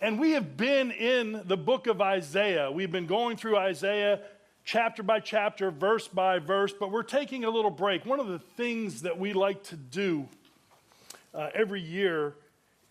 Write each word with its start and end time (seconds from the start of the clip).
And 0.00 0.20
we 0.20 0.32
have 0.32 0.56
been 0.56 0.92
in 0.92 1.42
the 1.46 1.56
book 1.56 1.88
of 1.88 2.00
Isaiah. 2.00 2.70
We've 2.70 2.92
been 2.92 3.08
going 3.08 3.36
through 3.36 3.56
Isaiah 3.56 4.20
chapter 4.64 5.02
by 5.02 5.18
chapter, 5.18 5.72
verse 5.72 6.06
by 6.06 6.38
verse, 6.38 6.72
but 6.72 6.92
we're 6.92 7.02
taking 7.02 7.44
a 7.44 7.50
little 7.50 7.70
break. 7.70 8.06
One 8.06 8.20
of 8.20 8.28
the 8.28 8.38
things 8.38 9.02
that 9.02 9.18
we 9.18 9.32
like 9.32 9.64
to 9.64 9.76
do 9.76 10.28
uh, 11.34 11.48
every 11.52 11.80
year 11.80 12.36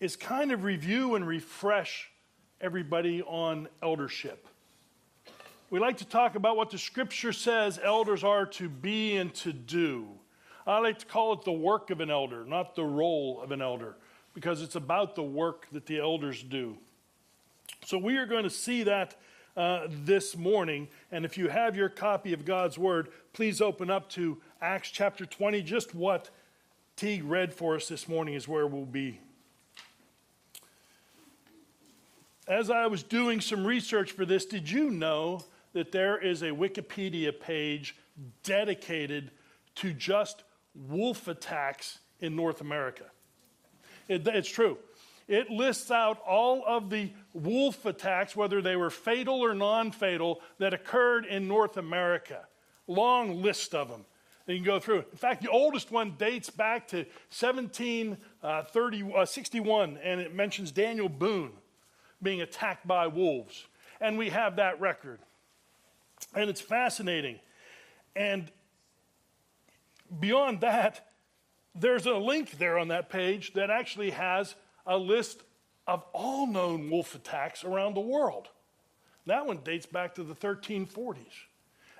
is 0.00 0.16
kind 0.16 0.52
of 0.52 0.64
review 0.64 1.14
and 1.14 1.26
refresh 1.26 2.10
everybody 2.60 3.22
on 3.22 3.68
eldership. 3.82 4.46
We 5.70 5.80
like 5.80 5.96
to 5.98 6.06
talk 6.06 6.34
about 6.34 6.58
what 6.58 6.68
the 6.68 6.78
scripture 6.78 7.32
says 7.32 7.80
elders 7.82 8.22
are 8.22 8.44
to 8.44 8.68
be 8.68 9.16
and 9.16 9.32
to 9.36 9.54
do. 9.54 10.08
I 10.66 10.80
like 10.80 10.98
to 10.98 11.06
call 11.06 11.32
it 11.32 11.44
the 11.44 11.52
work 11.52 11.88
of 11.88 12.00
an 12.00 12.10
elder, 12.10 12.44
not 12.44 12.74
the 12.74 12.84
role 12.84 13.40
of 13.40 13.50
an 13.50 13.62
elder, 13.62 13.96
because 14.34 14.60
it's 14.60 14.76
about 14.76 15.14
the 15.14 15.22
work 15.22 15.68
that 15.72 15.86
the 15.86 16.00
elders 16.00 16.42
do. 16.42 16.76
So 17.88 17.96
we 17.96 18.18
are 18.18 18.26
going 18.26 18.42
to 18.42 18.50
see 18.50 18.82
that 18.82 19.14
uh, 19.56 19.86
this 19.88 20.36
morning. 20.36 20.88
And 21.10 21.24
if 21.24 21.38
you 21.38 21.48
have 21.48 21.74
your 21.74 21.88
copy 21.88 22.34
of 22.34 22.44
God's 22.44 22.76
Word, 22.76 23.08
please 23.32 23.62
open 23.62 23.88
up 23.88 24.10
to 24.10 24.36
Acts 24.60 24.90
chapter 24.90 25.24
20. 25.24 25.62
Just 25.62 25.94
what 25.94 26.28
Teague 26.96 27.24
read 27.24 27.50
for 27.50 27.76
us 27.76 27.88
this 27.88 28.06
morning 28.06 28.34
is 28.34 28.46
where 28.46 28.66
we'll 28.66 28.84
be. 28.84 29.20
As 32.46 32.68
I 32.68 32.88
was 32.88 33.02
doing 33.02 33.40
some 33.40 33.66
research 33.66 34.12
for 34.12 34.26
this, 34.26 34.44
did 34.44 34.70
you 34.70 34.90
know 34.90 35.40
that 35.72 35.90
there 35.90 36.18
is 36.18 36.42
a 36.42 36.50
Wikipedia 36.50 37.40
page 37.40 37.96
dedicated 38.42 39.30
to 39.76 39.94
just 39.94 40.44
wolf 40.74 41.26
attacks 41.26 42.00
in 42.20 42.36
North 42.36 42.60
America? 42.60 43.04
It, 44.08 44.28
it's 44.28 44.50
true. 44.50 44.76
It 45.28 45.50
lists 45.50 45.90
out 45.90 46.20
all 46.26 46.64
of 46.66 46.88
the 46.88 47.10
wolf 47.38 47.86
attacks, 47.86 48.36
whether 48.36 48.60
they 48.60 48.76
were 48.76 48.90
fatal 48.90 49.42
or 49.42 49.54
non 49.54 49.92
fatal, 49.92 50.42
that 50.58 50.74
occurred 50.74 51.24
in 51.24 51.48
North 51.48 51.76
America. 51.76 52.46
Long 52.86 53.42
list 53.42 53.74
of 53.74 53.88
them. 53.88 54.04
You 54.46 54.54
can 54.56 54.64
go 54.64 54.80
through. 54.80 55.04
In 55.12 55.18
fact, 55.18 55.42
the 55.42 55.50
oldest 55.50 55.92
one 55.92 56.14
dates 56.18 56.48
back 56.48 56.88
to 56.88 57.04
1761, 57.38 59.96
uh, 59.96 60.00
and 60.02 60.20
it 60.20 60.34
mentions 60.34 60.72
Daniel 60.72 61.10
Boone 61.10 61.52
being 62.22 62.40
attacked 62.40 62.86
by 62.86 63.06
wolves. 63.06 63.66
And 64.00 64.16
we 64.16 64.30
have 64.30 64.56
that 64.56 64.80
record. 64.80 65.18
And 66.34 66.48
it's 66.48 66.62
fascinating. 66.62 67.38
And 68.16 68.50
beyond 70.18 70.62
that, 70.62 71.06
there's 71.74 72.06
a 72.06 72.14
link 72.14 72.52
there 72.52 72.78
on 72.78 72.88
that 72.88 73.10
page 73.10 73.52
that 73.52 73.70
actually 73.70 74.10
has 74.10 74.54
a 74.86 74.96
list 74.96 75.42
of 75.88 76.04
all 76.12 76.46
known 76.46 76.90
wolf 76.90 77.14
attacks 77.14 77.64
around 77.64 77.94
the 77.94 78.00
world. 78.00 78.48
That 79.26 79.46
one 79.46 79.60
dates 79.64 79.86
back 79.86 80.14
to 80.16 80.22
the 80.22 80.34
1340s. 80.34 81.16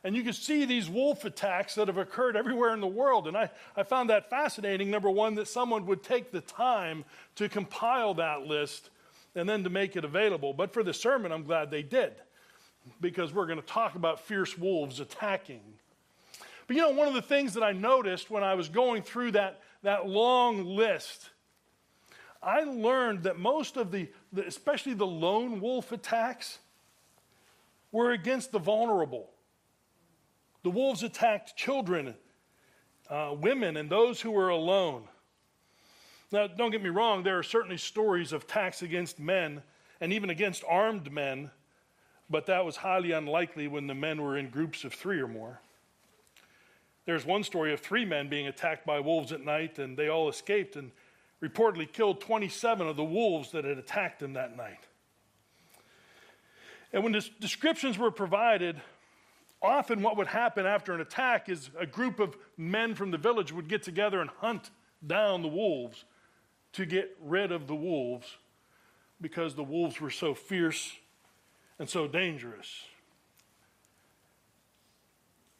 And 0.05 0.15
you 0.15 0.23
can 0.23 0.35
see 0.35 0.65
these 0.65 0.89
wolf 0.89 1.25
attacks 1.25 1.75
that 1.75 1.89
have 1.89 1.99
occurred 1.99 2.37
everywhere 2.37 2.73
in 2.73 2.81
the 2.81 2.87
world. 2.87 3.27
And 3.27 3.37
I, 3.37 3.51
I 3.77 3.83
found 3.83 4.11
that 4.11 4.31
fascinating, 4.31 4.91
number 4.91 5.11
one, 5.11 5.35
that 5.35 5.49
someone 5.49 5.87
would 5.87 6.05
take 6.05 6.31
the 6.31 6.43
time 6.43 7.05
to 7.37 7.49
compile 7.49 8.15
that 8.15 8.43
list 8.43 8.91
and 9.35 9.49
then 9.49 9.65
to 9.65 9.71
make 9.71 9.97
it 9.97 10.05
available. 10.05 10.53
But 10.53 10.73
for 10.73 10.83
the 10.83 10.95
sermon, 10.95 11.33
I'm 11.33 11.45
glad 11.45 11.71
they 11.71 11.83
did, 11.83 12.13
because 13.01 13.33
we're 13.33 13.47
going 13.47 13.61
to 13.61 13.67
talk 13.67 13.95
about 13.95 14.21
fierce 14.21 14.57
wolves 14.57 15.01
attacking. 15.01 15.63
But 16.67 16.77
you 16.77 16.83
know, 16.83 16.91
one 16.91 17.09
of 17.09 17.15
the 17.15 17.23
things 17.23 17.55
that 17.55 17.63
I 17.63 17.73
noticed 17.73 18.31
when 18.31 18.45
I 18.45 18.55
was 18.55 18.69
going 18.69 19.03
through 19.03 19.33
that, 19.33 19.61
that 19.83 20.07
long 20.07 20.65
list 20.65 21.31
I 22.43 22.61
learned 22.61 23.25
that 23.25 23.39
most 23.39 23.77
of 23.77 23.91
the, 23.91 24.09
especially 24.47 24.95
the 24.95 25.07
lone 25.07 25.61
wolf 25.61 25.93
attacks, 25.93 26.59
were 27.91 28.13
against 28.13 28.53
the 28.53 28.59
vulnerable. 28.59 29.31
The 30.63 30.71
wolves 30.71 31.03
attacked 31.03 31.57
children, 31.57 32.15
uh, 33.09 33.35
women, 33.39 33.77
and 33.77 33.89
those 33.89 34.21
who 34.21 34.31
were 34.31 34.51
alone. 34.51 35.05
Now, 36.31 36.47
don't 36.47 36.71
get 36.71 36.83
me 36.83 36.91
wrong, 36.91 37.23
there 37.23 37.39
are 37.39 37.43
certainly 37.43 37.79
stories 37.79 38.33
of 38.33 38.45
attacks 38.45 38.83
against 38.83 39.19
men 39.19 39.63
and 40.01 40.13
even 40.13 40.31
against 40.31 40.63
armed 40.69 41.11
men, 41.11 41.51
but 42.29 42.47
that 42.47 42.65
was 42.65 42.77
highly 42.77 43.13
unlikely 43.13 43.67
when 43.67 43.87
the 43.87 43.95
men 43.95 44.21
were 44.21 44.37
in 44.37 44.51
groups 44.51 44.85
of 44.85 44.93
three 44.93 45.21
or 45.21 45.27
more. 45.27 45.61
There's 47.07 47.25
one 47.25 47.43
story 47.43 47.73
of 47.73 47.81
three 47.81 48.05
men 48.05 48.29
being 48.29 48.47
attacked 48.47 48.85
by 48.85 49.01
wolves 49.01 49.33
at 49.33 49.41
night, 49.41 49.79
and 49.79 49.97
they 49.97 50.09
all 50.09 50.29
escaped, 50.29 50.77
and 50.77 50.91
reportedly 51.43 51.91
killed 51.91 52.21
27 52.21 52.87
of 52.87 52.97
the 52.97 53.05
wolves 53.05 53.53
that 53.53 53.65
had 53.65 53.79
attacked 53.79 54.23
him 54.23 54.35
that 54.35 54.57
night. 54.57 54.87
And 56.93 57.05
when 57.05 57.13
the 57.13 57.29
descriptions 57.41 57.99
were 57.99 58.11
provided, 58.11 58.81
often 59.61 60.03
what 60.03 60.17
would 60.17 60.27
happen 60.27 60.67
after 60.67 60.93
an 60.95 61.01
attack 61.01 61.49
is 61.49 61.71
a 61.79 61.87
group 61.87 62.19
of 62.19 62.37
men 62.57 62.95
from 62.95 63.11
the 63.11 63.19
village 63.19 63.53
would 63.53 63.69
get 63.69 63.83
together 63.83 64.21
and 64.21 64.31
hunt 64.39 64.71
down 65.07 65.43
the 65.43 65.49
wolves 65.49 66.05
to 66.73 66.87
get 66.87 67.17
rid 67.23 67.53
of 67.53 67.67
the 67.67 67.75
wolves 67.75 68.37
because 69.21 69.55
the 69.55 69.65
wolves 69.65 70.01
were 70.01 70.11
so 70.11 70.35
fierce 70.35 70.93
and 71.79 71.89
so 71.89 72.07
dangerous. 72.07 72.85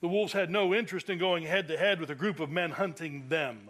The 0.01 0.09
wolves 0.09 0.33
had 0.33 0.51
no 0.51 0.75
interest 0.75 1.11
in 1.11 1.19
going 1.19 1.45
head 1.45 1.69
to 1.69 1.77
head 1.77 2.01
with 2.01 2.11
a 2.11 2.15
group 2.15 2.41
of 2.41 2.51
men 2.51 2.71
hunting 2.71 3.29
them. 3.29 3.69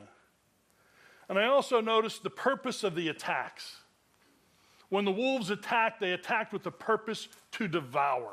And 1.29 1.39
I 1.39 1.47
also 1.47 1.81
noticed 1.81 2.23
the 2.23 2.31
purpose 2.31 2.85
of 2.85 2.95
the 2.95 3.09
attacks. 3.09 3.77
When 4.89 5.05
the 5.05 5.13
wolves 5.13 5.51
attacked, 5.51 6.01
they 6.01 6.13
attacked 6.13 6.53
with 6.53 6.63
the 6.63 6.71
purpose 6.71 7.29
to 7.53 7.69
devour, 7.69 8.33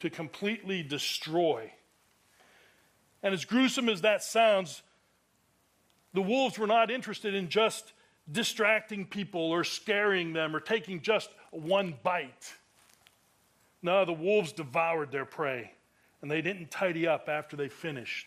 to 0.00 0.10
completely 0.10 0.82
destroy. 0.82 1.72
And 3.22 3.32
as 3.32 3.44
gruesome 3.44 3.88
as 3.88 4.02
that 4.02 4.22
sounds, 4.22 4.82
the 6.12 6.22
wolves 6.22 6.58
were 6.58 6.66
not 6.66 6.90
interested 6.90 7.34
in 7.34 7.48
just 7.48 7.92
distracting 8.30 9.06
people 9.06 9.40
or 9.40 9.64
scaring 9.64 10.34
them 10.34 10.54
or 10.54 10.60
taking 10.60 11.00
just 11.00 11.30
one 11.50 11.94
bite. 12.02 12.52
No, 13.82 14.04
the 14.04 14.12
wolves 14.12 14.52
devoured 14.52 15.10
their 15.10 15.24
prey, 15.24 15.72
and 16.20 16.30
they 16.30 16.42
didn't 16.42 16.70
tidy 16.70 17.06
up 17.06 17.28
after 17.28 17.56
they 17.56 17.68
finished. 17.68 18.26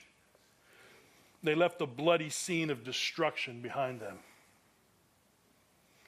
They 1.44 1.56
left 1.56 1.81
a 1.81 1.88
bloody 1.88 2.29
scene 2.29 2.69
of 2.69 2.84
destruction 2.84 3.62
behind 3.62 4.00
them. 4.00 4.19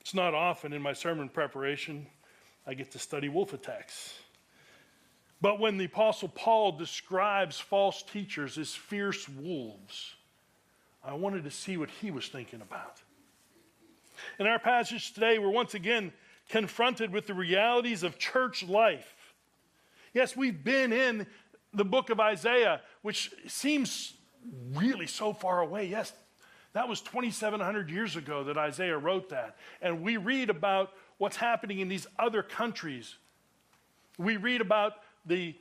It's 0.01 0.13
not 0.13 0.33
often 0.33 0.73
in 0.73 0.81
my 0.81 0.93
sermon 0.93 1.29
preparation 1.29 2.07
I 2.67 2.73
get 2.73 2.91
to 2.91 2.99
study 2.99 3.29
wolf 3.29 3.53
attacks. 3.53 4.13
But 5.41 5.59
when 5.59 5.77
the 5.77 5.85
Apostle 5.85 6.29
Paul 6.29 6.73
describes 6.73 7.59
false 7.59 8.03
teachers 8.03 8.57
as 8.57 8.73
fierce 8.73 9.27
wolves, 9.27 10.13
I 11.03 11.13
wanted 11.13 11.43
to 11.43 11.51
see 11.51 11.75
what 11.75 11.89
he 11.89 12.11
was 12.11 12.27
thinking 12.27 12.61
about. 12.61 13.01
In 14.39 14.47
our 14.47 14.59
passage 14.59 15.13
today, 15.13 15.39
we're 15.39 15.49
once 15.49 15.73
again 15.73 16.13
confronted 16.47 17.11
with 17.11 17.27
the 17.27 17.33
realities 17.33 18.03
of 18.03 18.17
church 18.17 18.63
life. 18.63 19.33
Yes, 20.13 20.37
we've 20.37 20.63
been 20.63 20.93
in 20.93 21.27
the 21.73 21.83
book 21.83 22.09
of 22.09 22.19
Isaiah, 22.19 22.81
which 23.01 23.31
seems 23.47 24.13
really 24.73 25.07
so 25.07 25.33
far 25.33 25.61
away. 25.61 25.85
Yes, 25.87 26.13
that 26.73 26.87
was 26.87 27.01
2,700 27.01 27.89
years 27.89 28.15
ago 28.15 28.43
that 28.45 28.57
Isaiah 28.57 28.97
wrote 28.97 29.29
that. 29.29 29.55
And 29.81 30.01
we 30.01 30.17
read 30.17 30.49
about 30.49 30.91
what's 31.17 31.37
happening 31.37 31.79
in 31.79 31.87
these 31.87 32.07
other 32.17 32.41
countries. 32.41 33.15
We 34.17 34.37
read 34.37 34.61
about 34.61 34.93
the, 35.25 35.55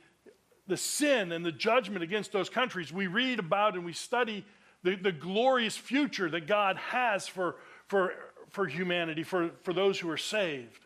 the 0.67 0.77
sin 0.77 1.31
and 1.31 1.45
the 1.45 1.51
judgment 1.51 2.03
against 2.03 2.31
those 2.31 2.49
countries. 2.49 2.91
We 2.91 3.07
read 3.07 3.39
about 3.39 3.75
and 3.75 3.85
we 3.85 3.93
study 3.93 4.43
the, 4.81 4.95
the 4.95 5.11
glorious 5.11 5.77
future 5.77 6.29
that 6.31 6.47
God 6.47 6.77
has 6.77 7.27
for, 7.27 7.55
for, 7.87 8.13
for 8.49 8.65
humanity, 8.65 9.23
for, 9.23 9.51
for 9.61 9.73
those 9.73 9.99
who 9.99 10.09
are 10.09 10.17
saved. 10.17 10.85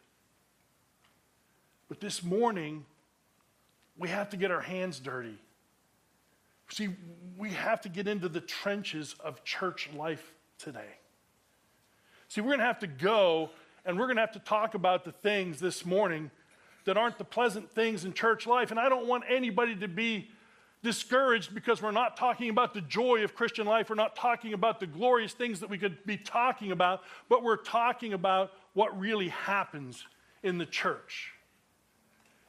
But 1.87 2.01
this 2.01 2.21
morning, 2.21 2.85
we 3.97 4.09
have 4.09 4.29
to 4.31 4.37
get 4.37 4.51
our 4.51 4.61
hands 4.61 4.99
dirty. 4.99 5.37
See, 6.69 6.89
we 7.37 7.51
have 7.51 7.81
to 7.81 7.89
get 7.89 8.07
into 8.07 8.29
the 8.29 8.41
trenches 8.41 9.15
of 9.19 9.43
church 9.43 9.89
life 9.95 10.33
today. 10.57 10.97
See, 12.27 12.41
we're 12.41 12.47
going 12.47 12.59
to 12.59 12.65
have 12.65 12.79
to 12.79 12.87
go 12.87 13.51
and 13.85 13.97
we're 13.97 14.07
going 14.07 14.17
to 14.17 14.21
have 14.21 14.33
to 14.33 14.39
talk 14.39 14.73
about 14.73 15.05
the 15.05 15.13
things 15.13 15.59
this 15.59 15.85
morning 15.85 16.29
that 16.83 16.97
aren't 16.97 17.17
the 17.17 17.23
pleasant 17.23 17.71
things 17.71 18.03
in 18.03 18.13
church 18.13 18.45
life. 18.45 18.69
And 18.71 18.79
I 18.79 18.89
don't 18.89 19.07
want 19.07 19.23
anybody 19.29 19.75
to 19.77 19.87
be 19.87 20.29
discouraged 20.83 21.55
because 21.55 21.81
we're 21.81 21.91
not 21.91 22.17
talking 22.17 22.49
about 22.49 22.73
the 22.73 22.81
joy 22.81 23.23
of 23.23 23.33
Christian 23.33 23.65
life. 23.65 23.89
We're 23.89 23.95
not 23.95 24.15
talking 24.15 24.53
about 24.53 24.79
the 24.81 24.87
glorious 24.87 25.33
things 25.33 25.61
that 25.61 25.69
we 25.69 25.77
could 25.77 26.05
be 26.05 26.17
talking 26.17 26.71
about, 26.71 27.01
but 27.29 27.43
we're 27.43 27.57
talking 27.57 28.13
about 28.13 28.51
what 28.73 28.97
really 28.99 29.29
happens 29.29 30.05
in 30.43 30.57
the 30.57 30.65
church. 30.65 31.31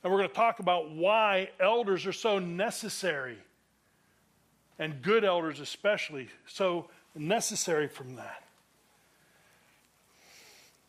And 0.02 0.12
we're 0.12 0.18
going 0.18 0.30
to 0.30 0.34
talk 0.34 0.58
about 0.58 0.90
why 0.90 1.50
elders 1.60 2.04
are 2.06 2.12
so 2.12 2.38
necessary 2.38 3.38
and 4.78 5.02
good 5.02 5.24
elders, 5.24 5.60
especially, 5.60 6.28
so 6.46 6.88
necessary 7.14 7.88
from 7.88 8.16
that. 8.16 8.44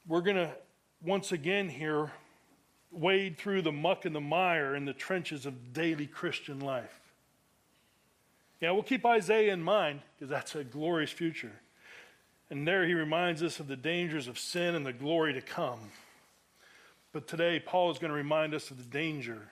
We're 0.07 0.21
going 0.21 0.38
to 0.38 0.51
once 1.03 1.31
again 1.31 1.69
here 1.69 2.12
wade 2.91 3.38
through 3.38 3.62
the 3.62 3.71
muck 3.71 4.06
and 4.06 4.15
the 4.15 4.21
mire 4.21 4.75
in 4.75 4.86
the 4.86 4.94
trenches 4.94 5.45
of 5.45 5.74
daily 5.74 6.07
Christian 6.07 6.59
life. 6.59 7.00
Yeah, 8.59 8.71
we'll 8.71 8.83
keep 8.83 9.06
Isaiah 9.06 9.53
in 9.53 9.62
mind 9.62 10.01
because 10.15 10.30
that's 10.30 10.56
a 10.56 10.63
glorious 10.63 11.12
future. 11.12 11.51
And 12.50 12.68
there 12.68 12.86
he 12.86 12.94
reminds 12.94 13.44
us 13.44 13.59
of 13.59 13.68
the 13.68 13.75
dangers 13.75 14.27
of 14.27 14.39
sin 14.39 14.75
and 14.75 14.86
the 14.86 14.94
glory 14.94 15.33
to 15.33 15.41
come. 15.41 15.80
But 17.13 17.27
today, 17.27 17.62
Paul 17.63 17.91
is 17.91 18.00
going 18.00 18.09
to 18.09 18.18
remind 18.18 18.53
us 18.53 18.71
of 18.71 18.77
the 18.77 18.83
danger 18.83 19.50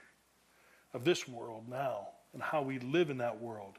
of 0.93 1.03
this 1.05 1.27
world 1.27 1.69
now 1.69 2.07
and 2.33 2.41
how 2.41 2.61
we 2.61 2.79
live 2.79 3.09
in 3.09 3.19
that 3.19 3.39
world. 3.39 3.77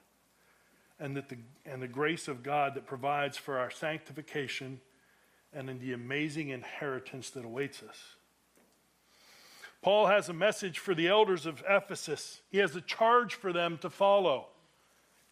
And, 1.00 1.16
that 1.16 1.28
the, 1.28 1.36
and 1.64 1.80
the 1.80 1.88
grace 1.88 2.26
of 2.26 2.42
God 2.42 2.74
that 2.74 2.86
provides 2.86 3.36
for 3.36 3.58
our 3.58 3.70
sanctification 3.70 4.80
and 5.52 5.70
in 5.70 5.78
the 5.78 5.92
amazing 5.92 6.48
inheritance 6.48 7.30
that 7.30 7.44
awaits 7.44 7.82
us. 7.82 8.16
Paul 9.80 10.06
has 10.06 10.28
a 10.28 10.32
message 10.32 10.78
for 10.78 10.94
the 10.94 11.06
elders 11.06 11.46
of 11.46 11.62
Ephesus. 11.68 12.40
He 12.50 12.58
has 12.58 12.74
a 12.74 12.80
charge 12.80 13.34
for 13.34 13.52
them 13.52 13.78
to 13.78 13.90
follow. 13.90 14.48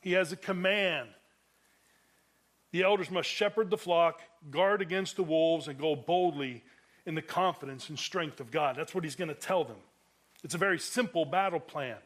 He 0.00 0.12
has 0.12 0.30
a 0.30 0.36
command. 0.36 1.08
The 2.70 2.82
elders 2.82 3.10
must 3.10 3.28
shepherd 3.28 3.70
the 3.70 3.76
flock, 3.76 4.20
guard 4.50 4.82
against 4.82 5.16
the 5.16 5.22
wolves, 5.22 5.66
and 5.66 5.78
go 5.78 5.96
boldly 5.96 6.62
in 7.06 7.14
the 7.14 7.22
confidence 7.22 7.88
and 7.88 7.98
strength 7.98 8.40
of 8.40 8.50
God. 8.50 8.76
That's 8.76 8.94
what 8.94 9.02
he's 9.02 9.16
going 9.16 9.28
to 9.28 9.34
tell 9.34 9.64
them. 9.64 9.76
It's 10.44 10.54
a 10.54 10.58
very 10.58 10.78
simple 10.78 11.24
battle 11.24 11.60
plan. 11.60 11.96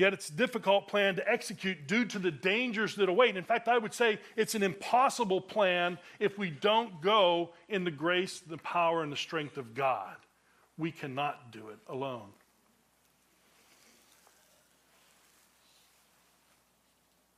Yet 0.00 0.14
it's 0.14 0.30
a 0.30 0.32
difficult 0.32 0.88
plan 0.88 1.16
to 1.16 1.30
execute 1.30 1.86
due 1.86 2.06
to 2.06 2.18
the 2.18 2.30
dangers 2.30 2.94
that 2.94 3.10
await. 3.10 3.36
In 3.36 3.44
fact, 3.44 3.68
I 3.68 3.76
would 3.76 3.92
say 3.92 4.18
it's 4.34 4.54
an 4.54 4.62
impossible 4.62 5.42
plan 5.42 5.98
if 6.18 6.38
we 6.38 6.48
don't 6.48 7.02
go 7.02 7.50
in 7.68 7.84
the 7.84 7.90
grace, 7.90 8.40
the 8.40 8.56
power, 8.56 9.02
and 9.02 9.12
the 9.12 9.16
strength 9.16 9.58
of 9.58 9.74
God. 9.74 10.16
We 10.78 10.90
cannot 10.90 11.52
do 11.52 11.68
it 11.68 11.76
alone. 11.86 12.30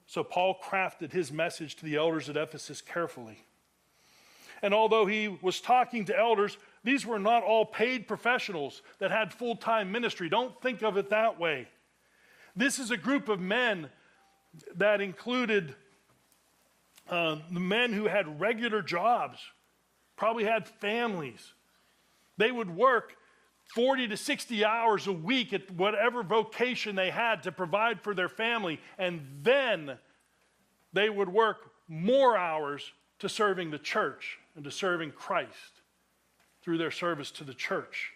So 0.06 0.22
Paul 0.22 0.56
crafted 0.62 1.10
his 1.10 1.32
message 1.32 1.74
to 1.78 1.84
the 1.84 1.96
elders 1.96 2.28
at 2.28 2.36
Ephesus 2.36 2.80
carefully. 2.80 3.44
And 4.62 4.72
although 4.72 5.06
he 5.06 5.26
was 5.26 5.60
talking 5.60 6.04
to 6.04 6.16
elders, 6.16 6.56
these 6.84 7.04
were 7.04 7.18
not 7.18 7.42
all 7.42 7.64
paid 7.64 8.06
professionals 8.06 8.82
that 9.00 9.10
had 9.10 9.32
full 9.32 9.56
time 9.56 9.90
ministry. 9.90 10.28
Don't 10.28 10.62
think 10.62 10.84
of 10.84 10.96
it 10.96 11.10
that 11.10 11.40
way. 11.40 11.66
This 12.54 12.78
is 12.78 12.90
a 12.90 12.96
group 12.96 13.28
of 13.28 13.40
men 13.40 13.88
that 14.76 15.00
included 15.00 15.74
uh, 17.08 17.36
the 17.50 17.60
men 17.60 17.92
who 17.92 18.06
had 18.06 18.40
regular 18.40 18.82
jobs, 18.82 19.38
probably 20.16 20.44
had 20.44 20.68
families. 20.68 21.52
They 22.36 22.52
would 22.52 22.70
work 22.70 23.14
40 23.74 24.08
to 24.08 24.16
60 24.16 24.64
hours 24.64 25.06
a 25.06 25.12
week 25.12 25.52
at 25.52 25.70
whatever 25.70 26.22
vocation 26.22 26.94
they 26.94 27.10
had 27.10 27.42
to 27.44 27.52
provide 27.52 28.00
for 28.00 28.14
their 28.14 28.28
family, 28.28 28.80
and 28.98 29.22
then 29.42 29.98
they 30.92 31.08
would 31.08 31.28
work 31.28 31.70
more 31.88 32.36
hours 32.36 32.92
to 33.18 33.28
serving 33.28 33.70
the 33.70 33.78
church 33.78 34.38
and 34.54 34.64
to 34.64 34.70
serving 34.70 35.12
Christ 35.12 35.80
through 36.62 36.78
their 36.78 36.90
service 36.90 37.30
to 37.32 37.44
the 37.44 37.54
church. 37.54 38.12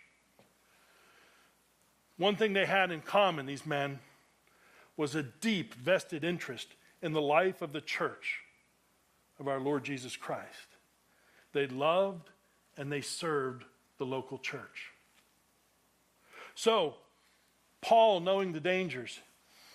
One 2.19 2.37
thing 2.37 2.53
they 2.53 2.67
had 2.67 2.91
in 2.91 3.01
common, 3.01 3.47
these 3.47 3.67
men, 3.67 3.99
was 4.97 5.15
a 5.15 5.23
deep 5.23 5.75
vested 5.75 6.25
interest 6.25 6.69
in 7.03 7.13
the 7.13 7.21
life 7.21 7.63
of 7.63 7.73
the 7.73 7.81
church 7.81 8.41
of 9.39 9.49
our 9.49 9.61
Lord 9.61 9.85
Jesus 9.85 10.17
Christ. 10.17 10.77
They 11.53 11.67
loved 11.67 12.31
and 12.77 12.91
they 12.91 13.01
served 13.01 13.65
the 13.99 14.07
local 14.07 14.39
church. 14.39 14.91
So, 16.55 16.95
Paul, 17.81 18.21
knowing 18.21 18.53
the 18.53 18.61
dangers, 18.61 19.21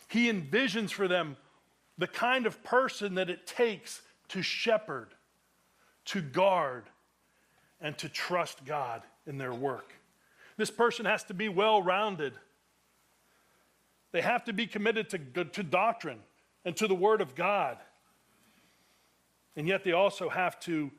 he 0.08 0.32
envisions 0.32 0.92
for 0.92 1.08
them 1.08 1.38
the 1.98 2.08
kind 2.08 2.46
of 2.46 2.64
person 2.64 3.16
that 3.16 3.30
it 3.30 3.46
takes 3.46 4.02
to 4.30 4.42
shepherd, 4.42 5.10
to 6.06 6.22
guard, 6.22 6.86
and 7.80 7.98
to 8.00 8.10
trust 8.10 8.66
God 8.66 9.04
in 9.28 9.38
their 9.38 9.54
work. 9.54 9.94
This 10.58 10.72
person 10.72 11.06
has 11.06 11.24
to 11.26 11.34
be 11.34 11.50
well 11.50 11.82
rounded. 11.82 12.34
They 14.12 14.22
have 14.22 14.44
to 14.46 14.54
be 14.54 14.68
committed 14.68 15.10
to, 15.10 15.46
to 15.46 15.64
doctrine 15.64 16.20
and 16.66 16.76
to 16.78 16.88
the 16.88 16.96
Word 16.96 17.22
of 17.22 17.36
God. 17.36 17.78
And 19.56 19.68
yet 19.68 19.84
they 19.84 19.92
also 19.92 20.30
have 20.30 20.60
to 20.62 20.92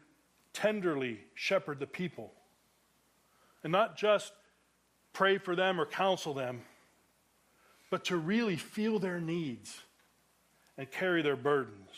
tenderly 0.52 1.20
shepherd 1.34 1.80
the 1.80 1.86
people. 1.86 2.32
And 3.62 3.72
not 3.72 3.96
just 3.96 4.32
pray 5.12 5.38
for 5.38 5.54
them 5.54 5.80
or 5.80 5.86
counsel 5.86 6.34
them, 6.34 6.62
but 7.90 8.04
to 8.06 8.16
really 8.16 8.56
feel 8.56 8.98
their 8.98 9.20
needs 9.20 9.80
and 10.78 10.90
carry 10.90 11.22
their 11.22 11.36
burdens. 11.36 11.90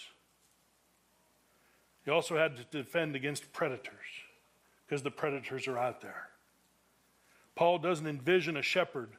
He 2.05 2.11
also 2.11 2.37
had 2.37 2.56
to 2.56 2.64
defend 2.64 3.16
against 3.16 3.52
predators 3.52 3.94
because 4.87 5.02
the 5.02 5.11
predators 5.11 5.66
are 5.66 5.78
out 5.78 6.00
there. 6.00 6.28
Paul 7.55 7.78
doesn't 7.78 8.06
envision 8.06 8.56
a 8.56 8.62
shepherd 8.62 9.12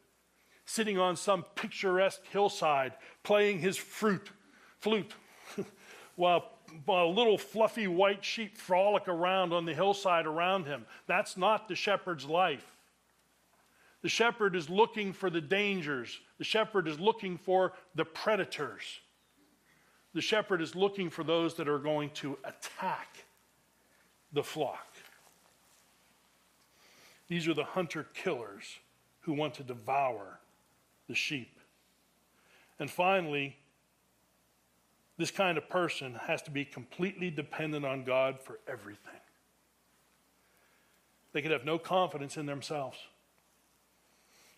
sitting 0.66 0.98
on 0.98 1.16
some 1.16 1.46
picturesque 1.56 2.22
hillside 2.32 2.94
playing 3.24 3.60
his 3.60 3.78
fruit, 3.78 4.30
flute 4.80 5.14
while, 6.16 6.52
while 6.86 7.14
little 7.14 7.38
fluffy 7.38 7.88
white 7.88 8.26
sheep 8.26 8.58
frolic 8.58 9.08
around 9.08 9.54
on 9.54 9.66
the 9.66 9.74
hillside 9.74 10.26
around 10.26 10.66
him. 10.66 10.86
That's 11.08 11.38
not 11.38 11.68
the 11.68 11.76
shepherd's 11.76 12.26
life. 12.26 12.66
The 14.02 14.10
shepherd 14.10 14.56
is 14.56 14.70
looking 14.70 15.14
for 15.14 15.30
the 15.30 15.42
dangers. 15.42 16.20
The 16.38 16.44
shepherd 16.44 16.88
is 16.88 17.00
looking 17.00 17.38
for 17.38 17.74
the 17.96 18.06
predators. 18.06 18.84
The 20.14 20.22
shepherd 20.22 20.62
is 20.62 20.76
looking 20.76 21.10
for 21.10 21.24
those 21.24 21.56
that 21.56 21.68
are 21.68 21.80
going 21.80 22.12
to 22.12 22.38
attack 22.44 23.26
the 24.32 24.44
flock. 24.44 24.88
These 27.28 27.48
are 27.48 27.54
the 27.54 27.64
hunter 27.64 28.06
killers 28.14 28.78
who 29.22 29.34
want 29.34 29.56
to 29.56 29.64
devour 29.64 30.40
the 31.08 31.16
sheep. 31.16 31.60
And 32.80 32.90
finally, 32.90 33.58
this 35.18 35.32
kind 35.32 35.58
of 35.58 35.70
person 35.70 36.16
has 36.28 36.42
to 36.44 36.52
be 36.52 36.66
completely 36.66 37.30
dependent 37.30 37.86
on 37.86 38.04
God 38.04 38.40
for 38.42 38.60
everything. 38.68 39.14
They 41.32 41.42
could 41.42 41.52
have 41.52 41.66
no 41.66 41.78
confidence 41.78 42.38
in 42.38 42.46
themselves. 42.46 42.98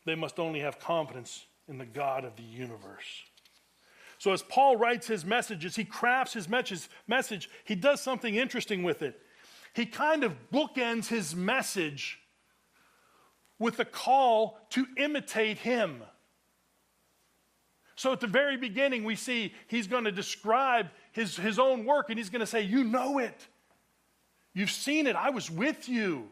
They 0.06 0.16
must 0.16 0.39
only 0.39 0.62
have 0.62 0.80
confidence 0.80 1.46
in 1.68 1.77
the 1.77 1.86
God 1.86 2.24
of 2.24 2.36
the 2.36 2.44
universe. 2.44 3.24
So, 4.20 4.32
as 4.32 4.42
Paul 4.42 4.77
writes 4.77 5.06
his 5.06 5.25
messages, 5.25 5.75
he 5.75 5.86
crafts 5.86 6.34
his 6.34 6.48
message, 6.50 7.50
he 7.66 7.75
does 7.75 8.01
something 8.01 8.36
interesting 8.36 8.84
with 8.84 9.01
it. 9.04 9.20
He 9.74 9.86
kind 9.86 10.24
of 10.24 10.34
bookends 10.51 11.08
his 11.08 11.36
message 11.36 12.20
with 13.60 13.80
a 13.80 13.86
call 13.86 14.60
to 14.72 14.88
imitate 14.98 15.60
him. 15.60 16.01
So, 17.98 18.13
at 18.13 18.20
the 18.20 18.27
very 18.27 18.58
beginning, 18.58 19.04
we 19.04 19.16
see 19.16 19.54
he's 19.68 19.88
going 19.88 20.04
to 20.04 20.12
describe 20.12 20.89
his, 21.12 21.36
his 21.36 21.58
own 21.58 21.84
work 21.84 22.10
and 22.10 22.18
he's 22.20 22.30
going 22.30 22.42
to 22.42 22.48
say, 22.48 22.62
You 22.62 22.84
know 22.84 23.18
it. 23.18 23.48
You've 24.54 24.72
seen 24.72 25.08
it. 25.08 25.16
I 25.16 25.32
was 25.32 25.51
with 25.51 25.89
you. 25.89 26.30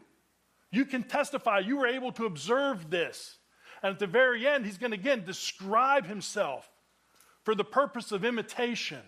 You 0.70 0.84
can 0.84 1.02
testify. 1.02 1.58
You 1.58 1.76
were 1.76 1.86
able 1.86 2.12
to 2.12 2.26
observe 2.26 2.88
this. 2.88 3.38
And 3.82 3.92
at 3.92 3.98
the 3.98 4.06
very 4.06 4.46
end, 4.46 4.64
he's 4.64 4.78
going 4.78 4.92
to 4.92 4.96
again 4.96 5.24
describe 5.24 6.06
himself 6.06 6.70
for 7.42 7.54
the 7.54 7.64
purpose 7.64 8.12
of 8.12 8.24
imitation. 8.24 9.02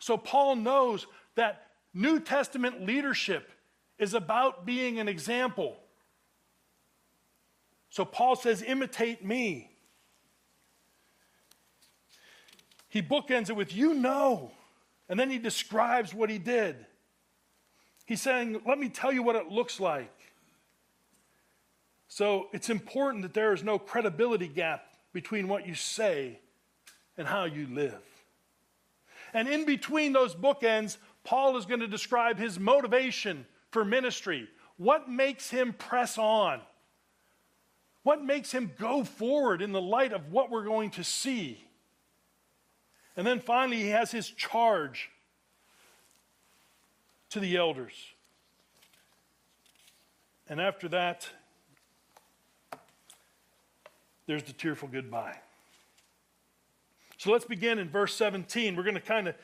So 0.00 0.16
Paul 0.16 0.56
knows 0.56 1.06
that 1.36 1.66
New 1.94 2.18
Testament 2.18 2.84
leadership 2.84 3.50
is 3.98 4.14
about 4.14 4.66
being 4.66 4.98
an 4.98 5.06
example. 5.06 5.76
So 7.90 8.04
Paul 8.04 8.34
says, 8.34 8.62
imitate 8.62 9.24
me. 9.24 9.71
He 12.92 13.00
bookends 13.00 13.48
it 13.48 13.56
with, 13.56 13.74
you 13.74 13.94
know. 13.94 14.50
And 15.08 15.18
then 15.18 15.30
he 15.30 15.38
describes 15.38 16.12
what 16.12 16.28
he 16.28 16.36
did. 16.36 16.76
He's 18.04 18.20
saying, 18.20 18.60
let 18.66 18.78
me 18.78 18.90
tell 18.90 19.10
you 19.10 19.22
what 19.22 19.34
it 19.34 19.48
looks 19.48 19.80
like. 19.80 20.12
So 22.06 22.48
it's 22.52 22.68
important 22.68 23.22
that 23.22 23.32
there 23.32 23.54
is 23.54 23.64
no 23.64 23.78
credibility 23.78 24.46
gap 24.46 24.84
between 25.14 25.48
what 25.48 25.66
you 25.66 25.74
say 25.74 26.38
and 27.16 27.26
how 27.26 27.44
you 27.46 27.66
live. 27.68 28.02
And 29.32 29.48
in 29.48 29.64
between 29.64 30.12
those 30.12 30.34
bookends, 30.34 30.98
Paul 31.24 31.56
is 31.56 31.64
going 31.64 31.80
to 31.80 31.88
describe 31.88 32.38
his 32.38 32.60
motivation 32.60 33.46
for 33.70 33.86
ministry. 33.86 34.48
What 34.76 35.08
makes 35.08 35.48
him 35.48 35.72
press 35.72 36.18
on? 36.18 36.60
What 38.02 38.22
makes 38.22 38.52
him 38.52 38.70
go 38.78 39.02
forward 39.02 39.62
in 39.62 39.72
the 39.72 39.80
light 39.80 40.12
of 40.12 40.30
what 40.30 40.50
we're 40.50 40.66
going 40.66 40.90
to 40.90 41.04
see? 41.04 41.64
And 43.16 43.26
then 43.26 43.40
finally, 43.40 43.78
he 43.78 43.88
has 43.88 44.10
his 44.10 44.30
charge 44.30 45.10
to 47.30 47.40
the 47.40 47.56
elders. 47.56 47.94
And 50.48 50.60
after 50.60 50.88
that, 50.88 51.28
there's 54.26 54.42
the 54.42 54.52
tearful 54.52 54.88
goodbye. 54.88 55.36
So 57.18 57.30
let's 57.30 57.44
begin 57.44 57.78
in 57.78 57.88
verse 57.88 58.14
17. 58.14 58.76
We're 58.76 58.82
going 58.82 58.94
to 58.94 59.00
kind 59.00 59.28
of 59.28 59.34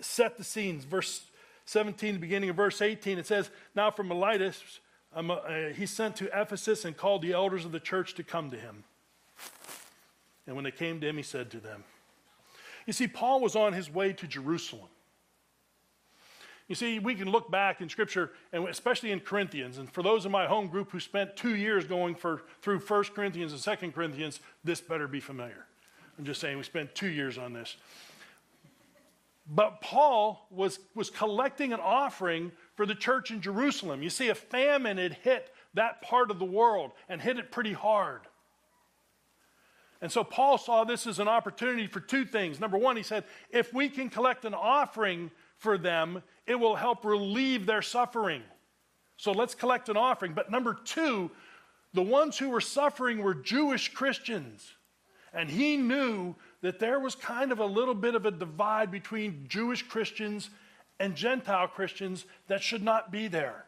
set 0.00 0.36
the 0.36 0.44
scenes. 0.44 0.84
Verse 0.84 1.24
17, 1.66 2.14
the 2.14 2.20
beginning 2.20 2.50
of 2.50 2.56
verse 2.56 2.80
18, 2.80 3.18
it 3.18 3.26
says, 3.26 3.50
Now 3.74 3.90
from 3.90 4.08
Miletus, 4.08 4.80
um, 5.14 5.30
uh, 5.30 5.38
he 5.74 5.86
sent 5.86 6.16
to 6.16 6.26
Ephesus 6.26 6.84
and 6.84 6.96
called 6.96 7.22
the 7.22 7.32
elders 7.32 7.64
of 7.64 7.72
the 7.72 7.80
church 7.80 8.14
to 8.14 8.22
come 8.22 8.50
to 8.50 8.56
him. 8.56 8.84
And 10.46 10.56
when 10.56 10.64
they 10.64 10.70
came 10.70 11.00
to 11.00 11.08
him, 11.08 11.16
he 11.16 11.22
said 11.22 11.50
to 11.50 11.60
them, 11.60 11.84
You 12.90 12.94
see, 12.94 13.06
Paul 13.06 13.40
was 13.40 13.54
on 13.54 13.72
his 13.72 13.88
way 13.88 14.12
to 14.14 14.26
Jerusalem. 14.26 14.88
You 16.66 16.74
see, 16.74 16.98
we 16.98 17.14
can 17.14 17.30
look 17.30 17.48
back 17.48 17.80
in 17.80 17.88
Scripture, 17.88 18.32
and 18.52 18.66
especially 18.66 19.12
in 19.12 19.20
Corinthians, 19.20 19.78
and 19.78 19.88
for 19.88 20.02
those 20.02 20.26
in 20.26 20.32
my 20.32 20.48
home 20.48 20.66
group 20.66 20.90
who 20.90 20.98
spent 20.98 21.36
two 21.36 21.54
years 21.54 21.84
going 21.84 22.16
for, 22.16 22.42
through 22.62 22.80
1 22.80 23.04
Corinthians 23.14 23.52
and 23.52 23.80
2 23.80 23.92
Corinthians, 23.92 24.40
this 24.64 24.80
better 24.80 25.06
be 25.06 25.20
familiar. 25.20 25.66
I'm 26.18 26.24
just 26.24 26.40
saying, 26.40 26.56
we 26.56 26.64
spent 26.64 26.92
two 26.96 27.06
years 27.06 27.38
on 27.38 27.52
this. 27.52 27.76
But 29.46 29.80
Paul 29.80 30.48
was, 30.50 30.80
was 30.96 31.10
collecting 31.10 31.72
an 31.72 31.78
offering 31.78 32.50
for 32.74 32.86
the 32.86 32.96
church 32.96 33.30
in 33.30 33.40
Jerusalem. 33.40 34.02
You 34.02 34.10
see, 34.10 34.30
a 34.30 34.34
famine 34.34 34.98
had 34.98 35.12
hit 35.12 35.54
that 35.74 36.02
part 36.02 36.32
of 36.32 36.40
the 36.40 36.44
world 36.44 36.90
and 37.08 37.20
hit 37.20 37.38
it 37.38 37.52
pretty 37.52 37.72
hard. 37.72 38.22
And 40.02 40.10
so 40.10 40.24
Paul 40.24 40.56
saw 40.56 40.84
this 40.84 41.06
as 41.06 41.18
an 41.18 41.28
opportunity 41.28 41.86
for 41.86 42.00
two 42.00 42.24
things. 42.24 42.58
Number 42.58 42.78
one, 42.78 42.96
he 42.96 43.02
said, 43.02 43.24
if 43.50 43.72
we 43.74 43.88
can 43.88 44.08
collect 44.08 44.44
an 44.44 44.54
offering 44.54 45.30
for 45.58 45.76
them, 45.76 46.22
it 46.46 46.54
will 46.54 46.76
help 46.76 47.04
relieve 47.04 47.66
their 47.66 47.82
suffering. 47.82 48.42
So 49.16 49.32
let's 49.32 49.54
collect 49.54 49.90
an 49.90 49.98
offering. 49.98 50.32
But 50.32 50.50
number 50.50 50.74
two, 50.84 51.30
the 51.92 52.02
ones 52.02 52.38
who 52.38 52.48
were 52.48 52.62
suffering 52.62 53.18
were 53.18 53.34
Jewish 53.34 53.92
Christians. 53.92 54.72
And 55.34 55.50
he 55.50 55.76
knew 55.76 56.34
that 56.62 56.78
there 56.78 56.98
was 56.98 57.14
kind 57.14 57.52
of 57.52 57.58
a 57.58 57.66
little 57.66 57.94
bit 57.94 58.14
of 58.14 58.24
a 58.24 58.30
divide 58.30 58.90
between 58.90 59.46
Jewish 59.48 59.82
Christians 59.82 60.50
and 60.98 61.14
Gentile 61.14 61.68
Christians 61.68 62.24
that 62.48 62.62
should 62.62 62.82
not 62.82 63.12
be 63.12 63.28
there. 63.28 63.66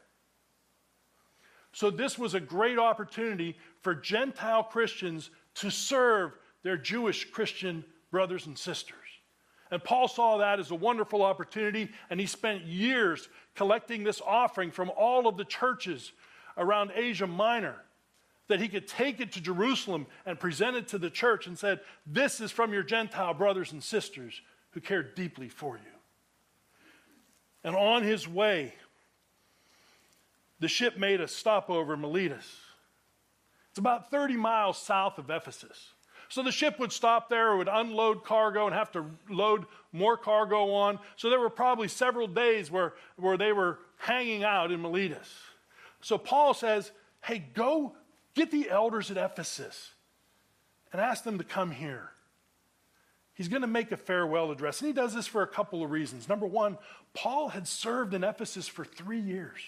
So, 1.75 1.91
this 1.91 2.19
was 2.19 2.35
a 2.35 2.41
great 2.41 2.79
opportunity 2.79 3.57
for 3.81 3.95
Gentile 3.95 4.63
Christians 4.63 5.31
to 5.57 5.71
serve 5.71 6.33
their 6.63 6.77
Jewish 6.77 7.31
Christian 7.31 7.85
brothers 8.11 8.47
and 8.47 8.59
sisters. 8.59 8.97
And 9.71 9.83
Paul 9.83 10.07
saw 10.07 10.39
that 10.39 10.61
as 10.61 10.71
a 10.71 10.75
wonderful 10.75 11.23
opportunity, 11.23 11.91
and 12.11 12.21
he 12.21 12.27
spent 12.27 12.65
years 12.65 13.29
collecting 13.55 14.05
this 14.05 14.21
offering 14.25 14.71
from 14.71 14.91
all 14.97 15.27
of 15.27 15.37
the 15.37 15.47
churches 15.47 16.13
around 16.59 16.93
Asia 16.95 17.27
Minor 17.27 17.77
that 18.49 18.61
he 18.61 18.69
could 18.69 18.87
take 18.87 19.21
it 19.21 19.33
to 19.33 19.41
Jerusalem 19.41 20.07
and 20.27 20.39
present 20.39 20.77
it 20.77 20.89
to 20.89 20.99
the 20.99 21.09
church 21.09 21.47
and 21.47 21.59
said, 21.59 21.81
This 22.07 22.41
is 22.41 22.51
from 22.51 22.73
your 22.73 22.83
Gentile 22.83 23.33
brothers 23.33 23.73
and 23.73 23.83
sisters 23.83 24.43
who 24.73 24.81
care 24.81 25.03
deeply 25.03 25.49
for 25.49 25.77
you. 25.77 25.93
And 27.65 27.75
on 27.75 28.03
his 28.03 28.29
way, 28.29 28.75
the 30.61 30.69
ship 30.69 30.99
made 30.99 31.21
a 31.21 31.29
stopover 31.29 31.95
in 31.95 32.01
Miletus. 32.01 32.47
It's 33.73 33.79
about 33.79 34.11
30 34.11 34.37
miles 34.37 34.77
south 34.77 35.17
of 35.17 35.31
Ephesus. 35.31 35.95
So 36.29 36.43
the 36.43 36.53
ship 36.53 36.79
would 36.79 36.93
stop 36.93 37.31
there, 37.31 37.57
would 37.57 37.71
unload 37.73 38.23
cargo, 38.23 38.67
and 38.67 38.75
have 38.75 38.93
to 38.93 39.07
load 39.31 39.65
more 39.93 40.19
cargo 40.19 40.73
on. 40.73 40.99
So 41.17 41.31
there 41.31 41.41
were 41.41 41.49
probably 41.49 41.89
several 41.89 42.27
days 42.27 42.71
where, 42.71 42.93
where 43.17 43.39
they 43.39 43.51
were 43.51 43.79
hanging 43.97 44.45
out 44.45 44.71
in 44.73 44.83
Miletus. 44.83 45.29
So 46.03 46.19
Paul 46.19 46.53
says, 46.53 46.93
Hey, 47.23 47.43
go 47.55 47.95
get 48.35 48.51
the 48.51 48.69
elders 48.69 49.11
at 49.11 49.17
Ephesus 49.17 49.93
and 50.93 51.01
ask 51.01 51.25
them 51.25 51.39
to 51.39 51.45
come 51.45 51.71
here. 51.71 52.11
He's 53.33 53.49
going 53.49 53.63
to 53.63 53.69
make 53.69 53.91
a 53.91 53.97
farewell 53.97 54.51
address. 54.51 54.83
And 54.83 54.89
he 54.89 54.93
does 54.93 55.15
this 55.15 55.27
for 55.27 55.41
a 55.41 55.47
couple 55.47 55.83
of 55.83 55.91
reasons. 55.91 56.29
Number 56.29 56.47
one, 56.47 56.77
Paul 57.15 57.49
had 57.49 57.67
served 57.67 58.13
in 58.13 58.23
Ephesus 58.23 58.69
for 58.69 58.85
three 58.85 59.21
years. 59.21 59.61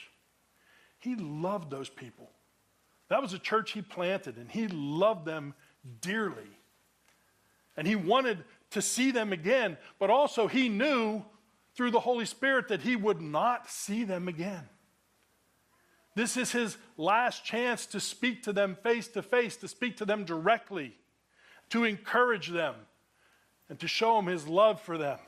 He 0.99 1.15
loved 1.15 1.71
those 1.71 1.89
people. 1.89 2.31
That 3.15 3.23
was 3.23 3.33
a 3.33 3.39
church 3.39 3.71
he 3.71 3.81
planted, 3.81 4.39
and 4.39 4.51
he 4.51 4.67
loved 4.67 5.25
them 5.25 5.55
dearly. 6.01 6.51
And 7.77 7.87
he 7.87 7.95
wanted 7.95 8.43
to 8.73 8.83
see 8.83 9.13
them 9.13 9.33
again, 9.33 9.77
but 10.01 10.11
also 10.11 10.49
he 10.49 10.69
knew 10.69 11.25
through 11.77 11.93
the 11.93 12.01
Holy 12.01 12.25
Spirit 12.25 12.67
that 12.67 12.81
he 12.81 12.97
would 12.97 13.21
not 13.21 13.71
see 13.71 14.03
them 14.03 14.27
again. 14.27 14.69
This 16.17 16.37
is 16.37 16.51
his 16.51 16.77
last 16.97 17.45
chance 17.45 17.87
to 17.87 18.01
speak 18.01 18.43
to 18.43 18.53
them 18.53 18.77
face 18.83 19.07
to 19.07 19.23
face, 19.23 19.57
to 19.59 19.69
speak 19.69 19.97
to 19.99 20.05
them 20.05 20.25
directly, 20.25 20.97
to 21.71 21.85
encourage 21.85 22.49
them, 22.49 22.75
and 23.69 23.79
to 23.79 23.87
show 23.87 24.17
them 24.17 24.27
his 24.27 24.49
love 24.49 24.81
for 24.81 24.99
them. 24.99 25.21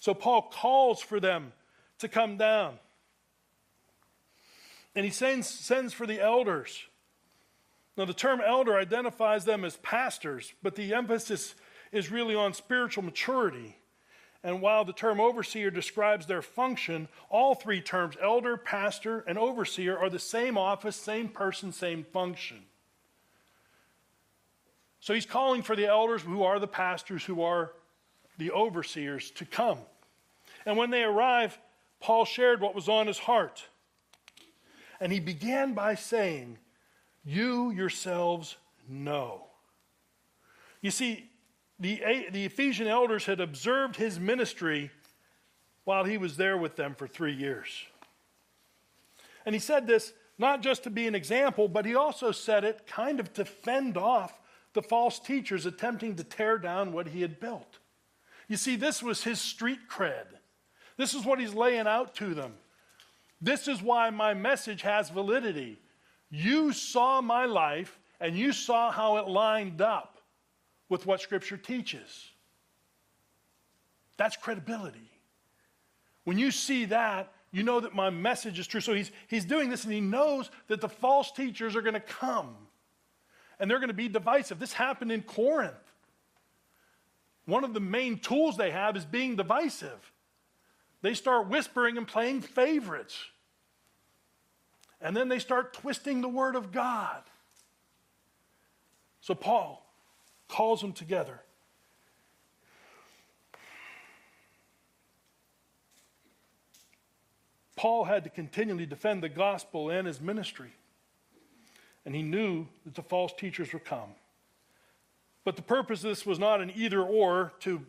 So 0.00 0.12
Paul 0.12 0.50
calls 0.52 1.00
for 1.00 1.20
them 1.20 1.52
to 2.00 2.08
come 2.08 2.36
down. 2.36 2.80
And 4.98 5.06
he 5.06 5.10
sends, 5.10 5.46
sends 5.46 5.94
for 5.94 6.06
the 6.06 6.20
elders 6.20 6.82
now, 7.98 8.04
the 8.04 8.14
term 8.14 8.40
elder 8.40 8.78
identifies 8.78 9.44
them 9.44 9.64
as 9.64 9.76
pastors, 9.78 10.52
but 10.62 10.76
the 10.76 10.94
emphasis 10.94 11.56
is 11.90 12.12
really 12.12 12.36
on 12.36 12.54
spiritual 12.54 13.02
maturity. 13.02 13.76
And 14.44 14.62
while 14.62 14.84
the 14.84 14.92
term 14.92 15.20
overseer 15.20 15.72
describes 15.72 16.24
their 16.24 16.40
function, 16.40 17.08
all 17.28 17.56
three 17.56 17.80
terms, 17.80 18.14
elder, 18.22 18.56
pastor, 18.56 19.24
and 19.26 19.36
overseer, 19.36 19.98
are 19.98 20.08
the 20.08 20.20
same 20.20 20.56
office, 20.56 20.94
same 20.94 21.28
person, 21.28 21.72
same 21.72 22.04
function. 22.04 22.58
So 25.00 25.12
he's 25.12 25.26
calling 25.26 25.62
for 25.62 25.74
the 25.74 25.88
elders, 25.88 26.22
who 26.22 26.44
are 26.44 26.60
the 26.60 26.68
pastors, 26.68 27.24
who 27.24 27.42
are 27.42 27.72
the 28.38 28.52
overseers, 28.52 29.32
to 29.32 29.44
come. 29.44 29.78
And 30.64 30.76
when 30.76 30.90
they 30.90 31.02
arrive, 31.02 31.58
Paul 31.98 32.24
shared 32.24 32.60
what 32.60 32.76
was 32.76 32.88
on 32.88 33.08
his 33.08 33.18
heart. 33.18 33.64
And 35.00 35.12
he 35.12 35.20
began 35.20 35.74
by 35.74 35.94
saying, 35.94 36.58
you 37.24 37.70
yourselves 37.70 38.56
know. 38.88 39.44
You 40.80 40.90
see, 40.90 41.28
the, 41.78 42.26
the 42.30 42.44
Ephesian 42.44 42.86
elders 42.86 43.26
had 43.26 43.40
observed 43.40 43.96
his 43.96 44.18
ministry 44.18 44.90
while 45.84 46.04
he 46.04 46.18
was 46.18 46.36
there 46.36 46.56
with 46.56 46.76
them 46.76 46.94
for 46.94 47.06
three 47.06 47.34
years. 47.34 47.84
And 49.46 49.54
he 49.54 49.58
said 49.58 49.86
this 49.86 50.12
not 50.38 50.62
just 50.62 50.84
to 50.84 50.90
be 50.90 51.06
an 51.06 51.14
example, 51.14 51.68
but 51.68 51.84
he 51.84 51.94
also 51.94 52.30
said 52.30 52.64
it 52.64 52.86
kind 52.86 53.18
of 53.18 53.32
to 53.34 53.44
fend 53.44 53.96
off 53.96 54.38
the 54.72 54.82
false 54.82 55.18
teachers 55.18 55.66
attempting 55.66 56.14
to 56.16 56.24
tear 56.24 56.58
down 56.58 56.92
what 56.92 57.08
he 57.08 57.22
had 57.22 57.40
built. 57.40 57.78
You 58.46 58.56
see, 58.56 58.76
this 58.76 59.02
was 59.02 59.24
his 59.24 59.40
street 59.40 59.80
cred. 59.90 60.26
This 60.96 61.14
is 61.14 61.24
what 61.24 61.40
he's 61.40 61.54
laying 61.54 61.86
out 61.86 62.14
to 62.16 62.34
them. 62.34 62.54
This 63.40 63.68
is 63.68 63.82
why 63.82 64.10
my 64.10 64.34
message 64.34 64.82
has 64.82 65.10
validity. 65.10 65.78
You 66.30 66.72
saw 66.72 67.20
my 67.20 67.44
life 67.44 67.98
and 68.20 68.36
you 68.36 68.52
saw 68.52 68.90
how 68.90 69.18
it 69.18 69.28
lined 69.28 69.80
up 69.80 70.18
with 70.88 71.06
what 71.06 71.20
Scripture 71.20 71.56
teaches. 71.56 72.30
That's 74.16 74.36
credibility. 74.36 75.10
When 76.24 76.38
you 76.38 76.50
see 76.50 76.86
that, 76.86 77.32
you 77.52 77.62
know 77.62 77.80
that 77.80 77.94
my 77.94 78.10
message 78.10 78.58
is 78.58 78.66
true. 78.66 78.80
So 78.80 78.92
he's, 78.92 79.10
he's 79.28 79.44
doing 79.44 79.70
this 79.70 79.84
and 79.84 79.92
he 79.92 80.00
knows 80.00 80.50
that 80.66 80.80
the 80.80 80.88
false 80.88 81.30
teachers 81.32 81.76
are 81.76 81.80
going 81.80 81.94
to 81.94 82.00
come 82.00 82.54
and 83.58 83.70
they're 83.70 83.78
going 83.78 83.88
to 83.88 83.94
be 83.94 84.08
divisive. 84.08 84.58
This 84.58 84.72
happened 84.72 85.12
in 85.12 85.22
Corinth. 85.22 85.74
One 87.46 87.64
of 87.64 87.72
the 87.72 87.80
main 87.80 88.18
tools 88.18 88.56
they 88.56 88.70
have 88.70 88.96
is 88.96 89.04
being 89.04 89.36
divisive. 89.36 90.12
They 91.02 91.14
start 91.14 91.48
whispering 91.48 91.96
and 91.96 92.06
playing 92.06 92.42
favorites. 92.42 93.16
And 95.00 95.16
then 95.16 95.28
they 95.28 95.38
start 95.38 95.72
twisting 95.72 96.20
the 96.20 96.28
word 96.28 96.56
of 96.56 96.72
God. 96.72 97.22
So 99.20 99.34
Paul 99.34 99.86
calls 100.48 100.80
them 100.80 100.92
together. 100.92 101.40
Paul 107.76 108.04
had 108.04 108.24
to 108.24 108.30
continually 108.30 108.86
defend 108.86 109.22
the 109.22 109.28
gospel 109.28 109.88
and 109.88 110.08
his 110.08 110.20
ministry. 110.20 110.72
And 112.04 112.12
he 112.12 112.22
knew 112.22 112.66
that 112.84 112.96
the 112.96 113.02
false 113.02 113.32
teachers 113.32 113.72
would 113.72 113.84
come. 113.84 114.14
But 115.44 115.54
the 115.54 115.62
purpose 115.62 116.02
of 116.02 116.10
this 116.10 116.26
was 116.26 116.40
not 116.40 116.60
an 116.60 116.72
either 116.74 117.00
or 117.00 117.52
to 117.60 117.86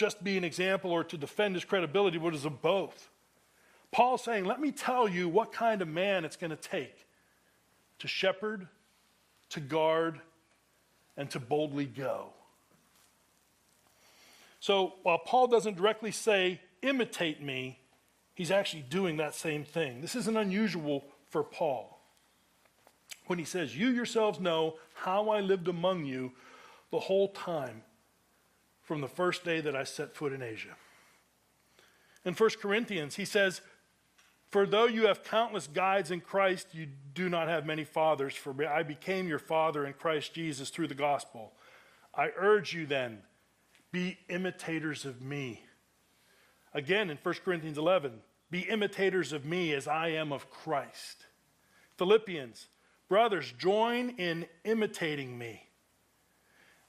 just 0.00 0.24
be 0.24 0.38
an 0.38 0.44
example 0.44 0.90
or 0.90 1.04
to 1.04 1.18
defend 1.18 1.54
his 1.54 1.64
credibility, 1.66 2.16
but 2.16 2.28
it 2.28 2.32
was 2.32 2.46
a 2.46 2.50
both. 2.50 3.10
Paul's 3.92 4.24
saying, 4.24 4.46
Let 4.46 4.58
me 4.58 4.72
tell 4.72 5.06
you 5.06 5.28
what 5.28 5.52
kind 5.52 5.82
of 5.82 5.88
man 5.88 6.24
it's 6.24 6.36
going 6.36 6.50
to 6.50 6.56
take 6.56 7.06
to 7.98 8.08
shepherd, 8.08 8.66
to 9.50 9.60
guard, 9.60 10.22
and 11.18 11.28
to 11.30 11.38
boldly 11.38 11.84
go. 11.84 12.28
So 14.58 14.94
while 15.02 15.18
Paul 15.18 15.48
doesn't 15.48 15.76
directly 15.76 16.12
say, 16.12 16.62
imitate 16.80 17.42
me, 17.42 17.78
he's 18.34 18.50
actually 18.50 18.84
doing 18.88 19.18
that 19.18 19.34
same 19.34 19.64
thing. 19.64 20.00
This 20.00 20.14
isn't 20.14 20.36
unusual 20.36 21.04
for 21.28 21.42
Paul 21.42 22.00
when 23.26 23.38
he 23.38 23.44
says, 23.44 23.76
You 23.76 23.88
yourselves 23.88 24.40
know 24.40 24.76
how 24.94 25.28
I 25.28 25.40
lived 25.40 25.68
among 25.68 26.06
you 26.06 26.32
the 26.90 27.00
whole 27.00 27.28
time 27.28 27.82
from 28.90 29.00
the 29.00 29.06
first 29.06 29.44
day 29.44 29.60
that 29.60 29.76
I 29.76 29.84
set 29.84 30.16
foot 30.16 30.32
in 30.32 30.42
Asia. 30.42 30.74
In 32.24 32.34
1 32.34 32.50
Corinthians, 32.60 33.14
he 33.14 33.24
says, 33.24 33.60
For 34.48 34.66
though 34.66 34.86
you 34.86 35.06
have 35.06 35.22
countless 35.22 35.68
guides 35.68 36.10
in 36.10 36.20
Christ, 36.20 36.74
you 36.74 36.88
do 37.14 37.28
not 37.28 37.46
have 37.46 37.64
many 37.64 37.84
fathers, 37.84 38.34
for 38.34 38.52
I 38.66 38.82
became 38.82 39.28
your 39.28 39.38
father 39.38 39.86
in 39.86 39.92
Christ 39.92 40.34
Jesus 40.34 40.70
through 40.70 40.88
the 40.88 40.96
gospel. 40.96 41.52
I 42.16 42.30
urge 42.36 42.74
you 42.74 42.84
then, 42.84 43.22
be 43.92 44.18
imitators 44.28 45.04
of 45.04 45.22
me. 45.22 45.62
Again 46.74 47.10
in 47.10 47.18
1 47.22 47.34
Corinthians 47.44 47.78
11, 47.78 48.14
be 48.50 48.62
imitators 48.62 49.32
of 49.32 49.44
me 49.44 49.72
as 49.72 49.86
I 49.86 50.08
am 50.08 50.32
of 50.32 50.50
Christ. 50.50 51.26
Philippians, 51.96 52.66
brothers, 53.08 53.52
join 53.56 54.16
in 54.18 54.46
imitating 54.64 55.38
me. 55.38 55.69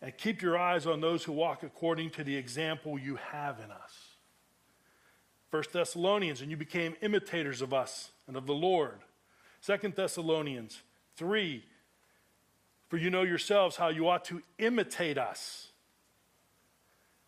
And 0.02 0.18
keep 0.18 0.42
your 0.42 0.58
eyes 0.58 0.88
on 0.88 1.00
those 1.02 1.24
who 1.24 1.32
walk 1.32 1.64
according 1.64 2.10
to 2.12 2.24
the 2.24 2.36
example 2.36 2.98
you 2.98 3.18
have 3.18 3.60
in 3.60 3.70
us. 3.70 4.16
1 5.52 5.64
Thessalonians, 5.72 6.42
and 6.42 6.50
you 6.50 6.58
became 6.58 6.96
imitators 7.02 7.62
of 7.62 7.74
us 7.74 8.12
and 8.28 8.36
of 8.36 8.48
the 8.48 8.54
Lord. 8.54 9.00
2 9.66 9.94
Thessalonians 9.96 10.82
3, 11.18 11.64
for 12.88 12.98
you 12.98 13.10
know 13.10 13.24
yourselves 13.24 13.76
how 13.76 13.90
you 13.90 14.08
ought 14.08 14.26
to 14.26 14.42
imitate 14.58 15.18
us. 15.18 15.68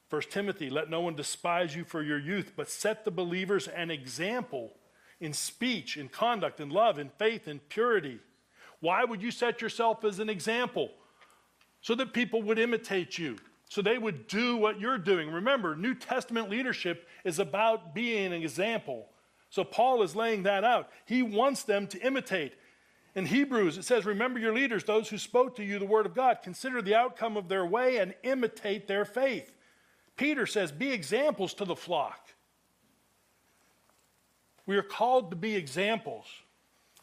1 0.10 0.22
Timothy, 0.30 0.70
let 0.70 0.90
no 0.90 1.02
one 1.02 1.16
despise 1.16 1.76
you 1.76 1.84
for 1.84 2.02
your 2.02 2.20
youth, 2.20 2.54
but 2.56 2.70
set 2.70 3.04
the 3.04 3.12
believers 3.12 3.68
an 3.68 3.92
example 3.92 4.72
in 5.20 5.34
speech, 5.34 5.98
in 5.98 6.08
conduct, 6.08 6.60
in 6.60 6.70
love, 6.70 7.00
in 7.00 7.10
faith, 7.10 7.48
in 7.48 7.60
purity. 7.60 8.20
Why 8.80 9.04
would 9.04 9.22
you 9.22 9.32
set 9.32 9.62
yourself 9.62 10.04
as 10.04 10.20
an 10.20 10.30
example? 10.30 10.92
So 11.84 11.94
that 11.96 12.14
people 12.14 12.42
would 12.42 12.58
imitate 12.58 13.20
you, 13.20 13.38
so 13.70 13.82
they 13.82 13.98
would 13.98 14.28
do 14.28 14.58
what 14.58 14.80
you're 14.80 14.98
doing. 14.98 15.30
Remember, 15.30 15.76
New 15.76 15.94
Testament 15.94 16.50
leadership 16.50 17.08
is 17.24 17.38
about 17.38 17.94
being 17.94 18.34
an 18.34 18.42
example. 18.42 19.06
So 19.50 19.64
Paul 19.64 20.02
is 20.02 20.16
laying 20.16 20.44
that 20.44 20.64
out. 20.64 20.90
He 21.06 21.22
wants 21.22 21.62
them 21.62 21.86
to 21.88 22.00
imitate. 22.00 22.54
In 23.16 23.28
Hebrews, 23.28 23.78
it 23.78 23.84
says, 23.84 24.06
Remember 24.06 24.40
your 24.40 24.54
leaders, 24.54 24.84
those 24.84 25.10
who 25.10 25.20
spoke 25.20 25.56
to 25.58 25.64
you 25.64 25.78
the 25.78 25.86
word 25.86 26.08
of 26.08 26.16
God. 26.16 26.40
Consider 26.42 26.82
the 26.82 26.96
outcome 26.96 27.38
of 27.38 27.50
their 27.50 27.66
way 27.66 27.98
and 27.98 28.16
imitate 28.24 28.88
their 28.88 29.06
faith. 29.06 29.52
Peter 30.18 30.48
says, 30.48 30.72
Be 30.72 30.92
examples 30.92 31.54
to 31.56 31.66
the 31.66 31.76
flock. 31.76 32.30
We 34.66 34.78
are 34.78 34.84
called 34.84 35.30
to 35.32 35.36
be 35.36 35.56
examples. 35.56 36.26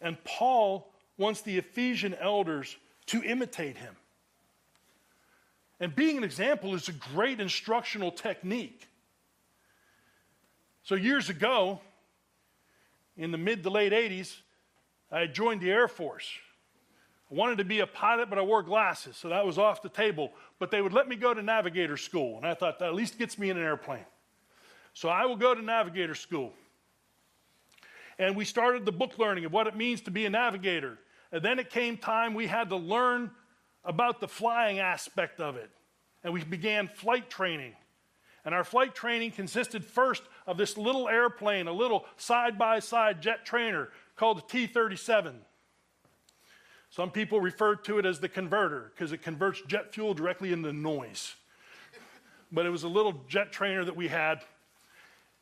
And 0.01 0.17
Paul 0.25 0.93
wants 1.19 1.43
the 1.43 1.59
Ephesian 1.59 2.15
elders 2.15 2.77
to 3.07 3.23
imitate 3.23 3.77
him. 3.77 3.95
And 5.81 5.97
being 5.97 6.19
an 6.19 6.25
example 6.25 6.75
is 6.75 6.89
a 6.89 6.93
great 6.93 7.41
instructional 7.41 8.13
technique. 8.13 8.87
So, 10.83 10.95
years 10.95 11.31
ago, 11.31 11.81
in 13.17 13.31
the 13.33 13.39
mid 13.39 13.63
to 13.63 13.71
late 13.71 13.93
80s, 13.93 14.37
I 15.11 15.27
joined 15.27 15.63
the 15.63 15.71
Air 15.71 15.89
Force. 15.89 16.31
I 17.31 17.35
wanted 17.35 17.59
to 17.59 17.65
be 17.65 17.81
a 17.81 17.87
pilot, 17.87 18.29
but 18.29 18.39
I 18.39 18.43
wore 18.43 18.63
glasses, 18.63 19.17
so 19.17 19.29
that 19.29 19.47
was 19.47 19.57
off 19.57 19.83
the 19.83 19.89
table. 19.89 20.33
But 20.59 20.71
they 20.71 20.83
would 20.83 20.93
let 20.93 21.09
me 21.09 21.17
go 21.17 21.33
to 21.33 21.43
navigator 21.43 21.97
school, 21.97 22.37
and 22.37 22.47
I 22.47 22.55
thought 22.55 22.79
that 22.81 22.89
at 22.89 22.95
least 22.95 23.19
gets 23.19 23.39
me 23.39 23.51
in 23.51 23.57
an 23.57 23.63
airplane. 23.63 24.05
So 24.95 25.09
I 25.09 25.27
will 25.27 25.37
go 25.37 25.55
to 25.55 25.63
navigator 25.63 26.15
school. 26.15 26.53
And 28.19 28.37
we 28.37 28.45
started 28.45 28.85
the 28.85 28.93
book 28.93 29.19
learning 29.19 29.45
of 29.45 29.53
what 29.53 29.67
it 29.67 29.77
means 29.77 30.03
to 30.03 30.11
be 30.11 30.27
a 30.27 30.31
navigator. 30.31 30.99
And 31.33 31.43
then 31.43 31.59
it 31.59 31.71
came 31.71 31.97
time 31.97 32.35
we 32.35 32.49
had 32.49 32.69
to 32.71 32.77
learn 32.77 33.31
about 33.85 34.21
the 34.21 34.29
flying 34.29 34.79
aspect 34.79 35.41
of 35.41 35.57
it. 35.57 35.71
And 36.23 36.33
we 36.33 36.45
began 36.45 36.89
flight 36.89 37.31
training. 37.31 37.75
And 38.45 38.55
our 38.55 38.65
flight 38.65 38.95
training 38.95 39.33
consisted 39.33 39.85
first 39.85 40.23
of 40.47 40.57
this 40.57 40.79
little 40.79 41.09
airplane, 41.09 41.67
a 41.67 41.73
little 41.73 42.07
side 42.17 42.59
by 42.59 42.79
side 42.79 43.21
jet 43.21 43.45
trainer 43.45 43.89
called 44.17 44.39
the 44.39 44.43
T 44.43 44.67
37. 44.67 45.41
Some 46.91 47.11
people 47.11 47.41
refer 47.41 47.77
to 47.77 47.99
it 47.99 48.07
as 48.07 48.19
the 48.19 48.29
converter 48.29 48.93
because 48.95 49.13
it 49.13 49.23
converts 49.23 49.63
jet 49.69 49.95
fuel 49.95 50.13
directly 50.13 50.53
into 50.53 50.73
noise. 50.73 51.35
But 52.51 52.67
it 52.67 52.71
was 52.71 52.83
a 52.83 52.89
little 52.89 53.25
jet 53.29 53.53
trainer 53.53 53.85
that 53.85 53.95
we 53.95 54.09
had. 54.09 54.41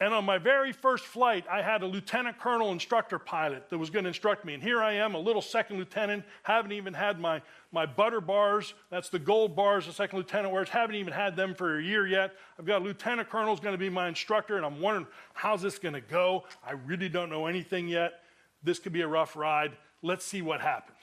And 0.00 0.14
on 0.14 0.24
my 0.24 0.38
very 0.38 0.72
first 0.72 1.04
flight, 1.04 1.44
I 1.50 1.60
had 1.60 1.82
a 1.82 1.86
lieutenant 1.86 2.38
colonel 2.38 2.70
instructor 2.70 3.18
pilot 3.18 3.68
that 3.68 3.78
was 3.78 3.90
going 3.90 4.04
to 4.04 4.08
instruct 4.08 4.44
me. 4.44 4.54
And 4.54 4.62
here 4.62 4.80
I 4.80 4.92
am, 4.92 5.16
a 5.16 5.18
little 5.18 5.42
second 5.42 5.78
lieutenant, 5.78 6.24
haven't 6.44 6.70
even 6.70 6.94
had 6.94 7.18
my, 7.18 7.42
my 7.72 7.84
butter 7.84 8.20
bars. 8.20 8.74
That's 8.90 9.08
the 9.08 9.18
gold 9.18 9.56
bars 9.56 9.86
the 9.86 9.92
second 9.92 10.18
lieutenant 10.18 10.54
wears. 10.54 10.68
Haven't 10.68 10.94
even 10.94 11.12
had 11.12 11.34
them 11.34 11.52
for 11.52 11.80
a 11.80 11.82
year 11.82 12.06
yet. 12.06 12.34
I've 12.60 12.64
got 12.64 12.82
a 12.82 12.84
lieutenant 12.84 13.28
colonel 13.28 13.52
who's 13.52 13.60
going 13.60 13.74
to 13.74 13.78
be 13.78 13.90
my 13.90 14.06
instructor, 14.06 14.56
and 14.56 14.64
I'm 14.64 14.80
wondering, 14.80 15.08
how's 15.34 15.62
this 15.62 15.80
going 15.80 15.94
to 15.94 16.00
go? 16.00 16.44
I 16.64 16.72
really 16.72 17.08
don't 17.08 17.28
know 17.28 17.46
anything 17.46 17.88
yet. 17.88 18.20
This 18.62 18.78
could 18.78 18.92
be 18.92 19.00
a 19.00 19.08
rough 19.08 19.34
ride. 19.34 19.72
Let's 20.02 20.24
see 20.24 20.42
what 20.42 20.60
happens. 20.60 20.98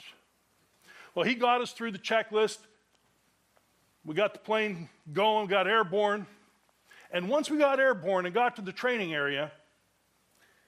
Well, 1.16 1.26
he 1.26 1.36
got 1.36 1.60
us 1.60 1.74
through 1.74 1.92
the 1.92 2.00
checklist. 2.00 2.60
We 4.06 4.16
got 4.16 4.32
the 4.34 4.40
plane 4.40 4.88
going, 5.12 5.48
got 5.48 5.68
airborne. 5.68 6.28
And 7.16 7.30
once 7.30 7.50
we 7.50 7.58
got 7.58 7.80
airborne 7.80 8.26
and 8.26 8.36
got 8.36 8.58
to 8.58 8.62
the 8.62 8.74
training 8.74 9.14
area, 9.14 9.50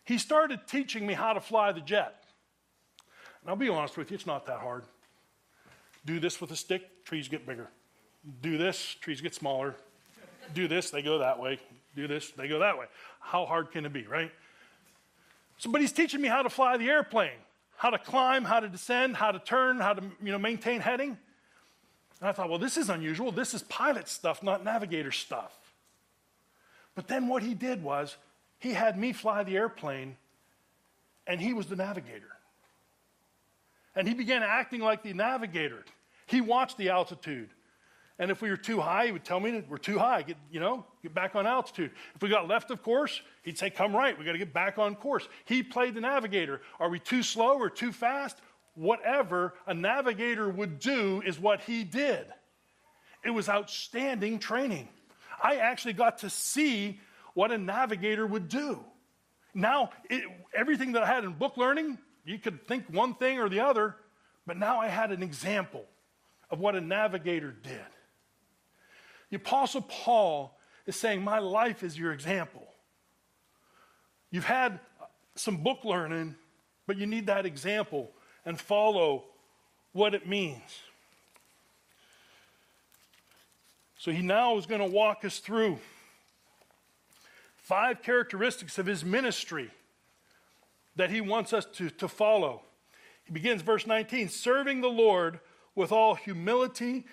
he 0.05 0.17
started 0.17 0.61
teaching 0.65 1.05
me 1.05 1.13
how 1.13 1.33
to 1.33 1.41
fly 1.41 1.73
the 1.73 1.81
jet. 1.81 2.23
And 3.41 3.49
I'll 3.49 3.57
be 3.57 3.67
honest 3.67 3.97
with 3.97 4.11
you, 4.11 4.15
it's 4.15 4.25
not 4.25 4.45
that 4.45 4.59
hard. 4.59 4.85
Do 6.05 6.21
this 6.21 6.39
with 6.39 6.49
a 6.51 6.55
stick, 6.55 7.03
trees 7.03 7.27
get 7.27 7.45
bigger. 7.45 7.67
Do 8.41 8.57
this, 8.57 8.95
trees 9.01 9.19
get 9.19 9.35
smaller. 9.35 9.75
Do 10.53 10.69
this, 10.69 10.89
they 10.89 11.01
go 11.01 11.17
that 11.17 11.37
way. 11.37 11.59
Do 11.97 12.07
this, 12.07 12.31
they 12.31 12.47
go 12.47 12.59
that 12.59 12.77
way. 12.77 12.85
How 13.19 13.45
hard 13.45 13.71
can 13.71 13.85
it 13.85 13.91
be, 13.91 14.07
right? 14.07 14.31
So, 15.57 15.69
but 15.69 15.81
he's 15.81 15.91
teaching 15.91 16.21
me 16.21 16.29
how 16.29 16.43
to 16.43 16.49
fly 16.49 16.77
the 16.77 16.89
airplane, 16.89 17.39
how 17.75 17.89
to 17.89 17.97
climb, 17.97 18.45
how 18.45 18.61
to 18.61 18.69
descend, 18.69 19.17
how 19.17 19.33
to 19.33 19.39
turn, 19.39 19.79
how 19.79 19.95
to 19.95 20.03
you 20.23 20.31
know, 20.31 20.39
maintain 20.39 20.79
heading. 20.79 21.17
And 22.21 22.29
I 22.29 22.31
thought, 22.31 22.49
well, 22.49 22.57
this 22.57 22.77
is 22.77 22.89
unusual. 22.89 23.33
This 23.33 23.53
is 23.53 23.63
pilot 23.63 24.07
stuff, 24.07 24.41
not 24.41 24.63
navigator 24.63 25.11
stuff. 25.11 25.66
But 26.97 27.07
then 27.07 27.27
what 27.27 27.43
he 27.43 27.53
did 27.53 27.83
was 27.83 28.17
he 28.57 28.73
had 28.73 28.97
me 28.97 29.13
fly 29.13 29.43
the 29.43 29.55
airplane, 29.55 30.17
and 31.27 31.39
he 31.39 31.53
was 31.53 31.67
the 31.67 31.75
navigator. 31.75 32.31
And 33.95 34.07
he 34.07 34.15
began 34.15 34.41
acting 34.41 34.81
like 34.81 35.03
the 35.03 35.13
navigator. 35.13 35.85
He 36.25 36.41
watched 36.41 36.75
the 36.75 36.89
altitude. 36.89 37.51
And 38.17 38.31
if 38.31 38.41
we 38.41 38.49
were 38.49 38.57
too 38.57 38.81
high, 38.81 39.05
he 39.05 39.11
would 39.11 39.23
tell 39.23 39.39
me 39.39 39.51
that 39.51 39.69
we're 39.69 39.77
too 39.77 39.99
high. 39.99 40.23
Get, 40.23 40.37
you 40.49 40.59
know, 40.59 40.85
get 41.03 41.13
back 41.13 41.35
on 41.35 41.45
altitude. 41.45 41.91
If 42.15 42.23
we 42.23 42.29
got 42.29 42.47
left 42.47 42.71
of 42.71 42.81
course, 42.81 43.21
he'd 43.43 43.59
say, 43.59 43.69
come 43.69 43.95
right. 43.95 44.17
We 44.17 44.25
got 44.25 44.31
to 44.31 44.39
get 44.39 44.51
back 44.51 44.79
on 44.79 44.95
course. 44.95 45.27
He 45.45 45.61
played 45.61 45.93
the 45.93 46.01
navigator. 46.01 46.61
Are 46.79 46.89
we 46.89 46.97
too 46.97 47.21
slow 47.21 47.59
or 47.59 47.69
too 47.69 47.91
fast? 47.91 48.39
Whatever 48.73 49.53
a 49.67 49.73
navigator 49.75 50.49
would 50.49 50.79
do 50.79 51.21
is 51.23 51.39
what 51.39 51.61
he 51.61 51.83
did. 51.83 52.25
It 53.23 53.29
was 53.29 53.49
outstanding 53.49 54.39
training. 54.39 54.89
I 55.41 55.57
actually 55.57 55.93
got 55.93 56.19
to 56.19 56.29
see 56.29 56.99
what 57.33 57.51
a 57.51 57.57
navigator 57.57 58.25
would 58.25 58.49
do. 58.49 58.83
Now, 59.53 59.91
it, 60.09 60.23
everything 60.55 60.93
that 60.93 61.03
I 61.03 61.07
had 61.07 61.23
in 61.23 61.33
book 61.33 61.57
learning, 61.57 61.97
you 62.25 62.39
could 62.39 62.67
think 62.67 62.85
one 62.89 63.15
thing 63.15 63.39
or 63.39 63.49
the 63.49 63.59
other, 63.59 63.95
but 64.45 64.57
now 64.57 64.79
I 64.79 64.87
had 64.87 65.11
an 65.11 65.23
example 65.23 65.85
of 66.49 66.59
what 66.59 66.75
a 66.75 66.81
navigator 66.81 67.51
did. 67.51 67.85
The 69.29 69.37
Apostle 69.37 69.81
Paul 69.81 70.57
is 70.85 70.95
saying, 70.95 71.21
My 71.21 71.39
life 71.39 71.83
is 71.83 71.97
your 71.97 72.13
example. 72.13 72.67
You've 74.31 74.45
had 74.45 74.79
some 75.35 75.57
book 75.57 75.83
learning, 75.83 76.35
but 76.85 76.97
you 76.97 77.05
need 77.05 77.27
that 77.27 77.45
example 77.45 78.11
and 78.45 78.59
follow 78.59 79.25
what 79.91 80.13
it 80.13 80.27
means. 80.27 80.61
So 83.97 84.11
he 84.11 84.21
now 84.21 84.57
is 84.57 84.65
going 84.65 84.81
to 84.81 84.87
walk 84.87 85.25
us 85.25 85.39
through 85.39 85.79
five 87.57 88.01
characteristics 88.01 88.77
of 88.77 88.85
his 88.85 89.03
ministry 89.03 89.71
that 90.95 91.09
he 91.09 91.21
wants 91.21 91.51
us 91.51 91.65
to, 91.73 91.89
to 91.89 92.07
follow. 92.07 92.61
He 93.23 93.33
begins 93.33 93.61
verse 93.61 93.85
19 93.85 94.29
serving 94.29 94.81
the 94.81 94.87
Lord 94.87 95.39
with 95.75 95.91
all 95.91 96.15
humility 96.15 97.05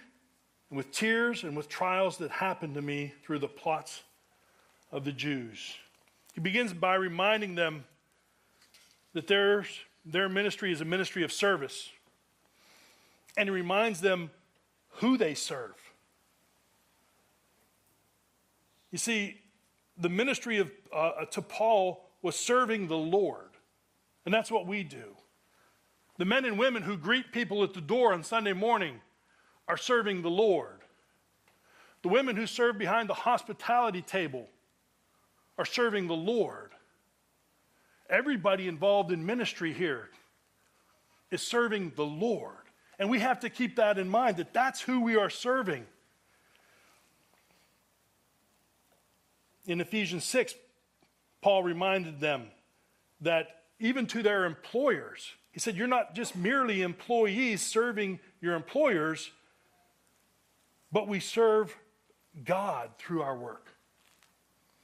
and 0.70 0.76
with 0.76 0.90
tears 0.90 1.42
and 1.42 1.56
with 1.56 1.68
trials 1.68 2.18
that 2.18 2.30
happened 2.30 2.74
to 2.74 2.82
me 2.82 3.14
through 3.24 3.38
the 3.38 3.48
plots 3.48 4.02
of 4.92 5.04
the 5.04 5.12
Jews. 5.12 5.74
He 6.34 6.40
begins 6.40 6.72
by 6.72 6.94
reminding 6.94 7.54
them 7.54 7.84
that 9.12 9.26
their, 9.26 9.64
their 10.04 10.28
ministry 10.28 10.72
is 10.72 10.80
a 10.80 10.84
ministry 10.84 11.22
of 11.22 11.32
service. 11.32 11.90
And 13.36 13.48
he 13.48 13.54
reminds 13.54 14.00
them 14.00 14.30
who 14.98 15.16
they 15.16 15.34
serve. 15.34 15.74
You 18.94 18.98
see, 18.98 19.40
the 19.98 20.08
ministry 20.08 20.58
of, 20.58 20.70
uh, 20.94 21.24
to 21.32 21.42
Paul 21.42 22.08
was 22.22 22.36
serving 22.36 22.86
the 22.86 22.96
Lord. 22.96 23.50
And 24.24 24.32
that's 24.32 24.52
what 24.52 24.68
we 24.68 24.84
do. 24.84 25.16
The 26.16 26.24
men 26.24 26.44
and 26.44 26.56
women 26.56 26.84
who 26.84 26.96
greet 26.96 27.32
people 27.32 27.64
at 27.64 27.74
the 27.74 27.80
door 27.80 28.12
on 28.12 28.22
Sunday 28.22 28.52
morning 28.52 29.00
are 29.66 29.76
serving 29.76 30.22
the 30.22 30.30
Lord. 30.30 30.78
The 32.02 32.08
women 32.08 32.36
who 32.36 32.46
serve 32.46 32.78
behind 32.78 33.08
the 33.08 33.14
hospitality 33.14 34.00
table 34.00 34.46
are 35.58 35.64
serving 35.64 36.06
the 36.06 36.14
Lord. 36.14 36.70
Everybody 38.08 38.68
involved 38.68 39.10
in 39.10 39.26
ministry 39.26 39.72
here 39.72 40.10
is 41.32 41.42
serving 41.42 41.94
the 41.96 42.06
Lord. 42.06 42.54
And 43.00 43.10
we 43.10 43.18
have 43.18 43.40
to 43.40 43.50
keep 43.50 43.74
that 43.74 43.98
in 43.98 44.08
mind 44.08 44.36
that 44.36 44.54
that's 44.54 44.80
who 44.80 45.00
we 45.00 45.16
are 45.16 45.30
serving. 45.30 45.84
In 49.66 49.80
Ephesians 49.80 50.24
6, 50.24 50.54
Paul 51.40 51.62
reminded 51.62 52.20
them 52.20 52.46
that 53.20 53.48
even 53.78 54.06
to 54.08 54.22
their 54.22 54.44
employers, 54.44 55.32
he 55.52 55.60
said, 55.60 55.76
You're 55.76 55.86
not 55.86 56.14
just 56.14 56.36
merely 56.36 56.82
employees 56.82 57.62
serving 57.62 58.20
your 58.40 58.54
employers, 58.54 59.30
but 60.92 61.08
we 61.08 61.20
serve 61.20 61.76
God 62.44 62.90
through 62.98 63.22
our 63.22 63.36
work. 63.36 63.68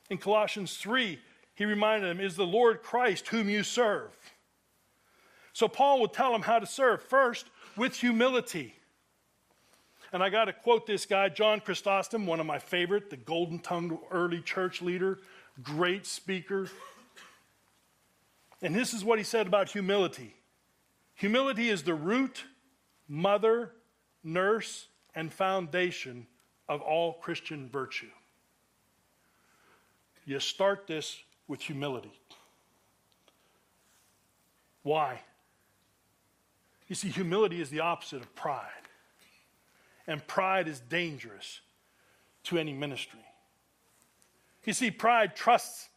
In 0.09 0.19
Colossians 0.19 0.77
3, 0.77 1.19
he 1.55 1.64
reminded 1.64 2.09
them, 2.09 2.25
Is 2.25 2.37
the 2.37 2.47
Lord 2.47 2.83
Christ 2.83 3.29
whom 3.29 3.49
you 3.49 3.62
serve? 3.62 4.11
So 5.53 5.69
Paul 5.69 6.01
would 6.01 6.12
tell 6.12 6.33
them 6.33 6.43
how 6.43 6.59
to 6.59 6.66
serve. 6.66 7.03
First, 7.03 7.47
with 7.77 7.97
humility. 7.97 8.75
And 10.12 10.23
I 10.23 10.29
got 10.29 10.46
to 10.46 10.53
quote 10.53 10.87
this 10.87 11.07
guy, 11.07 11.29
John 11.29 11.61
Chrysostom, 11.61 12.27
one 12.27 12.40
of 12.40 12.46
my 12.46 12.59
favorite, 12.59 13.11
the 13.11 13.16
golden 13.16 13.61
tongued 13.61 13.96
early 14.11 14.40
church 14.40 14.83
leader, 14.83 15.18
great 15.62 16.05
speaker. 16.05 16.68
And 18.61 18.75
this 18.75 18.92
is 18.92 19.05
what 19.05 19.18
he 19.18 19.25
said 19.25 19.46
about 19.46 19.70
humility 19.70 20.35
humility 21.14 21.68
is 21.68 21.83
the 21.83 21.94
root, 21.94 22.44
mother, 23.07 23.73
nurse, 24.25 24.87
and 25.14 25.33
foundation 25.33 26.27
of 26.68 26.81
all 26.81 27.14
Christian 27.14 27.68
virtue. 27.68 28.09
You 30.25 30.40
start 30.40 30.87
this 30.87 31.18
with 31.46 31.61
humility. 31.61 32.12
Why? 34.83 35.20
You 36.88 36.94
see, 36.94 37.09
humility 37.09 37.61
is 37.61 37.68
the 37.68 37.81
opposite 37.81 38.23
of 38.23 38.35
pride. 38.35 38.80
And 40.11 40.27
pride 40.27 40.66
is 40.66 40.81
dangerous 40.81 41.61
to 42.42 42.59
any 42.59 42.73
ministry. 42.73 43.20
You 44.64 44.73
see, 44.73 44.90
pride 44.90 45.37
trusts 45.37 45.88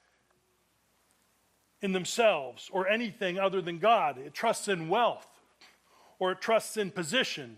in 1.81 1.93
themselves 1.93 2.69
or 2.71 2.87
anything 2.87 3.39
other 3.39 3.59
than 3.59 3.79
God. 3.79 4.19
It 4.19 4.35
trusts 4.35 4.67
in 4.67 4.87
wealth, 4.87 5.25
or 6.19 6.31
it 6.33 6.41
trusts 6.41 6.77
in 6.77 6.91
position, 6.91 7.57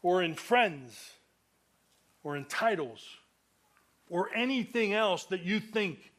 or 0.00 0.22
in 0.22 0.36
friends, 0.36 1.10
or 2.22 2.36
in 2.36 2.44
titles, 2.44 3.04
or 4.08 4.30
anything 4.36 4.92
else 4.92 5.24
that 5.24 5.42
you 5.42 5.58
think 5.58 6.12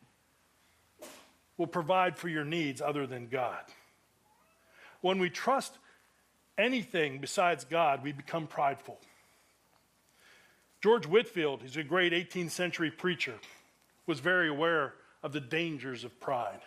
will 1.55 1.65
provide 1.65 2.17
for 2.17 2.27
your 2.27 2.43
needs 2.43 2.81
other 2.81 3.07
than 3.07 3.29
God. 3.29 3.63
When 4.99 5.17
we 5.17 5.29
trust 5.29 5.77
anything 6.57 7.19
besides 7.19 7.63
God, 7.63 8.03
we 8.03 8.11
become 8.11 8.45
prideful. 8.45 8.99
George 10.81 11.05
Whitefield, 11.05 11.61
he's 11.61 11.77
a 11.77 11.83
great 11.83 12.13
18th 12.13 12.51
century 12.51 12.89
preacher, 12.89 13.35
was 14.05 14.19
very 14.19 14.47
aware 14.47 14.93
of 15.21 15.33
the 15.33 15.41
dangers 15.41 16.03
of 16.03 16.19
pride. 16.19 16.61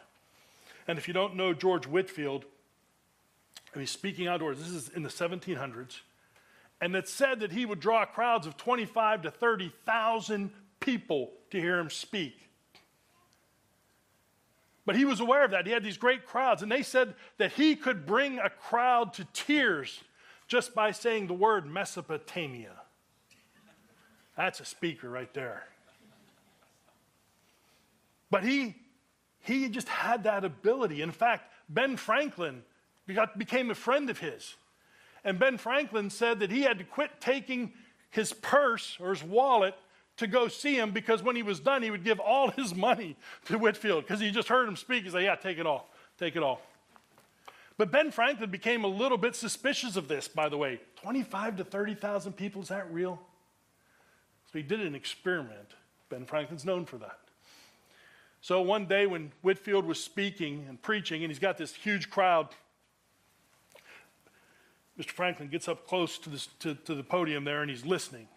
And 0.87 0.99
if 0.99 1.09
you 1.09 1.15
don't 1.15 1.37
know 1.37 1.55
George 1.55 1.87
Whitefield, 1.87 2.45
he's 3.75 3.91
speaking 3.91 4.27
outdoors. 4.27 4.59
This 4.59 4.69
is 4.69 4.89
in 4.91 5.03
the 5.03 5.09
1700s. 5.09 6.01
And 6.81 6.95
it 6.97 7.09
said 7.09 7.41
that 7.41 7.53
he 7.53 7.65
would 7.65 7.81
draw 7.81 8.05
crowds 8.05 8.47
of 8.47 8.57
25 8.57 9.23
to 9.23 9.31
30,000 9.31 10.51
people 10.81 11.31
to 11.51 11.61
hear 11.61 11.79
him 11.79 11.89
speak. 11.89 12.35
But 14.85 14.97
he 14.97 15.05
was 15.05 15.21
aware 15.21 15.45
of 15.45 15.53
that. 15.53 15.65
He 15.65 15.73
had 15.73 15.85
these 15.85 15.97
great 15.97 16.27
crowds, 16.27 16.61
and 16.61 16.71
they 16.71 16.83
said 16.83 17.15
that 17.39 17.53
he 17.53 17.77
could 17.77 18.05
bring 18.05 18.41
a 18.41 18.51
crowd 18.51 19.15
to 19.15 19.25
tears 19.33 20.01
just 20.49 20.75
by 20.75 20.91
saying 20.91 21.29
the 21.29 21.35
word 21.35 21.67
Mesopotamia. 21.67 22.82
That's 24.43 24.59
a 24.59 24.65
speaker 24.65 25.09
right 25.09 25.33
there. 25.35 25.63
But 28.29 28.43
he, 28.43 28.75
he 29.39 29.69
just 29.69 29.87
had 29.87 30.25
that 30.25 30.45
ability. 30.45 31.01
In 31.01 31.13
fact, 31.13 31.45
Ben 31.69 31.97
Franklin 31.97 32.65
got, 33.15 33.39
became 33.39 33.71
a 33.71 33.77
friend 33.77 34.11
of 34.11 34.19
his. 34.19 34.57
And 35.23 35.39
Ben 35.39 35.59
Franklin 35.59 36.11
said 36.11 36.41
that 36.41 36.51
he 36.51 36.63
had 36.63 36.79
to 36.79 36.85
quit 36.85 37.21
taking 37.21 37.73
his 38.11 38.33
purse 38.33 38.99
or 39.01 39.11
his 39.11 39.23
wallet 39.23 39.77
to 40.17 40.27
go 40.27 40.49
see 40.49 40.77
him 40.77 40.91
because 40.91 41.23
when 41.23 41.37
he 41.37 41.45
was 41.45 41.61
done, 41.61 41.81
he 41.81 41.93
would 41.93 42.03
give 42.03 42.19
all 42.19 42.51
his 42.51 42.75
money 42.75 43.17
to 43.45 43.57
Whitefield 43.59 44.03
because 44.03 44.19
he 44.19 44.33
just 44.33 44.49
heard 44.49 44.69
him 44.69 44.75
speak. 44.75 45.05
He 45.05 45.11
said, 45.11 45.23
Yeah, 45.23 45.37
take 45.37 45.59
it 45.59 45.67
all. 45.67 45.89
Take 46.19 46.35
it 46.35 46.43
all. 46.43 46.61
But 47.79 47.93
Ben 47.93 48.11
Franklin 48.11 48.51
became 48.51 48.83
a 48.83 48.89
little 48.89 49.19
bit 49.19 49.37
suspicious 49.37 49.95
of 49.95 50.09
this, 50.09 50.27
by 50.27 50.49
the 50.49 50.57
way. 50.57 50.81
25 50.97 51.59
to 51.59 51.65
30,000 51.65 52.33
people, 52.33 52.61
is 52.63 52.69
that 52.69 52.93
real? 52.93 53.21
So 54.53 54.59
he 54.59 54.63
did 54.63 54.81
an 54.81 54.95
experiment. 54.95 55.75
Ben 56.11 56.27
Franklin's 56.27 56.65
known 56.65 56.85
for 56.85 56.99
that. 56.99 57.19
So 58.43 58.61
one 58.61 58.87
day 58.87 59.07
when 59.07 59.33
Whitefield 59.41 59.87
was 59.87 60.03
speaking 60.03 60.67
and 60.69 60.81
preaching, 60.83 61.23
and 61.23 61.31
he's 61.31 61.39
got 61.39 61.57
this 61.57 61.75
huge 61.75 62.11
crowd, 62.11 62.49
Mr. 64.99 65.11
Franklin 65.11 65.49
gets 65.49 65.69
up 65.69 65.87
close 65.87 66.19
to, 66.19 66.31
to, 66.59 66.75
to 66.75 66.95
the 66.95 67.03
podium 67.03 67.45
there 67.45 67.63
and 67.63 67.71
he's 67.71 67.87
listening. 67.87 68.29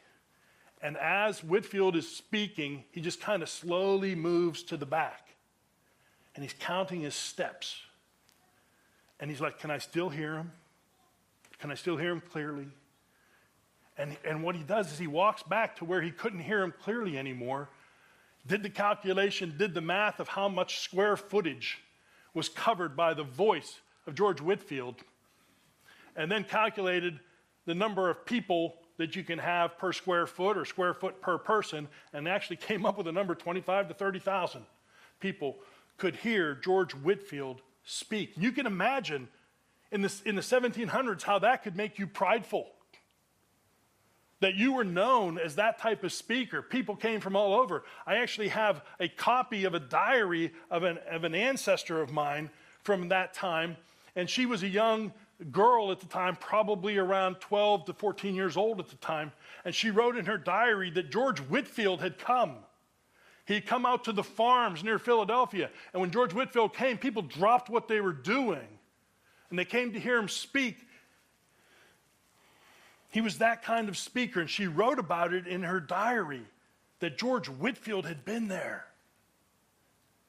And 0.82 0.96
as 0.98 1.44
Whitefield 1.44 1.96
is 1.96 2.08
speaking, 2.08 2.84
he 2.92 3.02
just 3.02 3.20
kind 3.20 3.44
of 3.44 3.50
slowly 3.50 4.16
moves 4.16 4.64
to 4.64 4.78
the 4.78 4.86
back. 4.86 5.36
And 6.36 6.44
he's 6.44 6.56
counting 6.60 7.02
his 7.02 7.16
steps. 7.16 7.82
And 9.20 9.30
he's 9.30 9.42
like, 9.42 9.60
Can 9.60 9.72
I 9.72 9.80
still 9.80 10.10
hear 10.10 10.36
him? 10.36 10.52
Can 11.60 11.72
I 11.72 11.76
still 11.76 11.98
hear 11.98 12.12
him 12.12 12.22
clearly? 12.22 12.68
And, 13.98 14.18
and 14.26 14.44
what 14.44 14.56
he 14.56 14.64
does 14.64 14.92
is 14.92 15.00
he 15.00 15.08
walks 15.08 15.44
back 15.44 15.78
to 15.78 15.86
where 15.86 16.02
he 16.02 16.12
couldn't 16.12 16.40
hear 16.40 16.62
him 16.62 16.74
clearly 16.84 17.18
anymore, 17.18 17.70
did 18.46 18.62
the 18.62 18.70
calculation, 18.70 19.56
did 19.58 19.74
the 19.74 19.82
math 19.82 20.20
of 20.20 20.28
how 20.28 20.50
much 20.50 20.80
square 20.80 21.16
footage 21.16 21.80
was 22.34 22.50
covered 22.50 22.96
by 22.96 23.14
the 23.14 23.24
voice 23.24 23.80
of 24.06 24.16
George 24.16 24.42
Whitefield, 24.42 24.96
and 26.16 26.32
then 26.32 26.44
calculated 26.44 27.20
the 27.66 27.74
number 27.74 28.10
of 28.10 28.26
people 28.26 28.76
that 28.98 29.16
you 29.16 29.24
can 29.24 29.40
have 29.40 29.78
per 29.78 29.92
square 29.92 30.28
foot 30.28 30.58
or 30.58 30.66
square 30.66 30.94
foot 30.94 31.22
per 31.22 31.38
person, 31.38 31.88
and 32.14 32.28
actually 32.28 32.58
came 32.58 32.86
up 32.86 32.98
with 32.98 33.08
a 33.08 33.12
number 33.12 33.34
25 33.34 33.88
to 33.88 33.94
30,000 33.94 34.66
people 35.20 35.58
could 35.98 36.16
hear 36.16 36.56
George 36.56 36.94
Whitefield 36.94 37.62
speak. 37.84 38.34
You 38.36 38.52
can 38.52 38.66
imagine 38.66 39.28
in, 39.92 40.02
this, 40.02 40.22
in 40.22 40.36
the 40.36 40.42
1700s 40.42 41.24
how 41.24 41.40
that 41.40 41.64
could 41.64 41.76
make 41.76 41.98
you 41.98 42.08
prideful. 42.08 42.68
That 44.42 44.56
you 44.56 44.74
were 44.74 44.84
known 44.84 45.40
as 45.40 45.56
that 45.56 45.80
type 45.80 46.04
of 46.04 46.12
speaker. 46.12 46.62
People 46.62 46.96
came 46.96 47.22
from 47.22 47.36
all 47.36 47.54
over. 47.54 47.84
I 48.06 48.18
actually 48.18 48.50
have 48.50 48.84
a 49.00 49.08
copy 49.08 49.64
of 49.64 49.74
a 49.74 49.80
diary 49.80 50.52
of 50.70 50.84
an, 50.84 51.00
of 51.10 51.24
an 51.24 51.34
ancestor 51.34 52.02
of 52.02 52.12
mine 52.12 52.50
from 52.84 53.10
that 53.10 53.34
time, 53.34 53.78
and 54.16 54.30
she 54.30 54.46
was 54.46 54.62
a 54.62 54.68
young 54.68 55.12
girl 55.52 55.92
at 55.92 56.00
the 56.00 56.06
time, 56.06 56.36
probably 56.36 56.98
around 56.98 57.36
12 57.42 57.86
to 57.86 57.94
14 57.94 58.36
years 58.36 58.56
old 58.56 58.80
at 58.80 58.88
the 58.88 58.96
time, 58.98 59.32
and 59.66 59.74
she 59.74 59.90
wrote 59.90 60.16
in 60.16 60.26
her 60.26 60.38
diary 60.38 60.90
that 60.92 61.12
George 61.12 61.40
Whitefield 61.40 62.02
had 62.02 62.18
come. 62.18 62.58
He 63.46 63.56
had 63.56 63.66
come 63.66 63.86
out 63.86 64.06
to 64.06 64.12
the 64.12 64.24
farms 64.24 64.84
near 64.84 64.98
Philadelphia, 64.98 65.70
and 65.94 66.02
when 66.02 66.12
George 66.12 66.34
Whitefield 66.34 66.74
came, 66.74 66.98
people 66.98 67.22
dropped 67.22 67.70
what 67.70 67.88
they 67.88 68.02
were 68.02 68.14
doing, 68.14 68.68
and 69.50 69.60
they 69.60 69.66
came 69.66 69.94
to 69.94 70.00
hear 70.00 70.18
him 70.18 70.30
speak. 70.30 70.78
He 73.16 73.22
was 73.22 73.38
that 73.38 73.64
kind 73.64 73.88
of 73.88 73.98
speaker, 73.98 74.42
and 74.42 74.50
she 74.50 74.68
wrote 74.68 75.00
about 75.00 75.34
it 75.34 75.48
in 75.48 75.64
her 75.64 75.80
diary 75.80 76.42
that 77.00 77.18
George 77.18 77.48
Whitefield 77.48 78.06
had 78.06 78.26
been 78.26 78.50
there. 78.50 78.88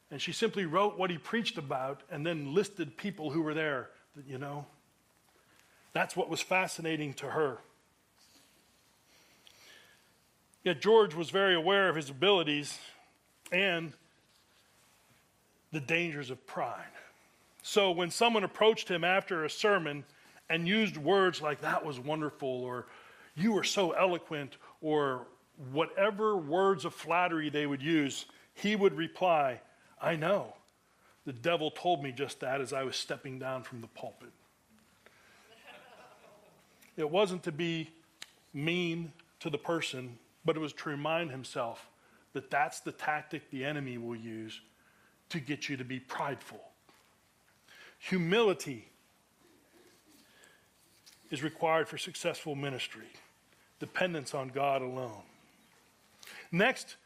And 0.09 0.22
she 0.22 0.31
simply 0.31 0.66
wrote 0.66 0.96
what 0.96 1.11
he 1.11 1.18
preached 1.18 1.59
about 1.59 2.05
and 2.12 2.25
then 2.25 2.55
listed 2.55 2.96
people 2.96 3.33
who 3.33 3.42
were 3.42 3.55
there, 3.55 3.90
you 4.25 4.38
know. 4.38 4.66
That's 5.94 6.14
what 6.14 6.31
was 6.31 6.40
fascinating 6.40 7.14
to 7.14 7.27
her. 7.27 7.59
Yet 10.62 10.81
George 10.81 11.16
was 11.16 11.31
very 11.31 11.57
aware 11.57 11.88
of 11.88 11.96
his 11.96 12.09
abilities 12.09 12.79
and 13.51 13.94
the 15.72 15.81
dangers 15.81 16.31
of 16.31 16.46
pride. 16.46 16.85
So 17.64 17.90
when 17.90 18.12
someone 18.12 18.44
approached 18.44 18.88
him 18.88 19.03
after 19.03 19.44
a 19.44 19.51
sermon 19.51 20.05
and 20.48 20.66
used 20.66 20.96
words 20.96 21.42
like, 21.42 21.61
that 21.62 21.85
was 21.85 21.98
wonderful, 21.98 22.48
or 22.48 22.87
you 23.35 23.52
were 23.52 23.64
so 23.64 23.92
eloquent, 23.92 24.56
or 24.80 25.26
whatever 25.72 26.37
words 26.37 26.85
of 26.85 26.94
flattery 26.94 27.50
they 27.50 27.66
would 27.66 27.82
use, 27.82 28.26
he 28.54 28.76
would 28.76 28.94
reply, 28.94 29.61
I 30.00 30.16
know. 30.16 30.54
The 31.24 31.32
devil 31.32 31.70
told 31.70 32.02
me 32.02 32.12
just 32.12 32.40
that 32.40 32.61
as 32.61 32.72
I 32.72 32.85
was 32.85 32.96
stepping 32.96 33.38
down 33.38 33.62
from 33.62 33.80
the 33.80 33.88
pulpit. 33.88 34.30
It 36.96 37.11
wasn't 37.11 37.42
to 37.42 37.52
be 37.52 37.90
mean 38.54 39.12
to 39.40 39.50
the 39.50 39.59
person, 39.59 40.18
but 40.46 40.56
it 40.56 40.61
was 40.61 40.72
to 40.72 40.88
remind 40.88 41.30
himself 41.30 41.90
that 42.32 42.50
that's 42.50 42.80
the 42.80 42.92
tactic 42.92 43.50
the 43.50 43.64
enemy 43.64 43.98
will 43.98 44.16
use 44.16 44.61
to 45.28 45.40
get 45.40 45.68
you 45.68 45.76
to 45.76 45.85
be 45.85 46.00
prideful. 46.00 46.61
Humility 47.98 48.88
is 51.31 51.43
required 51.43 51.89
for 51.89 51.99
successful 51.99 52.55
ministry, 52.55 53.09
dependence 53.81 54.35
on 54.35 54.49
God 54.49 54.83
alone. 54.83 55.23
Next, 56.53 56.97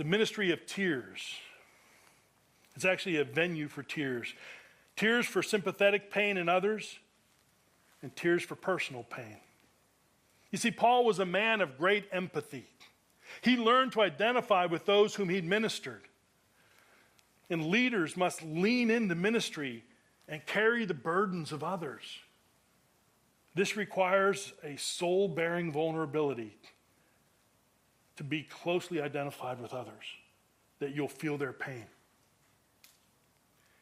a 0.00 0.04
ministry 0.04 0.50
of 0.50 0.66
tears. 0.66 1.38
It's 2.74 2.84
actually 2.84 3.16
a 3.16 3.24
venue 3.24 3.68
for 3.68 3.82
tears. 3.82 4.34
Tears 4.96 5.26
for 5.26 5.42
sympathetic 5.42 6.10
pain 6.10 6.36
in 6.36 6.48
others, 6.48 6.98
and 8.02 8.14
tears 8.14 8.42
for 8.42 8.54
personal 8.54 9.02
pain. 9.04 9.38
You 10.50 10.58
see, 10.58 10.70
Paul 10.70 11.04
was 11.04 11.18
a 11.18 11.24
man 11.24 11.60
of 11.60 11.78
great 11.78 12.04
empathy. 12.12 12.66
He 13.40 13.56
learned 13.56 13.92
to 13.92 14.02
identify 14.02 14.66
with 14.66 14.84
those 14.84 15.14
whom 15.14 15.28
he'd 15.28 15.44
ministered. 15.44 16.02
And 17.50 17.66
leaders 17.66 18.16
must 18.16 18.42
lean 18.42 18.90
into 18.90 19.14
ministry 19.14 19.84
and 20.28 20.44
carry 20.46 20.84
the 20.84 20.94
burdens 20.94 21.50
of 21.50 21.64
others. 21.64 22.02
This 23.54 23.76
requires 23.76 24.52
a 24.62 24.76
soul 24.76 25.28
bearing 25.28 25.70
vulnerability 25.70 26.56
to 28.16 28.24
be 28.24 28.42
closely 28.42 29.00
identified 29.00 29.60
with 29.60 29.72
others, 29.72 30.04
that 30.80 30.94
you'll 30.94 31.08
feel 31.08 31.38
their 31.38 31.52
pain. 31.52 31.86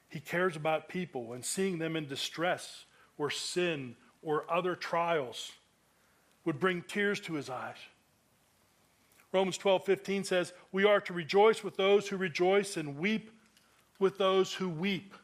He 0.08 0.20
cares 0.20 0.56
about 0.56 0.88
people 0.88 1.32
and 1.32 1.44
seeing 1.44 1.78
them 1.78 1.96
in 1.96 2.06
distress 2.06 2.84
or 3.16 3.30
sin 3.30 3.96
or 4.22 4.44
other 4.50 4.74
trials 4.74 5.52
would 6.44 6.60
bring 6.60 6.82
tears 6.82 7.18
to 7.20 7.34
his 7.34 7.48
eyes. 7.48 7.76
Romans 9.32 9.56
12, 9.56 9.84
15 9.86 10.24
says, 10.24 10.52
We 10.70 10.84
are 10.84 11.00
to 11.00 11.14
rejoice 11.14 11.64
with 11.64 11.76
those 11.76 12.08
who 12.08 12.18
rejoice 12.18 12.76
and 12.76 12.98
weep 12.98 13.30
with 13.98 14.18
those 14.18 14.52
who 14.52 14.68
weep. 14.68 15.14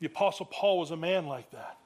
The 0.00 0.06
Apostle 0.06 0.46
Paul 0.46 0.80
was 0.80 0.90
a 0.90 0.96
man 0.96 1.26
like 1.26 1.50
that. 1.52 1.78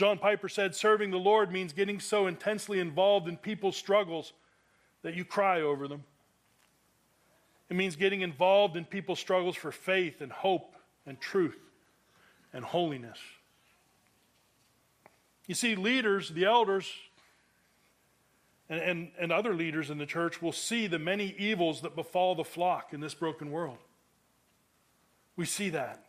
John 0.00 0.16
Piper 0.16 0.48
said, 0.48 0.74
Serving 0.74 1.10
the 1.10 1.18
Lord 1.18 1.52
means 1.52 1.74
getting 1.74 2.00
so 2.00 2.26
intensely 2.26 2.80
involved 2.80 3.28
in 3.28 3.36
people's 3.36 3.76
struggles 3.76 4.32
that 5.02 5.12
you 5.14 5.26
cry 5.26 5.60
over 5.60 5.86
them. 5.86 6.04
It 7.68 7.76
means 7.76 7.96
getting 7.96 8.22
involved 8.22 8.78
in 8.78 8.86
people's 8.86 9.20
struggles 9.20 9.56
for 9.56 9.70
faith 9.70 10.22
and 10.22 10.32
hope 10.32 10.74
and 11.04 11.20
truth 11.20 11.58
and 12.54 12.64
holiness. 12.64 13.18
You 15.46 15.54
see, 15.54 15.76
leaders, 15.76 16.30
the 16.30 16.46
elders, 16.46 16.90
and, 18.70 18.80
and, 18.80 19.10
and 19.20 19.30
other 19.30 19.52
leaders 19.52 19.90
in 19.90 19.98
the 19.98 20.06
church 20.06 20.40
will 20.40 20.50
see 20.50 20.86
the 20.86 20.98
many 20.98 21.34
evils 21.36 21.82
that 21.82 21.94
befall 21.94 22.34
the 22.34 22.42
flock 22.42 22.94
in 22.94 23.00
this 23.00 23.12
broken 23.12 23.50
world. 23.50 23.76
We 25.36 25.44
see 25.44 25.68
that. 25.68 26.06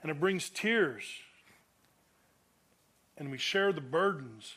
And 0.00 0.12
it 0.12 0.20
brings 0.20 0.48
tears. 0.48 1.02
And 3.16 3.30
we 3.30 3.38
share 3.38 3.72
the 3.72 3.80
burdens 3.80 4.56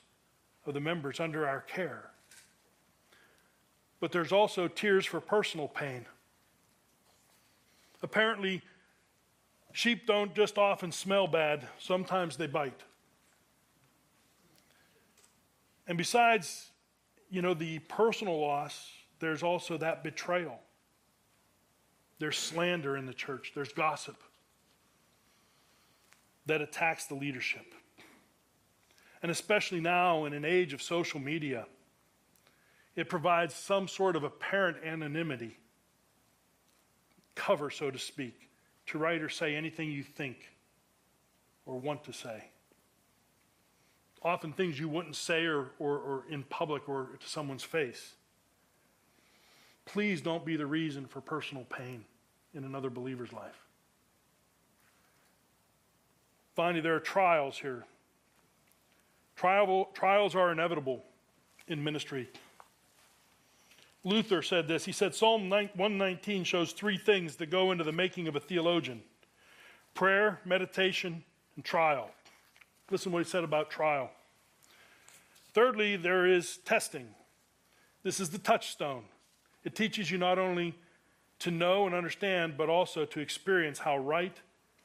of 0.65 0.73
the 0.73 0.79
members 0.79 1.19
under 1.19 1.47
our 1.47 1.61
care. 1.61 2.11
But 3.99 4.11
there's 4.11 4.31
also 4.31 4.67
tears 4.67 5.05
for 5.05 5.19
personal 5.19 5.67
pain. 5.67 6.05
Apparently, 8.03 8.61
sheep 9.71 10.05
don't 10.05 10.35
just 10.35 10.57
often 10.57 10.91
smell 10.91 11.27
bad, 11.27 11.67
sometimes 11.79 12.37
they 12.37 12.47
bite. 12.47 12.81
And 15.87 15.97
besides, 15.97 16.71
you 17.29 17.41
know, 17.41 17.53
the 17.53 17.79
personal 17.79 18.39
loss, 18.39 18.91
there's 19.19 19.41
also 19.41 19.77
that 19.77 20.03
betrayal. 20.03 20.59
There's 22.19 22.37
slander 22.37 22.97
in 22.97 23.05
the 23.05 23.13
church, 23.13 23.53
there's 23.55 23.71
gossip 23.71 24.17
that 26.45 26.61
attacks 26.61 27.05
the 27.05 27.15
leadership. 27.15 27.73
And 29.21 29.31
especially 29.31 29.79
now 29.79 30.25
in 30.25 30.33
an 30.33 30.45
age 30.45 30.73
of 30.73 30.81
social 30.81 31.19
media, 31.19 31.65
it 32.95 33.09
provides 33.09 33.53
some 33.53 33.87
sort 33.87 34.15
of 34.15 34.23
apparent 34.23 34.77
anonymity, 34.83 35.57
cover, 37.35 37.69
so 37.69 37.91
to 37.91 37.99
speak, 37.99 38.49
to 38.87 38.97
write 38.97 39.21
or 39.21 39.29
say 39.29 39.55
anything 39.55 39.91
you 39.91 40.03
think 40.03 40.37
or 41.65 41.77
want 41.77 42.03
to 42.05 42.13
say. 42.13 42.45
Often 44.23 44.53
things 44.53 44.79
you 44.79 44.89
wouldn't 44.89 45.15
say 45.15 45.45
or, 45.45 45.71
or, 45.77 45.97
or 45.97 46.23
in 46.29 46.43
public 46.43 46.89
or 46.89 47.09
to 47.19 47.27
someone's 47.27 47.63
face. 47.63 48.15
Please 49.85 50.21
don't 50.21 50.45
be 50.45 50.57
the 50.57 50.65
reason 50.65 51.05
for 51.05 51.21
personal 51.21 51.63
pain 51.65 52.03
in 52.53 52.63
another 52.63 52.89
believer's 52.89 53.31
life. 53.31 53.63
Finally, 56.55 56.81
there 56.81 56.95
are 56.95 56.99
trials 56.99 57.59
here. 57.59 57.85
Trial, 59.37 59.87
trials 59.93 60.35
are 60.35 60.51
inevitable 60.51 61.03
in 61.67 61.83
ministry. 61.83 62.27
Luther 64.03 64.41
said 64.41 64.67
this. 64.67 64.83
He 64.83 64.91
said 64.91 65.13
Psalm 65.13 65.49
119 65.49 66.43
shows 66.43 66.71
three 66.71 66.97
things 66.97 67.35
that 67.35 67.51
go 67.51 67.71
into 67.71 67.83
the 67.83 67.91
making 67.91 68.27
of 68.27 68.35
a 68.35 68.39
theologian 68.39 69.01
prayer, 69.93 70.39
meditation, 70.45 71.23
and 71.55 71.65
trial. 71.65 72.11
Listen 72.91 73.11
what 73.11 73.23
he 73.23 73.29
said 73.29 73.43
about 73.43 73.69
trial. 73.69 74.11
Thirdly, 75.53 75.95
there 75.95 76.25
is 76.27 76.57
testing. 76.57 77.07
This 78.03 78.19
is 78.19 78.29
the 78.29 78.37
touchstone. 78.37 79.03
It 79.63 79.75
teaches 79.75 80.09
you 80.11 80.17
not 80.17 80.37
only 80.37 80.75
to 81.39 81.51
know 81.51 81.85
and 81.85 81.95
understand, 81.95 82.57
but 82.57 82.69
also 82.69 83.05
to 83.05 83.19
experience 83.19 83.79
how 83.79 83.97
right, 83.97 84.37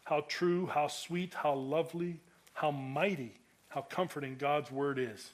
how 0.04 0.24
true, 0.28 0.66
how 0.66 0.88
sweet, 0.88 1.34
how 1.34 1.54
lovely, 1.54 2.20
how 2.54 2.70
mighty, 2.70 3.34
how 3.72 3.80
comforting 3.80 4.36
God's 4.36 4.70
word 4.70 4.98
is. 4.98 5.32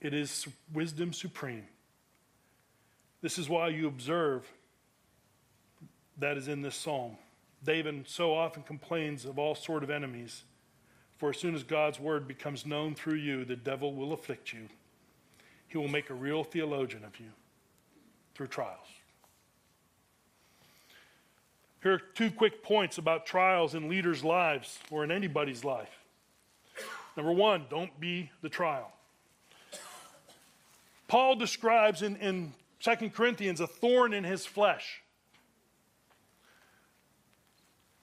It 0.00 0.14
is 0.14 0.46
wisdom 0.72 1.12
supreme. 1.12 1.66
This 3.22 3.38
is 3.38 3.48
why 3.48 3.68
you 3.68 3.88
observe 3.88 4.48
that 6.18 6.36
is 6.36 6.48
in 6.48 6.62
this 6.62 6.76
psalm. 6.76 7.16
David 7.64 8.04
so 8.06 8.34
often 8.34 8.62
complains 8.62 9.24
of 9.24 9.38
all 9.38 9.54
sort 9.54 9.82
of 9.82 9.90
enemies. 9.90 10.44
For 11.18 11.30
as 11.30 11.38
soon 11.38 11.54
as 11.54 11.64
God's 11.64 11.98
word 11.98 12.28
becomes 12.28 12.64
known 12.64 12.94
through 12.94 13.18
you, 13.18 13.44
the 13.44 13.56
devil 13.56 13.94
will 13.94 14.12
afflict 14.12 14.52
you. 14.52 14.68
He 15.66 15.76
will 15.76 15.88
make 15.88 16.08
a 16.08 16.14
real 16.14 16.44
theologian 16.44 17.04
of 17.04 17.18
you 17.18 17.30
through 18.34 18.46
trials. 18.46 18.86
Here 21.82 21.94
are 21.94 22.02
two 22.14 22.30
quick 22.30 22.62
points 22.62 22.96
about 22.98 23.26
trials 23.26 23.74
in 23.74 23.88
leaders' 23.88 24.22
lives 24.22 24.78
or 24.90 25.02
in 25.02 25.10
anybody's 25.10 25.64
life. 25.64 25.99
Number 27.16 27.32
one, 27.32 27.66
don't 27.68 27.98
be 28.00 28.30
the 28.42 28.48
trial. 28.48 28.92
Paul 31.08 31.34
describes 31.34 32.02
in, 32.02 32.16
in 32.16 32.52
2 32.80 33.10
Corinthians 33.10 33.60
a 33.60 33.66
thorn 33.66 34.12
in 34.12 34.24
his 34.24 34.46
flesh. 34.46 35.02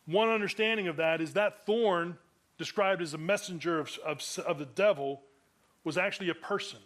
One 0.05 0.29
understanding 0.29 0.87
of 0.87 0.97
that 0.97 1.21
is 1.21 1.33
that 1.33 1.65
thorn, 1.65 2.17
described 2.57 3.01
as 3.01 3.13
a 3.13 3.17
messenger 3.17 3.79
of, 3.79 3.97
of, 4.05 4.39
of 4.45 4.59
the 4.59 4.65
devil, 4.65 5.21
was 5.83 5.97
actually 5.97 6.29
a 6.29 6.35
person. 6.35 6.79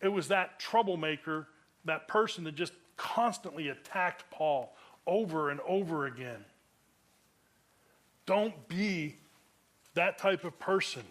It 0.00 0.08
was 0.08 0.28
that 0.28 0.58
troublemaker, 0.58 1.48
that 1.84 2.08
person 2.08 2.44
that 2.44 2.54
just 2.54 2.72
constantly 2.96 3.68
attacked 3.68 4.24
Paul 4.30 4.74
over 5.06 5.50
and 5.50 5.60
over 5.66 6.06
again. 6.06 6.44
Don't 8.26 8.68
be 8.68 9.16
that 9.94 10.18
type 10.18 10.44
of 10.44 10.58
person. 10.58 11.02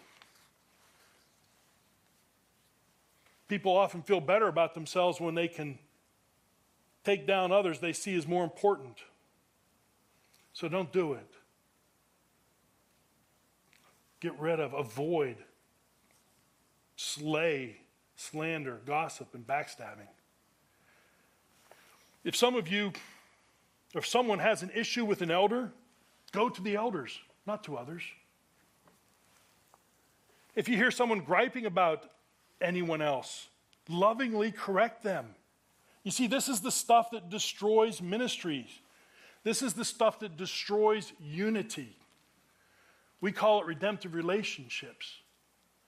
People 3.48 3.76
often 3.76 4.02
feel 4.02 4.20
better 4.20 4.48
about 4.48 4.74
themselves 4.74 5.20
when 5.20 5.34
they 5.34 5.48
can 5.48 5.78
take 7.04 7.26
down 7.26 7.52
others 7.52 7.80
they 7.80 7.92
see 7.92 8.16
as 8.16 8.26
more 8.26 8.44
important. 8.44 8.98
So 10.52 10.68
don't 10.68 10.92
do 10.92 11.14
it. 11.14 11.28
Get 14.20 14.38
rid 14.38 14.60
of, 14.60 14.72
avoid, 14.72 15.36
slay, 16.96 17.78
slander, 18.16 18.80
gossip, 18.86 19.34
and 19.34 19.46
backstabbing. 19.46 20.08
If 22.24 22.36
some 22.36 22.54
of 22.54 22.68
you, 22.68 22.92
if 23.94 24.06
someone 24.06 24.38
has 24.38 24.62
an 24.62 24.70
issue 24.74 25.04
with 25.04 25.22
an 25.22 25.30
elder, 25.30 25.72
go 26.30 26.48
to 26.48 26.62
the 26.62 26.76
elders, 26.76 27.18
not 27.46 27.64
to 27.64 27.76
others. 27.76 28.02
If 30.54 30.68
you 30.68 30.76
hear 30.76 30.90
someone 30.90 31.20
griping 31.20 31.66
about 31.66 32.10
anyone 32.60 33.00
else, 33.02 33.48
lovingly 33.88 34.52
correct 34.52 35.02
them. 35.02 35.26
You 36.04 36.10
see, 36.10 36.26
this 36.26 36.48
is 36.48 36.60
the 36.60 36.70
stuff 36.70 37.10
that 37.12 37.30
destroys 37.30 38.02
ministries. 38.02 38.80
This 39.44 39.62
is 39.62 39.74
the 39.74 39.84
stuff 39.84 40.20
that 40.20 40.36
destroys 40.36 41.12
unity. 41.20 41.96
We 43.20 43.32
call 43.32 43.60
it 43.60 43.66
redemptive 43.66 44.14
relationships, 44.14 45.20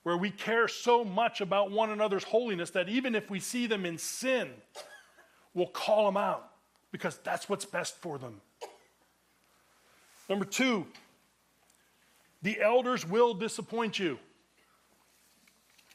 where 0.02 0.16
we 0.16 0.30
care 0.30 0.68
so 0.68 1.04
much 1.04 1.40
about 1.40 1.70
one 1.70 1.90
another's 1.90 2.24
holiness 2.24 2.70
that 2.70 2.88
even 2.88 3.14
if 3.14 3.28
we 3.28 3.40
see 3.40 3.66
them 3.66 3.84
in 3.84 3.98
sin, 3.98 4.50
we'll 5.52 5.66
call 5.66 6.06
them 6.06 6.16
out 6.16 6.50
because 6.92 7.18
that's 7.24 7.48
what's 7.48 7.64
best 7.64 7.96
for 7.96 8.18
them. 8.18 8.40
Number 10.28 10.44
two, 10.44 10.86
the 12.42 12.60
elders 12.60 13.06
will 13.06 13.34
disappoint 13.34 13.98
you. 13.98 14.18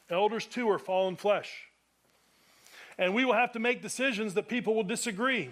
Elders, 0.09 0.45
too, 0.45 0.69
are 0.69 0.79
fallen 0.79 1.15
flesh. 1.15 1.69
And 2.97 3.13
we 3.13 3.25
will 3.25 3.33
have 3.33 3.53
to 3.53 3.59
make 3.59 3.81
decisions 3.81 4.33
that 4.33 4.47
people 4.47 4.75
will 4.75 4.83
disagree. 4.83 5.51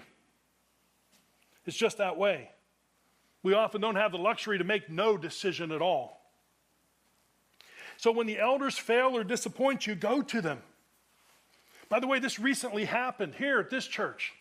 It's 1.66 1.78
just 1.78 1.98
that 1.98 2.18
way. 2.18 2.50
We 3.44 3.54
often 3.54 3.82
don't 3.82 3.96
have 3.96 4.12
the 4.12 4.18
luxury 4.18 4.58
to 4.58 4.64
make 4.64 4.90
no 4.90 5.18
decision 5.18 5.72
at 5.72 5.82
all. 5.82 6.22
So 7.98 8.12
when 8.12 8.28
the 8.28 8.40
elders 8.40 8.78
fail 8.78 9.18
or 9.18 9.24
disappoint 9.24 9.88
you, 9.88 9.96
go 9.96 10.22
to 10.22 10.42
them. 10.42 10.62
By 11.90 12.00
the 12.00 12.08
way, 12.08 12.20
this 12.20 12.40
recently 12.40 12.86
happened 12.86 13.36
here 13.36 13.60
at 13.60 13.70
this 13.70 13.88
church. 13.88 14.34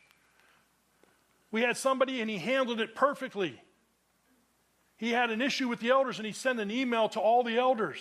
We 1.50 1.62
had 1.62 1.76
somebody 1.76 2.20
and 2.20 2.28
he 2.28 2.38
handled 2.38 2.80
it 2.80 2.94
perfectly. 2.94 3.60
He 4.96 5.10
had 5.10 5.30
an 5.30 5.40
issue 5.40 5.68
with 5.68 5.80
the 5.80 5.90
elders 5.90 6.18
and 6.18 6.26
he 6.26 6.32
sent 6.32 6.60
an 6.60 6.70
email 6.70 7.08
to 7.10 7.20
all 7.20 7.42
the 7.42 7.56
elders. 7.56 7.98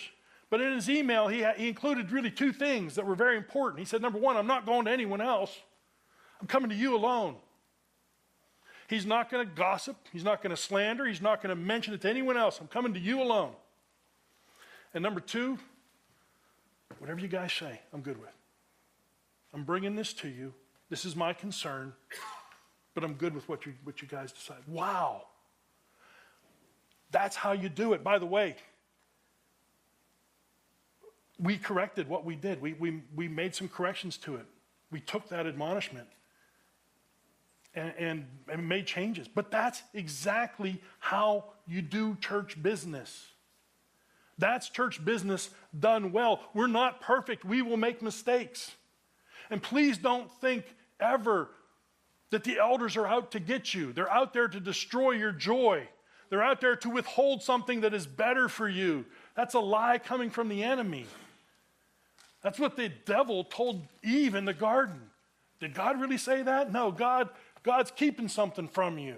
But 0.48 0.60
in 0.60 0.72
his 0.72 0.88
email, 0.88 1.28
he, 1.28 1.44
he 1.56 1.68
included 1.68 2.12
really 2.12 2.30
two 2.30 2.52
things 2.52 2.94
that 2.94 3.04
were 3.04 3.16
very 3.16 3.36
important. 3.36 3.80
He 3.80 3.84
said, 3.84 4.00
Number 4.00 4.18
one, 4.18 4.36
I'm 4.36 4.46
not 4.46 4.64
going 4.64 4.84
to 4.84 4.90
anyone 4.90 5.20
else, 5.20 5.56
I'm 6.40 6.46
coming 6.46 6.70
to 6.70 6.76
you 6.76 6.94
alone. 6.96 7.36
He's 8.88 9.04
not 9.04 9.30
going 9.30 9.46
to 9.46 9.52
gossip, 9.52 9.96
he's 10.12 10.22
not 10.22 10.42
going 10.42 10.50
to 10.50 10.56
slander, 10.56 11.06
he's 11.06 11.22
not 11.22 11.42
going 11.42 11.50
to 11.50 11.60
mention 11.60 11.92
it 11.92 12.00
to 12.02 12.08
anyone 12.08 12.36
else. 12.36 12.60
I'm 12.60 12.68
coming 12.68 12.94
to 12.94 13.00
you 13.00 13.20
alone. 13.20 13.52
And 14.94 15.02
number 15.02 15.20
two, 15.20 15.58
whatever 16.98 17.18
you 17.20 17.28
guys 17.28 17.52
say, 17.52 17.80
I'm 17.92 18.00
good 18.00 18.20
with. 18.20 18.30
I'm 19.52 19.64
bringing 19.64 19.96
this 19.96 20.12
to 20.14 20.28
you. 20.28 20.54
This 20.88 21.04
is 21.04 21.16
my 21.16 21.32
concern, 21.32 21.92
but 22.94 23.02
I'm 23.02 23.14
good 23.14 23.34
with 23.34 23.48
what 23.48 23.66
you, 23.66 23.74
what 23.82 24.00
you 24.00 24.06
guys 24.06 24.30
decide. 24.30 24.58
Wow. 24.68 25.22
That's 27.10 27.34
how 27.34 27.52
you 27.52 27.68
do 27.68 27.92
it. 27.92 28.04
By 28.04 28.18
the 28.18 28.26
way, 28.26 28.56
we 31.38 31.58
corrected 31.58 32.08
what 32.08 32.24
we 32.24 32.34
did. 32.34 32.60
We, 32.60 32.72
we, 32.74 33.02
we 33.14 33.28
made 33.28 33.54
some 33.54 33.68
corrections 33.68 34.16
to 34.18 34.36
it. 34.36 34.46
We 34.90 35.00
took 35.00 35.28
that 35.28 35.46
admonishment 35.46 36.08
and, 37.74 37.92
and, 37.98 38.26
and 38.48 38.68
made 38.68 38.86
changes. 38.86 39.28
But 39.28 39.50
that's 39.50 39.82
exactly 39.92 40.80
how 40.98 41.44
you 41.66 41.82
do 41.82 42.16
church 42.20 42.60
business. 42.62 43.28
That's 44.38 44.68
church 44.68 45.04
business 45.04 45.50
done 45.78 46.12
well. 46.12 46.40
We're 46.54 46.66
not 46.66 47.00
perfect, 47.00 47.44
we 47.44 47.62
will 47.62 47.76
make 47.76 48.02
mistakes. 48.02 48.72
And 49.50 49.62
please 49.62 49.98
don't 49.98 50.30
think 50.40 50.64
ever 51.00 51.50
that 52.30 52.44
the 52.44 52.58
elders 52.58 52.96
are 52.96 53.06
out 53.06 53.30
to 53.32 53.40
get 53.40 53.72
you, 53.72 53.92
they're 53.92 54.10
out 54.10 54.32
there 54.32 54.48
to 54.48 54.60
destroy 54.60 55.12
your 55.12 55.32
joy. 55.32 55.88
They're 56.28 56.42
out 56.42 56.60
there 56.60 56.74
to 56.74 56.90
withhold 56.90 57.44
something 57.44 57.82
that 57.82 57.94
is 57.94 58.04
better 58.04 58.48
for 58.48 58.68
you. 58.68 59.04
That's 59.36 59.54
a 59.54 59.60
lie 59.60 59.98
coming 59.98 60.28
from 60.30 60.48
the 60.48 60.64
enemy. 60.64 61.06
That's 62.42 62.58
what 62.58 62.76
the 62.76 62.90
devil 63.04 63.44
told 63.44 63.86
Eve 64.02 64.34
in 64.34 64.44
the 64.44 64.54
garden. 64.54 65.10
Did 65.60 65.74
God 65.74 66.00
really 66.00 66.18
say 66.18 66.42
that? 66.42 66.72
No, 66.72 66.92
God, 66.92 67.30
God's 67.62 67.90
keeping 67.90 68.28
something 68.28 68.68
from 68.68 68.98
you. 68.98 69.16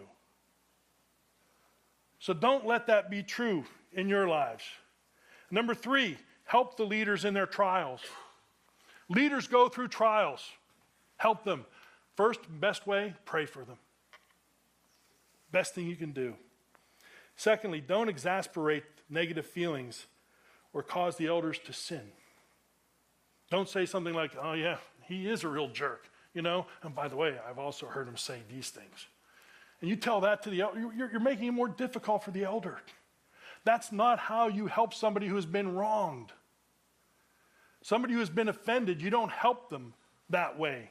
So 2.21 2.33
don't 2.33 2.67
let 2.67 2.87
that 2.87 3.11
be 3.11 3.23
true 3.23 3.65
in 3.93 4.09
your 4.09 4.29
lives. 4.29 4.65
Number 5.51 5.75
three, 5.75 6.17
help 6.45 6.77
the 6.77 6.85
leaders 6.85 7.25
in 7.25 7.35
their 7.35 7.47
trials. 7.47 8.01
Leaders 9.09 9.47
go 9.47 9.69
through 9.69 9.89
trials. 9.89 10.45
Help 11.17 11.45
them. 11.45 11.65
First, 12.17 12.41
best 12.49 12.87
way, 12.87 13.15
pray 13.25 13.47
for 13.47 13.65
them. 13.65 13.79
Best 15.51 15.75
thing 15.75 15.87
you 15.87 15.97
can 15.97 16.13
do. 16.13 16.35
Secondly, 17.37 17.81
don't 17.81 18.09
exasperate 18.09 18.85
negative 19.09 19.47
feelings 19.47 20.07
or 20.73 20.83
cause 20.83 21.17
the 21.17 21.27
elders 21.27 21.59
to 21.61 21.73
sin. 21.73 22.13
Don't 23.51 23.69
say 23.69 23.87
something 23.87 24.15
like, 24.15 24.33
oh, 24.41 24.53
yeah, 24.53 24.77
he 25.03 25.29
is 25.29 25.45
a 25.45 25.49
real 25.49 25.69
jerk, 25.69 26.09
you 26.35 26.43
know? 26.43 26.67
And 26.83 26.95
by 26.95 27.09
the 27.09 27.17
way, 27.17 27.37
I've 27.49 27.59
also 27.59 27.87
heard 27.87 28.07
him 28.07 28.17
say 28.17 28.41
these 28.51 28.71
things. 28.71 29.07
And 29.81 29.89
you 29.89 29.97
tell 29.97 30.21
that 30.23 30.43
to 30.43 30.51
the 30.51 30.61
elder, 30.61 30.81
you're, 30.81 31.11
you're 31.11 31.21
making 31.21 31.47
it 31.47 31.53
more 31.53 31.69
difficult 31.69 32.25
for 32.25 32.31
the 32.31 32.45
elder. 32.45 32.79
That's 33.65 33.93
not 33.93 34.19
how 34.19 34.49
you 34.49 34.67
help 34.67 34.93
somebody 34.93 35.27
who 35.27 35.37
has 35.37 35.47
been 35.47 35.75
wronged. 35.75 36.33
Somebody 37.83 38.15
who 38.15 38.21
has 38.21 38.31
been 38.31 38.49
offended, 38.49 39.01
you 39.01 39.11
don't 39.11 39.31
help 39.31 39.71
them 39.71 39.95
that 40.31 40.59
way. 40.59 40.91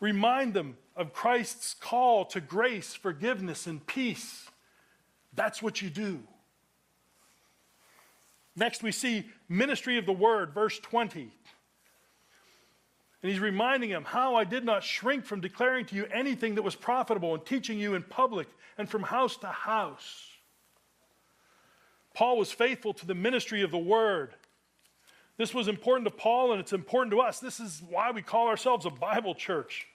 Remind 0.00 0.54
them 0.54 0.76
of 0.96 1.12
Christ's 1.12 1.74
call 1.74 2.24
to 2.26 2.40
grace, 2.40 2.94
forgiveness, 2.94 3.66
and 3.66 3.84
peace. 3.86 4.48
That's 5.34 5.62
what 5.62 5.80
you 5.80 5.88
do. 5.88 6.20
Next, 8.54 8.82
we 8.82 8.92
see 8.92 9.24
ministry 9.48 9.98
of 9.98 10.06
the 10.06 10.12
word, 10.12 10.52
verse 10.52 10.78
20. 10.78 11.32
And 13.22 13.30
he's 13.30 13.40
reminding 13.40 13.90
him 13.90 14.04
how 14.04 14.34
I 14.34 14.44
did 14.44 14.64
not 14.64 14.82
shrink 14.82 15.24
from 15.24 15.40
declaring 15.40 15.86
to 15.86 15.94
you 15.94 16.06
anything 16.12 16.56
that 16.56 16.62
was 16.62 16.74
profitable 16.74 17.34
and 17.34 17.46
teaching 17.46 17.78
you 17.78 17.94
in 17.94 18.02
public 18.02 18.48
and 18.76 18.88
from 18.88 19.02
house 19.02 19.36
to 19.38 19.46
house. 19.46 20.28
Paul 22.14 22.36
was 22.36 22.52
faithful 22.52 22.92
to 22.94 23.06
the 23.06 23.14
ministry 23.14 23.62
of 23.62 23.70
the 23.70 23.78
word. 23.78 24.34
This 25.38 25.54
was 25.54 25.68
important 25.68 26.06
to 26.08 26.14
Paul 26.14 26.52
and 26.52 26.60
it's 26.60 26.72
important 26.72 27.12
to 27.12 27.20
us. 27.20 27.38
This 27.38 27.58
is 27.58 27.82
why 27.88 28.10
we 28.10 28.22
call 28.22 28.48
ourselves 28.48 28.84
a 28.84 28.90
Bible 28.90 29.34
church. 29.34 29.86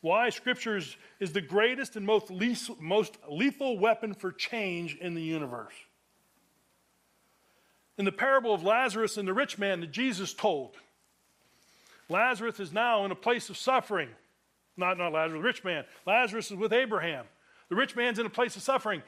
Why 0.00 0.30
Scripture 0.30 0.76
is, 0.76 0.96
is 1.20 1.32
the 1.32 1.40
greatest 1.40 1.96
and 1.96 2.06
most, 2.06 2.30
most 2.80 3.18
lethal 3.28 3.78
weapon 3.78 4.14
for 4.14 4.32
change 4.32 4.96
in 4.96 5.14
the 5.14 5.22
universe. 5.22 5.74
In 7.98 8.04
the 8.04 8.12
parable 8.12 8.54
of 8.54 8.62
Lazarus 8.62 9.16
and 9.16 9.28
the 9.28 9.34
rich 9.34 9.58
man 9.58 9.80
that 9.80 9.92
Jesus 9.92 10.32
told, 10.32 10.76
Lazarus 12.08 12.60
is 12.60 12.72
now 12.72 13.04
in 13.04 13.10
a 13.10 13.16
place 13.16 13.50
of 13.50 13.56
suffering. 13.56 14.08
Not, 14.76 14.98
not 14.98 15.12
Lazarus, 15.12 15.38
the 15.38 15.44
rich 15.44 15.64
man. 15.64 15.84
Lazarus 16.06 16.50
is 16.50 16.56
with 16.56 16.72
Abraham. 16.72 17.26
The 17.68 17.76
rich 17.76 17.94
man's 17.96 18.18
in 18.18 18.26
a 18.26 18.30
place 18.30 18.56
of 18.56 18.62
suffering. 18.62 19.02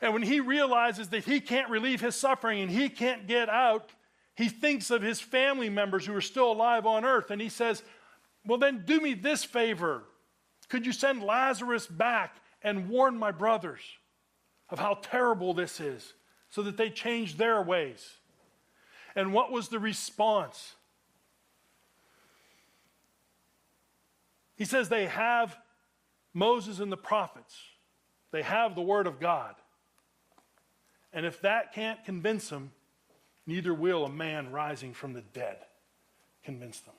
And 0.00 0.12
when 0.12 0.22
he 0.22 0.40
realizes 0.40 1.08
that 1.10 1.24
he 1.24 1.40
can't 1.40 1.70
relieve 1.70 2.00
his 2.00 2.16
suffering 2.16 2.60
and 2.60 2.70
he 2.70 2.88
can't 2.88 3.26
get 3.26 3.48
out, 3.48 3.90
he 4.34 4.48
thinks 4.48 4.90
of 4.90 5.02
his 5.02 5.20
family 5.20 5.68
members 5.68 6.06
who 6.06 6.14
are 6.14 6.22
still 6.22 6.50
alive 6.52 6.86
on 6.86 7.04
earth. 7.04 7.30
And 7.30 7.40
he 7.40 7.48
says, 7.48 7.82
Well, 8.44 8.58
then 8.58 8.84
do 8.84 9.00
me 9.00 9.14
this 9.14 9.44
favor. 9.44 10.02
Could 10.68 10.86
you 10.86 10.92
send 10.92 11.22
Lazarus 11.22 11.86
back 11.86 12.36
and 12.62 12.88
warn 12.88 13.18
my 13.18 13.30
brothers 13.30 13.82
of 14.70 14.78
how 14.78 14.94
terrible 15.02 15.54
this 15.54 15.80
is? 15.80 16.14
So 16.52 16.62
that 16.62 16.76
they 16.76 16.90
changed 16.90 17.38
their 17.38 17.62
ways. 17.62 18.18
And 19.16 19.32
what 19.32 19.50
was 19.50 19.68
the 19.68 19.78
response? 19.78 20.74
He 24.54 24.66
says 24.66 24.90
they 24.90 25.06
have 25.06 25.56
Moses 26.34 26.78
and 26.78 26.92
the 26.92 26.96
prophets, 26.96 27.56
they 28.32 28.42
have 28.42 28.74
the 28.74 28.82
Word 28.82 29.06
of 29.06 29.18
God. 29.18 29.54
And 31.14 31.24
if 31.24 31.40
that 31.40 31.72
can't 31.72 32.04
convince 32.04 32.50
them, 32.50 32.70
neither 33.46 33.72
will 33.72 34.04
a 34.04 34.10
man 34.10 34.52
rising 34.52 34.92
from 34.92 35.14
the 35.14 35.22
dead 35.22 35.56
convince 36.44 36.80
them. 36.80 36.94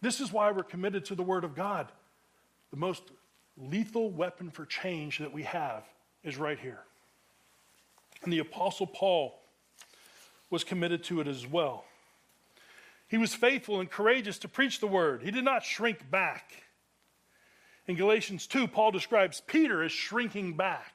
This 0.00 0.20
is 0.20 0.32
why 0.32 0.52
we're 0.52 0.62
committed 0.62 1.04
to 1.06 1.16
the 1.16 1.22
Word 1.22 1.42
of 1.42 1.56
God. 1.56 1.90
The 2.70 2.76
most 2.76 3.02
lethal 3.56 4.10
weapon 4.10 4.50
for 4.50 4.64
change 4.66 5.18
that 5.18 5.32
we 5.32 5.42
have 5.42 5.82
is 6.22 6.36
right 6.36 6.58
here. 6.58 6.84
And 8.26 8.32
the 8.32 8.40
Apostle 8.40 8.88
Paul 8.88 9.40
was 10.50 10.64
committed 10.64 11.04
to 11.04 11.20
it 11.20 11.28
as 11.28 11.46
well. 11.46 11.84
He 13.06 13.18
was 13.18 13.32
faithful 13.32 13.78
and 13.78 13.88
courageous 13.88 14.36
to 14.38 14.48
preach 14.48 14.80
the 14.80 14.88
word, 14.88 15.22
he 15.22 15.30
did 15.30 15.44
not 15.44 15.62
shrink 15.62 16.10
back. 16.10 16.64
In 17.86 17.94
Galatians 17.94 18.48
2, 18.48 18.66
Paul 18.66 18.90
describes 18.90 19.40
Peter 19.46 19.80
as 19.80 19.92
shrinking 19.92 20.56
back. 20.56 20.92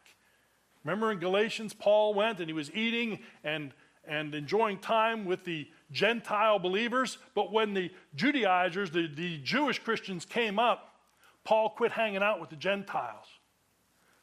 Remember 0.84 1.10
in 1.10 1.20
Galatians, 1.20 1.74
Paul 1.74 2.14
went 2.14 2.40
and 2.40 2.50
he 2.50 2.54
was 2.54 2.70
eating 2.74 3.20
and, 3.46 3.72
and 4.06 4.36
enjoying 4.36 4.80
time 4.80 5.24
with 5.24 5.46
the 5.46 5.70
Gentile 5.90 6.60
believers, 6.60 7.18
but 7.34 7.50
when 7.50 7.74
the 7.74 7.92
Judaizers, 8.14 8.92
the, 8.92 9.08
the 9.08 9.38
Jewish 9.38 9.80
Christians 9.80 10.26
came 10.26 10.60
up, 10.60 10.96
Paul 11.46 11.70
quit 11.70 11.94
hanging 11.94 12.24
out 12.24 12.42
with 12.42 12.50
the 12.50 12.58
Gentiles 12.58 13.28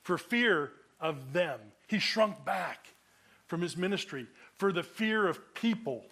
for 0.03 0.19
fear 0.19 0.73
of 1.01 1.33
them. 1.33 1.59
He 1.87 2.01
shrunk 2.01 2.45
back 2.45 2.89
from 3.49 3.61
his 3.63 3.77
ministry 3.77 4.27
for 4.55 4.73
the 4.73 4.83
fear 4.83 5.27
of 5.27 5.55
people. 5.55 6.05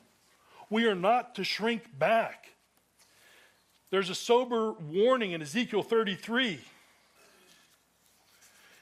We 0.69 0.87
are 0.87 0.95
not 0.97 1.37
to 1.37 1.45
shrink 1.45 1.97
back. 1.97 2.49
There's 3.91 4.11
a 4.11 4.15
sober 4.15 4.73
warning 4.73 5.33
in 5.33 5.43
Ezekiel 5.43 5.83
33. 5.83 6.55
It 6.55 6.61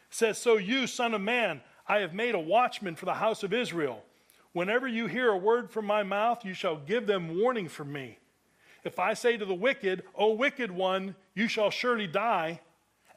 says, 0.09 0.38
So 0.38 0.57
you, 0.57 0.86
son 0.86 1.12
of 1.12 1.20
man, 1.20 1.61
I 1.86 1.98
have 1.98 2.14
made 2.14 2.34
a 2.34 2.40
watchman 2.40 2.96
for 2.96 3.05
the 3.05 3.14
house 3.14 3.42
of 3.42 3.52
Israel. 3.52 4.02
Whenever 4.52 4.88
you 4.88 5.09
hear 5.09 5.30
a 5.30 5.36
word 5.36 5.70
from 5.70 5.84
my 5.84 6.02
mouth, 6.02 6.44
you 6.44 6.55
shall 6.55 6.76
give 6.76 7.07
them 7.07 7.38
warning 7.38 7.68
from 7.68 7.92
me. 7.92 8.18
If 8.84 8.98
I 8.98 9.14
say 9.14 9.36
to 9.36 9.44
the 9.44 9.55
wicked, 9.55 10.05
O 10.14 10.32
wicked 10.32 10.70
one, 10.70 11.16
you 11.34 11.48
shall 11.48 11.70
surely 11.70 12.07
die, 12.07 12.61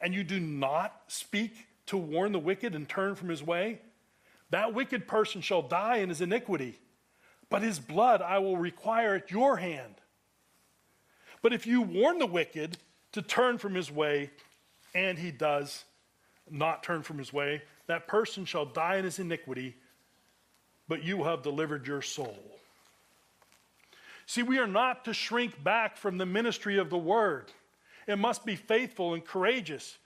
and 0.02 0.12
you 0.12 0.24
do 0.24 0.40
not 0.40 1.02
speak 1.06 1.68
to 1.86 1.96
warn 1.96 2.32
the 2.32 2.38
wicked 2.38 2.74
and 2.74 2.88
turn 2.88 3.14
from 3.14 3.28
his 3.28 3.42
way, 3.42 3.80
that 4.50 4.74
wicked 4.74 5.06
person 5.06 5.40
shall 5.40 5.62
die 5.62 5.96
in 5.96 6.08
his 6.08 6.20
iniquity, 6.20 6.78
but 7.50 7.62
his 7.62 7.78
blood 7.78 8.22
I 8.22 8.38
will 8.38 8.56
require 8.56 9.14
at 9.14 9.30
your 9.30 9.56
hand. 9.56 9.94
But 11.42 11.52
if 11.52 11.66
you 11.66 11.82
warn 11.82 12.18
the 12.18 12.26
wicked 12.26 12.78
to 13.12 13.22
turn 13.22 13.58
from 13.58 13.74
his 13.74 13.90
way, 13.90 14.30
and 14.94 15.18
he 15.18 15.30
does 15.30 15.84
not 16.50 16.82
turn 16.82 17.02
from 17.02 17.18
his 17.18 17.32
way, 17.32 17.62
that 17.86 18.08
person 18.08 18.44
shall 18.44 18.64
die 18.66 18.96
in 18.96 19.04
his 19.04 19.18
iniquity, 19.18 19.76
but 20.88 21.02
you 21.02 21.24
have 21.24 21.42
delivered 21.42 21.86
your 21.86 22.02
soul. 22.02 22.36
See, 24.26 24.42
we 24.42 24.58
are 24.58 24.66
not 24.66 25.04
to 25.06 25.14
shrink 25.14 25.62
back 25.62 25.96
from 25.96 26.18
the 26.18 26.26
ministry 26.26 26.78
of 26.78 26.90
the 26.90 26.98
word. 26.98 27.50
It 28.06 28.16
must 28.16 28.44
be 28.44 28.56
faithful 28.56 29.14
and 29.14 29.24
courageous. 29.24 29.96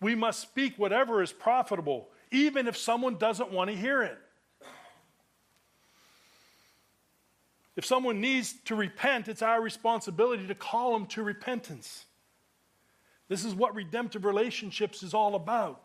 We 0.00 0.14
must 0.14 0.40
speak 0.40 0.78
whatever 0.78 1.22
is 1.22 1.32
profitable, 1.32 2.08
even 2.32 2.66
if 2.66 2.76
someone 2.76 3.16
doesn't 3.16 3.52
want 3.52 3.70
to 3.70 3.76
hear 3.76 4.02
it. 4.02 4.18
If 7.76 7.86
someone 7.86 8.20
needs 8.20 8.54
to 8.64 8.74
repent, 8.74 9.28
it's 9.28 9.42
our 9.42 9.60
responsibility 9.60 10.46
to 10.46 10.54
call 10.54 10.92
them 10.92 11.06
to 11.06 11.22
repentance. 11.22 12.04
This 13.28 13.44
is 13.44 13.54
what 13.54 13.74
redemptive 13.74 14.24
relationships 14.24 15.02
is 15.02 15.14
all 15.14 15.34
about. 15.34 15.82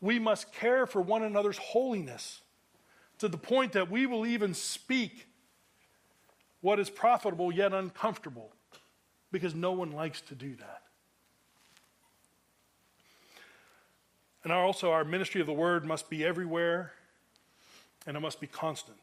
We 0.00 0.18
must 0.18 0.52
care 0.52 0.86
for 0.86 1.00
one 1.00 1.22
another's 1.22 1.58
holiness 1.58 2.40
to 3.18 3.28
the 3.28 3.38
point 3.38 3.72
that 3.72 3.90
we 3.90 4.06
will 4.06 4.26
even 4.26 4.54
speak 4.54 5.28
what 6.60 6.80
is 6.80 6.90
profitable 6.90 7.52
yet 7.52 7.72
uncomfortable 7.72 8.52
because 9.30 9.54
no 9.54 9.72
one 9.72 9.92
likes 9.92 10.20
to 10.22 10.34
do 10.34 10.56
that. 10.56 10.82
And 14.46 14.52
also, 14.52 14.92
our 14.92 15.02
ministry 15.02 15.40
of 15.40 15.48
the 15.48 15.52
word 15.52 15.84
must 15.84 16.08
be 16.08 16.24
everywhere 16.24 16.92
and 18.06 18.16
it 18.16 18.20
must 18.20 18.40
be 18.40 18.46
constant. 18.46 18.96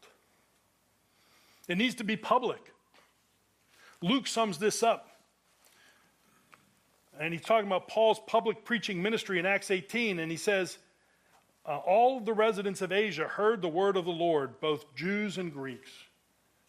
It 1.68 1.76
needs 1.76 1.94
to 1.96 2.02
be 2.02 2.16
public. 2.16 2.72
Luke 4.00 4.26
sums 4.26 4.56
this 4.56 4.82
up. 4.82 5.20
And 7.20 7.34
he's 7.34 7.42
talking 7.42 7.66
about 7.66 7.88
Paul's 7.88 8.20
public 8.26 8.64
preaching 8.64 9.02
ministry 9.02 9.38
in 9.38 9.44
Acts 9.44 9.70
18, 9.70 10.18
and 10.18 10.30
he 10.30 10.38
says, 10.38 10.78
uh, 11.66 11.76
All 11.76 12.20
the 12.20 12.32
residents 12.32 12.80
of 12.80 12.90
Asia 12.90 13.28
heard 13.28 13.60
the 13.60 13.68
word 13.68 13.98
of 13.98 14.06
the 14.06 14.12
Lord, 14.12 14.58
both 14.62 14.94
Jews 14.94 15.36
and 15.36 15.52
Greeks. 15.52 15.90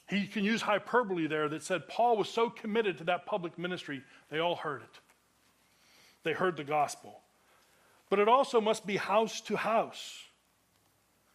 He 0.10 0.28
can 0.28 0.44
use 0.44 0.62
hyperbole 0.62 1.28
there 1.28 1.48
that 1.48 1.64
said 1.64 1.88
Paul 1.88 2.18
was 2.18 2.28
so 2.28 2.50
committed 2.50 2.98
to 2.98 3.06
that 3.06 3.26
public 3.26 3.58
ministry, 3.58 4.02
they 4.30 4.40
all 4.40 4.58
heard 4.58 4.82
it. 4.82 5.00
They 6.24 6.34
heard 6.34 6.58
the 6.58 6.66
gospel. 6.66 7.22
But 8.16 8.22
it 8.22 8.30
also 8.30 8.62
must 8.62 8.88
be 8.88 8.96
house 8.96 9.42
to 9.42 9.58
house. 9.58 10.24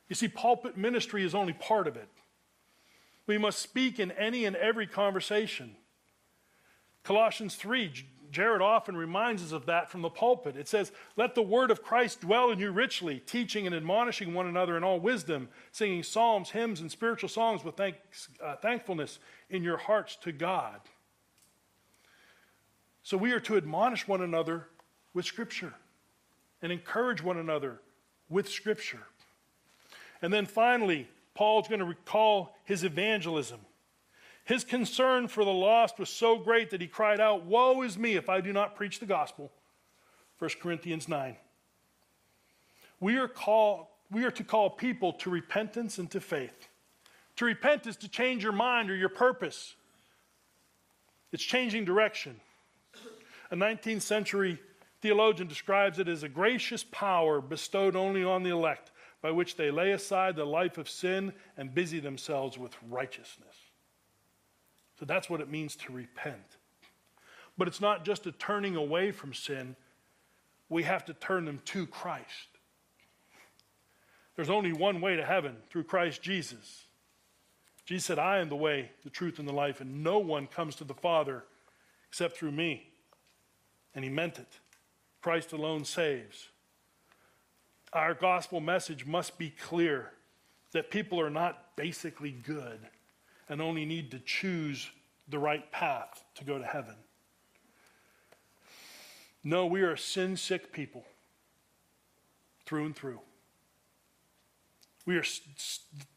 You 0.08 0.16
see, 0.16 0.28
pulpit 0.28 0.78
ministry 0.78 1.22
is 1.22 1.34
only 1.34 1.52
part 1.52 1.86
of 1.86 1.94
it. 1.94 2.08
We 3.26 3.36
must 3.36 3.58
speak 3.58 4.00
in 4.00 4.10
any 4.12 4.46
and 4.46 4.56
every 4.56 4.86
conversation. 4.86 5.76
Colossians 7.02 7.54
3, 7.56 7.92
Jared 8.30 8.62
often 8.62 8.96
reminds 8.96 9.42
us 9.42 9.52
of 9.52 9.66
that 9.66 9.90
from 9.90 10.00
the 10.00 10.08
pulpit. 10.08 10.56
It 10.56 10.68
says, 10.68 10.90
Let 11.18 11.34
the 11.34 11.42
word 11.42 11.70
of 11.70 11.82
Christ 11.82 12.22
dwell 12.22 12.50
in 12.50 12.58
you 12.58 12.70
richly, 12.70 13.18
teaching 13.18 13.66
and 13.66 13.76
admonishing 13.76 14.32
one 14.32 14.46
another 14.46 14.78
in 14.78 14.82
all 14.82 15.00
wisdom, 15.00 15.50
singing 15.72 16.02
psalms, 16.02 16.48
hymns, 16.48 16.80
and 16.80 16.90
spiritual 16.90 17.28
songs 17.28 17.62
with 17.62 17.76
thanks, 17.76 18.28
uh, 18.42 18.56
thankfulness 18.56 19.18
in 19.50 19.62
your 19.62 19.76
hearts 19.76 20.16
to 20.22 20.32
God. 20.32 20.80
So 23.02 23.18
we 23.18 23.32
are 23.32 23.40
to 23.40 23.58
admonish 23.58 24.08
one 24.08 24.22
another 24.22 24.68
with 25.12 25.26
Scripture 25.26 25.74
and 26.62 26.72
encourage 26.72 27.22
one 27.22 27.38
another 27.38 27.80
with 28.28 28.48
Scripture. 28.48 29.02
And 30.22 30.32
then 30.32 30.46
finally, 30.46 31.08
Paul's 31.34 31.68
going 31.68 31.80
to 31.80 31.86
recall 31.86 32.54
his 32.64 32.84
evangelism. 32.84 33.60
His 34.44 34.64
concern 34.64 35.28
for 35.28 35.44
the 35.44 35.52
lost 35.52 35.98
was 35.98 36.08
so 36.08 36.38
great 36.38 36.70
that 36.70 36.80
he 36.80 36.86
cried 36.86 37.20
out, 37.20 37.44
Woe 37.44 37.82
is 37.82 37.96
me 37.96 38.16
if 38.16 38.28
I 38.28 38.40
do 38.40 38.52
not 38.52 38.76
preach 38.76 38.98
the 39.00 39.06
gospel. 39.06 39.50
1 40.38 40.50
Corinthians 40.60 41.08
9. 41.08 41.36
We 42.98 43.16
are, 43.16 43.28
call, 43.28 43.90
we 44.10 44.24
are 44.24 44.30
to 44.32 44.44
call 44.44 44.70
people 44.70 45.12
to 45.14 45.30
repentance 45.30 45.98
and 45.98 46.10
to 46.10 46.20
faith. 46.20 46.68
To 47.36 47.44
repent 47.44 47.86
is 47.86 47.96
to 47.98 48.08
change 48.08 48.42
your 48.42 48.52
mind 48.52 48.90
or 48.90 48.96
your 48.96 49.08
purpose, 49.08 49.74
it's 51.32 51.44
changing 51.44 51.84
direction. 51.84 52.40
A 53.52 53.56
19th 53.56 54.02
century 54.02 54.60
theologian 55.00 55.48
describes 55.48 55.98
it 55.98 56.08
as 56.08 56.22
a 56.22 56.28
gracious 56.28 56.84
power 56.84 57.40
bestowed 57.40 57.96
only 57.96 58.24
on 58.24 58.42
the 58.42 58.50
elect, 58.50 58.90
by 59.22 59.30
which 59.30 59.56
they 59.56 59.70
lay 59.70 59.92
aside 59.92 60.36
the 60.36 60.44
life 60.44 60.78
of 60.78 60.88
sin 60.88 61.32
and 61.56 61.74
busy 61.74 62.00
themselves 62.00 62.56
with 62.56 62.74
righteousness. 62.88 63.54
So 64.98 65.04
that's 65.04 65.30
what 65.30 65.40
it 65.40 65.50
means 65.50 65.76
to 65.76 65.92
repent. 65.92 66.56
But 67.58 67.68
it's 67.68 67.80
not 67.80 68.04
just 68.04 68.26
a 68.26 68.32
turning 68.32 68.76
away 68.76 69.10
from 69.12 69.34
sin, 69.34 69.76
we 70.68 70.84
have 70.84 71.04
to 71.06 71.14
turn 71.14 71.44
them 71.44 71.60
to 71.66 71.86
Christ. 71.86 72.48
There's 74.36 74.50
only 74.50 74.72
one 74.72 75.00
way 75.00 75.16
to 75.16 75.24
heaven 75.24 75.56
through 75.68 75.84
Christ 75.84 76.22
Jesus. 76.22 76.86
Jesus 77.84 78.06
said, 78.06 78.18
I 78.18 78.38
am 78.38 78.48
the 78.48 78.56
way, 78.56 78.92
the 79.02 79.10
truth, 79.10 79.38
and 79.38 79.48
the 79.48 79.52
life, 79.52 79.80
and 79.80 80.04
no 80.04 80.18
one 80.18 80.46
comes 80.46 80.76
to 80.76 80.84
the 80.84 80.94
Father 80.94 81.44
except 82.08 82.36
through 82.36 82.52
me. 82.52 82.88
And 83.94 84.04
he 84.04 84.10
meant 84.10 84.38
it. 84.38 84.59
Christ 85.20 85.52
alone 85.52 85.84
saves. 85.84 86.48
Our 87.92 88.14
gospel 88.14 88.60
message 88.60 89.04
must 89.04 89.36
be 89.38 89.50
clear 89.50 90.12
that 90.72 90.90
people 90.90 91.20
are 91.20 91.30
not 91.30 91.76
basically 91.76 92.30
good 92.30 92.78
and 93.48 93.60
only 93.60 93.84
need 93.84 94.10
to 94.12 94.20
choose 94.20 94.88
the 95.28 95.38
right 95.38 95.70
path 95.72 96.24
to 96.36 96.44
go 96.44 96.58
to 96.58 96.64
heaven. 96.64 96.94
No, 99.42 99.66
we 99.66 99.82
are 99.82 99.96
sin 99.96 100.36
sick 100.36 100.72
people 100.72 101.04
through 102.66 102.86
and 102.86 102.96
through. 102.96 103.20
We, 105.06 105.16
are, 105.16 105.24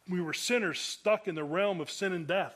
we 0.10 0.22
were 0.22 0.34
sinners 0.34 0.80
stuck 0.80 1.28
in 1.28 1.36
the 1.36 1.44
realm 1.44 1.82
of 1.82 1.90
sin 1.90 2.14
and 2.14 2.28
death, 2.28 2.56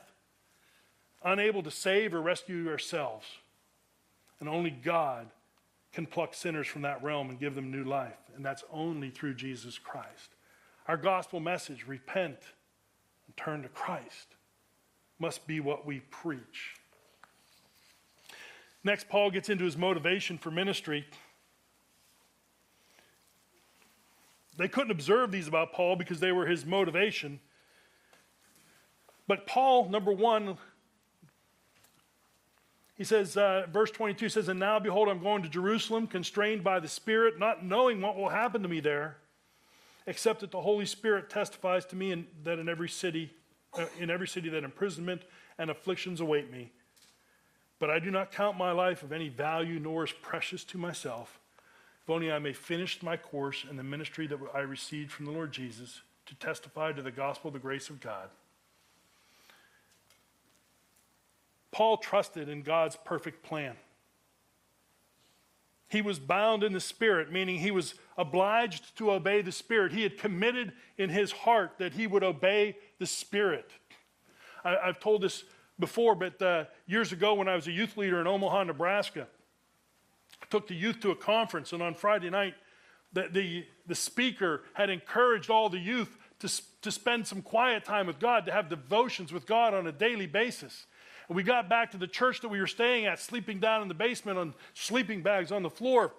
unable 1.24 1.62
to 1.62 1.70
save 1.70 2.14
or 2.14 2.20
rescue 2.20 2.68
ourselves. 2.68 3.26
And 4.38 4.48
only 4.48 4.70
God 4.70 5.26
can 5.92 6.06
pluck 6.06 6.34
sinners 6.34 6.66
from 6.66 6.82
that 6.82 7.02
realm 7.02 7.30
and 7.30 7.40
give 7.40 7.54
them 7.54 7.70
new 7.70 7.84
life. 7.84 8.18
And 8.36 8.44
that's 8.44 8.64
only 8.72 9.10
through 9.10 9.34
Jesus 9.34 9.78
Christ. 9.78 10.34
Our 10.86 10.96
gospel 10.96 11.40
message 11.40 11.86
repent 11.86 12.38
and 13.26 13.36
turn 13.36 13.62
to 13.62 13.68
Christ 13.68 14.36
must 15.18 15.46
be 15.46 15.60
what 15.60 15.84
we 15.86 16.00
preach. 16.10 16.74
Next, 18.84 19.08
Paul 19.08 19.30
gets 19.30 19.48
into 19.48 19.64
his 19.64 19.76
motivation 19.76 20.38
for 20.38 20.50
ministry. 20.50 21.06
They 24.56 24.68
couldn't 24.68 24.90
observe 24.90 25.30
these 25.30 25.48
about 25.48 25.72
Paul 25.72 25.96
because 25.96 26.20
they 26.20 26.32
were 26.32 26.46
his 26.46 26.64
motivation. 26.64 27.40
But 29.26 29.46
Paul, 29.46 29.88
number 29.88 30.12
one, 30.12 30.56
he 32.98 33.04
says, 33.04 33.36
uh, 33.36 33.66
verse 33.72 33.90
22 33.90 34.28
says, 34.28 34.48
And 34.48 34.60
now, 34.60 34.78
behold, 34.78 35.08
I'm 35.08 35.22
going 35.22 35.42
to 35.44 35.48
Jerusalem, 35.48 36.06
constrained 36.06 36.62
by 36.62 36.80
the 36.80 36.88
Spirit, 36.88 37.38
not 37.38 37.64
knowing 37.64 38.00
what 38.02 38.16
will 38.16 38.28
happen 38.28 38.62
to 38.62 38.68
me 38.68 38.80
there, 38.80 39.16
except 40.06 40.40
that 40.40 40.50
the 40.50 40.60
Holy 40.60 40.84
Spirit 40.84 41.30
testifies 41.30 41.86
to 41.86 41.96
me 41.96 42.12
in, 42.12 42.26
that 42.42 42.58
in 42.58 42.68
every 42.68 42.88
city 42.88 43.30
uh, 43.74 43.84
in 43.98 44.10
every 44.10 44.26
city 44.26 44.48
that 44.48 44.64
imprisonment 44.64 45.22
and 45.58 45.70
afflictions 45.70 46.20
await 46.20 46.50
me. 46.50 46.72
But 47.78 47.90
I 47.90 47.98
do 47.98 48.10
not 48.10 48.32
count 48.32 48.56
my 48.56 48.72
life 48.72 49.02
of 49.02 49.12
any 49.12 49.28
value, 49.28 49.78
nor 49.78 50.04
as 50.04 50.12
precious 50.12 50.64
to 50.64 50.78
myself, 50.78 51.38
if 52.02 52.10
only 52.10 52.32
I 52.32 52.38
may 52.38 52.52
finish 52.52 53.02
my 53.02 53.16
course 53.16 53.64
in 53.68 53.76
the 53.76 53.82
ministry 53.82 54.26
that 54.28 54.38
I 54.54 54.60
received 54.60 55.12
from 55.12 55.26
the 55.26 55.32
Lord 55.32 55.52
Jesus 55.52 56.00
to 56.26 56.34
testify 56.36 56.92
to 56.92 57.02
the 57.02 57.10
gospel 57.10 57.48
of 57.48 57.54
the 57.54 57.60
grace 57.60 57.90
of 57.90 58.00
God. 58.00 58.30
Paul 61.70 61.98
trusted 61.98 62.48
in 62.48 62.62
God's 62.62 62.96
perfect 63.04 63.42
plan. 63.42 63.76
He 65.88 66.02
was 66.02 66.18
bound 66.18 66.62
in 66.62 66.72
the 66.72 66.80
Spirit, 66.80 67.32
meaning 67.32 67.58
he 67.58 67.70
was 67.70 67.94
obliged 68.16 68.96
to 68.98 69.10
obey 69.10 69.40
the 69.40 69.52
Spirit. 69.52 69.92
He 69.92 70.02
had 70.02 70.18
committed 70.18 70.72
in 70.98 71.08
his 71.08 71.32
heart 71.32 71.78
that 71.78 71.94
he 71.94 72.06
would 72.06 72.22
obey 72.22 72.76
the 72.98 73.06
Spirit. 73.06 73.70
I, 74.64 74.86
have 74.86 75.00
told 75.00 75.22
this 75.22 75.44
before, 75.78 76.14
but 76.14 76.40
uh, 76.42 76.64
years 76.86 77.12
ago 77.12 77.34
when 77.34 77.48
I 77.48 77.54
was 77.54 77.68
a 77.68 77.72
youth 77.72 77.96
leader 77.96 78.20
in 78.20 78.26
Omaha, 78.26 78.64
Nebraska, 78.64 79.26
I 80.42 80.46
took 80.50 80.68
the 80.68 80.74
youth 80.74 81.00
to 81.00 81.10
a 81.10 81.16
conference, 81.16 81.72
and 81.72 81.82
on 81.82 81.94
Friday 81.94 82.28
night, 82.28 82.54
the, 83.12 83.28
the, 83.32 83.66
the 83.86 83.94
speaker 83.94 84.62
had 84.74 84.90
encouraged 84.90 85.48
all 85.48 85.70
the 85.70 85.78
youth 85.78 86.18
to, 86.40 86.50
to 86.82 86.90
spend 86.90 87.26
some 87.26 87.40
quiet 87.40 87.84
time 87.84 88.06
with 88.06 88.18
God, 88.18 88.44
to 88.46 88.52
have 88.52 88.68
devotions 88.68 89.32
with 89.32 89.46
God 89.46 89.72
on 89.72 89.86
a 89.86 89.92
daily 89.92 90.26
basis. 90.26 90.86
And 91.28 91.36
we 91.36 91.42
got 91.42 91.68
back 91.68 91.90
to 91.90 91.98
the 91.98 92.06
church 92.06 92.40
that 92.40 92.48
we 92.48 92.58
were 92.58 92.66
staying 92.66 93.06
at, 93.06 93.20
sleeping 93.20 93.60
down 93.60 93.82
in 93.82 93.88
the 93.88 93.94
basement 93.94 94.38
on 94.38 94.54
sleeping 94.74 95.22
bags 95.22 95.52
on 95.52 95.62
the 95.62 95.70
floor. 95.70 96.12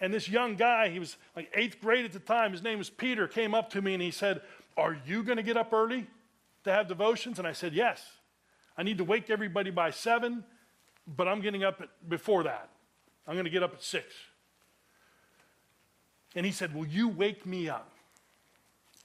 And 0.00 0.12
this 0.12 0.28
young 0.28 0.56
guy, 0.56 0.88
he 0.88 0.98
was 0.98 1.16
like 1.34 1.50
eighth 1.54 1.80
grade 1.80 2.04
at 2.04 2.12
the 2.12 2.18
time, 2.18 2.52
his 2.52 2.62
name 2.62 2.78
was 2.78 2.90
Peter, 2.90 3.26
came 3.26 3.54
up 3.54 3.70
to 3.70 3.82
me 3.82 3.94
and 3.94 4.02
he 4.02 4.10
said, 4.10 4.42
Are 4.76 4.96
you 5.06 5.22
going 5.22 5.36
to 5.36 5.42
get 5.42 5.56
up 5.56 5.72
early 5.72 6.06
to 6.64 6.72
have 6.72 6.88
devotions? 6.88 7.38
And 7.38 7.46
I 7.46 7.52
said, 7.52 7.72
Yes. 7.72 8.04
I 8.76 8.84
need 8.84 8.98
to 8.98 9.04
wake 9.04 9.28
everybody 9.28 9.70
by 9.70 9.90
seven, 9.90 10.44
but 11.16 11.26
I'm 11.26 11.40
getting 11.40 11.64
up 11.64 11.82
before 12.08 12.44
that. 12.44 12.68
I'm 13.26 13.34
going 13.34 13.44
to 13.44 13.50
get 13.50 13.64
up 13.64 13.74
at 13.74 13.82
six. 13.82 14.06
And 16.36 16.46
he 16.46 16.52
said, 16.52 16.74
Will 16.74 16.86
you 16.86 17.08
wake 17.08 17.44
me 17.44 17.68
up? 17.68 17.90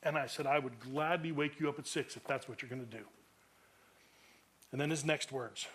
And 0.04 0.18
I 0.18 0.28
said, 0.28 0.46
I 0.46 0.60
would 0.60 0.80
gladly 0.80 1.32
wake 1.32 1.60
you 1.60 1.70
up 1.70 1.80
at 1.80 1.88
six 1.88 2.16
if 2.16 2.24
that's 2.26 2.48
what 2.48 2.62
you're 2.62 2.70
going 2.70 2.86
to 2.86 2.98
do. 2.98 3.04
And 4.74 4.82
then 4.82 4.90
his 4.90 5.06
next 5.06 5.32
words 5.32 5.68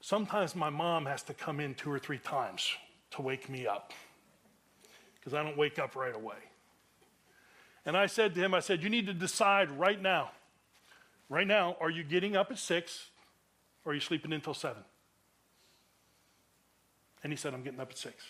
Sometimes 0.00 0.56
my 0.56 0.70
mom 0.70 1.04
has 1.04 1.22
to 1.24 1.34
come 1.34 1.60
in 1.60 1.74
two 1.74 1.92
or 1.92 1.98
three 1.98 2.18
times 2.18 2.72
to 3.10 3.20
wake 3.20 3.50
me 3.50 3.66
up 3.66 3.92
because 5.14 5.34
I 5.34 5.42
don't 5.42 5.56
wake 5.56 5.78
up 5.78 5.94
right 5.94 6.16
away. 6.16 6.36
And 7.84 7.94
I 7.94 8.06
said 8.06 8.34
to 8.34 8.40
him, 8.40 8.54
I 8.54 8.60
said, 8.60 8.82
You 8.82 8.88
need 8.88 9.06
to 9.06 9.12
decide 9.12 9.70
right 9.70 10.00
now. 10.00 10.30
Right 11.28 11.46
now, 11.46 11.76
are 11.78 11.90
you 11.90 12.04
getting 12.04 12.36
up 12.36 12.50
at 12.50 12.58
six 12.58 13.10
or 13.84 13.92
are 13.92 13.94
you 13.94 14.00
sleeping 14.00 14.32
until 14.32 14.54
seven? 14.54 14.82
And 17.22 17.30
he 17.30 17.36
said, 17.36 17.52
I'm 17.52 17.62
getting 17.62 17.80
up 17.80 17.90
at 17.90 17.98
six. 17.98 18.24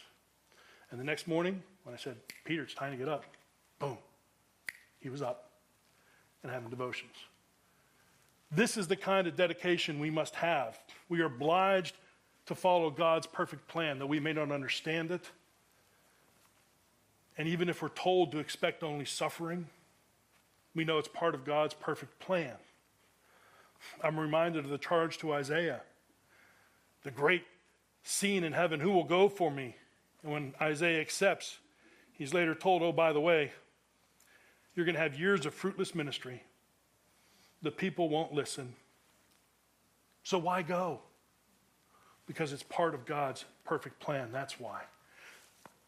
And 0.90 0.98
the 0.98 1.04
next 1.04 1.28
morning, 1.28 1.62
when 1.84 1.94
I 1.94 1.98
said, 1.98 2.16
Peter, 2.44 2.64
it's 2.64 2.74
time 2.74 2.90
to 2.90 2.98
get 2.98 3.08
up, 3.08 3.24
boom, 3.78 3.98
he 4.98 5.10
was 5.10 5.22
up 5.22 5.50
and 6.42 6.50
having 6.50 6.70
devotions. 6.70 7.14
This 8.50 8.76
is 8.76 8.88
the 8.88 8.96
kind 8.96 9.26
of 9.26 9.36
dedication 9.36 9.98
we 9.98 10.10
must 10.10 10.34
have. 10.36 10.78
We 11.08 11.20
are 11.20 11.26
obliged 11.26 11.96
to 12.46 12.54
follow 12.54 12.90
God's 12.90 13.26
perfect 13.26 13.68
plan, 13.68 13.98
though 13.98 14.06
we 14.06 14.20
may 14.20 14.32
not 14.32 14.50
understand 14.50 15.10
it. 15.10 15.30
And 17.36 17.46
even 17.46 17.68
if 17.68 17.82
we're 17.82 17.90
told 17.90 18.32
to 18.32 18.38
expect 18.38 18.82
only 18.82 19.04
suffering, 19.04 19.66
we 20.74 20.84
know 20.84 20.98
it's 20.98 21.08
part 21.08 21.34
of 21.34 21.44
God's 21.44 21.74
perfect 21.74 22.18
plan. 22.18 22.54
I'm 24.02 24.18
reminded 24.18 24.64
of 24.64 24.70
the 24.70 24.78
charge 24.78 25.18
to 25.18 25.32
Isaiah, 25.32 25.82
the 27.04 27.10
great 27.10 27.44
scene 28.02 28.44
in 28.44 28.52
heaven 28.52 28.80
who 28.80 28.90
will 28.90 29.04
go 29.04 29.28
for 29.28 29.50
me? 29.50 29.76
And 30.22 30.32
when 30.32 30.54
Isaiah 30.60 31.00
accepts, 31.00 31.58
he's 32.12 32.34
later 32.34 32.54
told, 32.54 32.82
oh, 32.82 32.92
by 32.92 33.12
the 33.12 33.20
way, 33.20 33.52
you're 34.74 34.86
going 34.86 34.94
to 34.94 35.00
have 35.00 35.18
years 35.18 35.46
of 35.46 35.54
fruitless 35.54 35.94
ministry 35.94 36.42
the 37.62 37.70
people 37.70 38.08
won't 38.08 38.32
listen. 38.32 38.74
So 40.22 40.38
why 40.38 40.62
go? 40.62 41.00
Because 42.26 42.52
it's 42.52 42.62
part 42.62 42.94
of 42.94 43.06
God's 43.06 43.44
perfect 43.64 44.00
plan. 44.00 44.30
That's 44.32 44.60
why. 44.60 44.82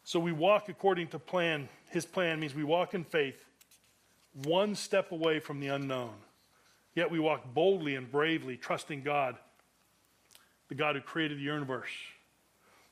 So 0.03 0.19
we 0.19 0.31
walk 0.31 0.69
according 0.69 1.07
to 1.09 1.19
plan. 1.19 1.69
His 1.89 2.05
plan 2.05 2.39
means 2.39 2.55
we 2.55 2.63
walk 2.63 2.93
in 2.93 3.03
faith, 3.03 3.45
one 4.45 4.75
step 4.75 5.11
away 5.11 5.39
from 5.39 5.59
the 5.59 5.67
unknown. 5.67 6.13
Yet 6.95 7.11
we 7.11 7.19
walk 7.19 7.53
boldly 7.53 7.95
and 7.95 8.11
bravely, 8.11 8.57
trusting 8.57 9.03
God, 9.03 9.37
the 10.67 10.75
God 10.75 10.95
who 10.95 11.01
created 11.01 11.37
the 11.37 11.43
universe, 11.43 11.91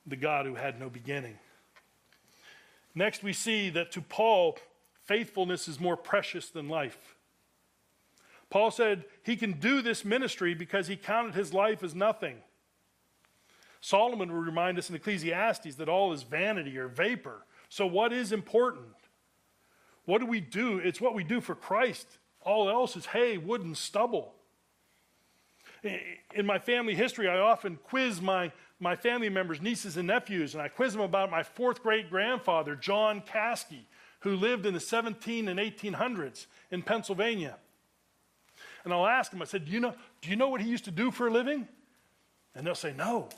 the 0.06 0.16
God 0.16 0.46
who 0.46 0.56
had 0.56 0.80
no 0.80 0.90
beginning. 0.90 1.38
Next, 2.96 3.24
we 3.24 3.34
see 3.34 3.70
that 3.72 3.92
to 3.94 4.02
Paul, 4.02 4.58
faithfulness 5.06 5.68
is 5.68 5.80
more 5.80 5.98
precious 5.98 6.50
than 6.50 6.70
life. 6.70 7.16
Paul 8.50 8.72
said 8.72 9.06
he 9.24 9.36
can 9.36 9.54
do 9.54 9.82
this 9.82 10.04
ministry 10.04 10.54
because 10.54 10.88
he 10.88 10.96
counted 10.96 11.36
his 11.36 11.54
life 11.54 11.84
as 11.84 11.94
nothing. 11.94 12.38
Solomon 13.82 14.34
would 14.34 14.46
remind 14.46 14.78
us 14.78 14.90
in 14.90 14.96
Ecclesiastes 14.96 15.76
that 15.76 15.90
all 15.90 16.12
is 16.12 16.24
vanity 16.24 16.78
or 16.78 16.88
vapor. 16.88 17.46
So, 17.70 17.86
what 17.86 18.12
is 18.12 18.32
important? 18.32 18.88
What 20.06 20.20
do 20.20 20.26
we 20.26 20.42
do? 20.42 20.80
It's 20.80 21.00
what 21.00 21.14
we 21.14 21.24
do 21.24 21.40
for 21.40 21.56
Christ. 21.56 22.18
All 22.42 22.68
else 22.68 22.96
is 22.96 23.06
hay, 23.08 23.38
wood, 23.38 23.62
and 23.62 23.78
stubble. 23.78 24.34
In 25.84 26.46
my 26.46 26.58
family 26.60 26.96
history, 26.96 27.30
I 27.30 27.38
often 27.38 27.78
quiz 27.84 28.22
my, 28.22 28.52
my 28.80 28.96
family 28.96 29.30
members, 29.30 29.62
nieces, 29.62 29.96
and 29.96 30.08
nephews, 30.08 30.56
and 30.56 30.62
I 30.62 30.68
quiz 30.68 30.94
them 30.94 31.02
about 31.02 31.32
my 31.32 31.44
fourth 31.44 31.82
great 31.82 32.10
grandfather, 32.10 32.76
John 32.76 33.22
Caskey, 33.22 33.86
who 34.22 34.36
lived 34.36 34.66
in 34.66 34.74
the 34.74 34.80
17 34.80 35.48
and 35.48 35.60
1800s 35.60 36.48
in 36.72 36.82
Pennsylvania. 36.82 37.58
And 38.84 38.94
I'll 38.94 39.08
ask 39.08 39.32
them, 39.32 39.42
I 39.42 39.46
said, 39.46 39.66
do 39.66 39.72
you, 39.72 39.80
know, 39.80 39.94
do 40.22 40.30
you 40.30 40.36
know 40.36 40.50
what 40.50 40.62
he 40.62 40.70
used 40.70 40.86
to 40.86 40.92
do 40.92 41.12
for 41.12 41.28
a 41.28 41.32
living? 41.32 41.68
And 42.56 42.66
they'll 42.66 42.76
say, 42.76 42.94
No. 42.96 43.30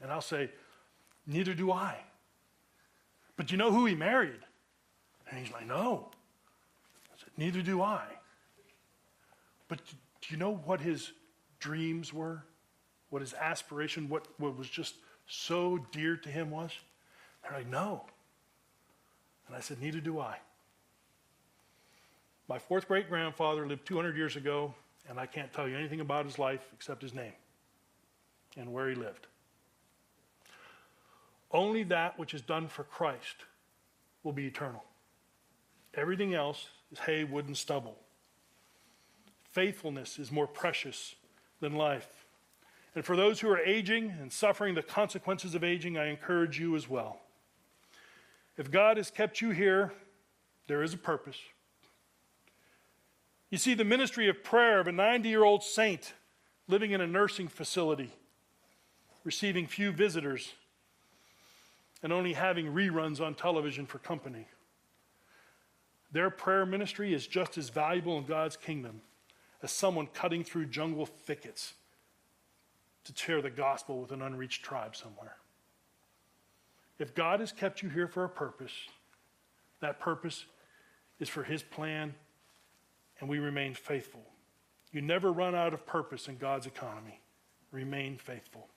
And 0.00 0.10
I'll 0.10 0.20
say, 0.20 0.50
Neither 1.26 1.54
do 1.54 1.70
I. 1.70 1.96
But 3.36 3.50
you 3.50 3.58
know 3.58 3.70
who 3.70 3.86
he 3.86 3.94
married? 3.94 4.40
And 5.28 5.38
he's 5.38 5.52
like, 5.52 5.66
No. 5.66 6.10
I 7.12 7.16
said, 7.18 7.30
Neither 7.36 7.62
do 7.62 7.82
I. 7.82 8.04
But 9.68 9.78
do 9.86 10.28
you 10.28 10.36
know 10.36 10.56
what 10.64 10.80
his 10.80 11.12
dreams 11.58 12.12
were? 12.12 12.42
What 13.10 13.22
his 13.22 13.34
aspiration, 13.34 14.08
what, 14.08 14.26
what 14.38 14.56
was 14.56 14.68
just 14.68 14.94
so 15.26 15.78
dear 15.92 16.16
to 16.16 16.28
him 16.28 16.50
was? 16.50 16.72
They're 17.42 17.58
like, 17.58 17.68
No. 17.68 18.04
And 19.46 19.56
I 19.56 19.60
said, 19.60 19.80
Neither 19.80 20.00
do 20.00 20.18
I. 20.18 20.38
My 22.50 22.58
fourth 22.58 22.88
great 22.88 23.08
grandfather 23.08 23.64
lived 23.64 23.86
200 23.86 24.16
years 24.16 24.34
ago, 24.34 24.74
and 25.08 25.20
I 25.20 25.26
can't 25.26 25.52
tell 25.52 25.68
you 25.68 25.76
anything 25.78 26.00
about 26.00 26.26
his 26.26 26.36
life 26.36 26.66
except 26.74 27.00
his 27.00 27.14
name 27.14 27.32
and 28.56 28.72
where 28.72 28.88
he 28.88 28.96
lived. 28.96 29.28
Only 31.52 31.84
that 31.84 32.18
which 32.18 32.34
is 32.34 32.42
done 32.42 32.66
for 32.66 32.82
Christ 32.82 33.36
will 34.24 34.32
be 34.32 34.48
eternal. 34.48 34.82
Everything 35.94 36.34
else 36.34 36.66
is 36.90 36.98
hay, 36.98 37.22
wood, 37.22 37.46
and 37.46 37.56
stubble. 37.56 37.96
Faithfulness 39.52 40.18
is 40.18 40.32
more 40.32 40.48
precious 40.48 41.14
than 41.60 41.74
life. 41.76 42.26
And 42.96 43.04
for 43.04 43.14
those 43.14 43.38
who 43.38 43.48
are 43.48 43.60
aging 43.60 44.10
and 44.20 44.32
suffering 44.32 44.74
the 44.74 44.82
consequences 44.82 45.54
of 45.54 45.62
aging, 45.62 45.96
I 45.96 46.06
encourage 46.06 46.58
you 46.58 46.74
as 46.74 46.88
well. 46.88 47.20
If 48.56 48.72
God 48.72 48.96
has 48.96 49.08
kept 49.08 49.40
you 49.40 49.50
here, 49.50 49.92
there 50.66 50.82
is 50.82 50.92
a 50.92 50.98
purpose. 50.98 51.38
You 53.50 53.58
see 53.58 53.74
the 53.74 53.84
ministry 53.84 54.28
of 54.28 54.44
prayer 54.44 54.78
of 54.78 54.86
a 54.86 54.92
90 54.92 55.28
year 55.28 55.44
old 55.44 55.62
saint 55.62 56.14
living 56.68 56.92
in 56.92 57.00
a 57.00 57.06
nursing 57.06 57.48
facility, 57.48 58.12
receiving 59.24 59.66
few 59.66 59.90
visitors, 59.90 60.52
and 62.02 62.12
only 62.12 62.32
having 62.32 62.72
reruns 62.72 63.20
on 63.20 63.34
television 63.34 63.86
for 63.86 63.98
company. 63.98 64.46
Their 66.12 66.30
prayer 66.30 66.64
ministry 66.64 67.12
is 67.12 67.26
just 67.26 67.58
as 67.58 67.68
valuable 67.68 68.16
in 68.18 68.24
God's 68.24 68.56
kingdom 68.56 69.02
as 69.62 69.70
someone 69.72 70.06
cutting 70.06 70.44
through 70.44 70.66
jungle 70.66 71.06
thickets 71.06 71.74
to 73.04 73.12
share 73.14 73.42
the 73.42 73.50
gospel 73.50 74.00
with 74.00 74.12
an 74.12 74.22
unreached 74.22 74.62
tribe 74.62 74.94
somewhere. 74.94 75.36
If 76.98 77.14
God 77.14 77.40
has 77.40 77.52
kept 77.52 77.82
you 77.82 77.88
here 77.88 78.06
for 78.06 78.24
a 78.24 78.28
purpose, 78.28 78.72
that 79.80 80.00
purpose 80.00 80.44
is 81.18 81.28
for 81.28 81.42
His 81.42 81.62
plan 81.62 82.14
and 83.20 83.28
we 83.28 83.38
remain 83.38 83.74
faithful. 83.74 84.22
You 84.92 85.02
never 85.02 85.32
run 85.32 85.54
out 85.54 85.72
of 85.72 85.86
purpose 85.86 86.28
in 86.28 86.36
God's 86.36 86.66
economy. 86.66 87.20
Remain 87.70 88.16
faithful. 88.16 88.68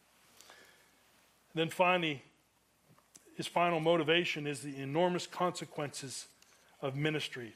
And 1.54 1.62
then 1.62 1.70
finally, 1.70 2.22
his 3.36 3.48
final 3.48 3.80
motivation 3.80 4.46
is 4.46 4.62
the 4.62 4.76
enormous 4.78 5.26
consequences 5.26 6.28
of 6.82 6.96
ministry. 6.96 7.54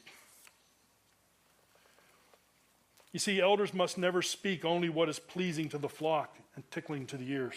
You 3.12 3.18
see, 3.18 3.40
elders 3.40 3.72
must 3.72 3.96
never 3.96 4.22
speak 4.22 4.64
only 4.64 4.88
what 4.88 5.08
is 5.08 5.18
pleasing 5.18 5.68
to 5.70 5.78
the 5.78 5.88
flock 5.88 6.36
and 6.54 6.68
tickling 6.70 7.06
to 7.06 7.16
the 7.16 7.30
ears. 7.30 7.54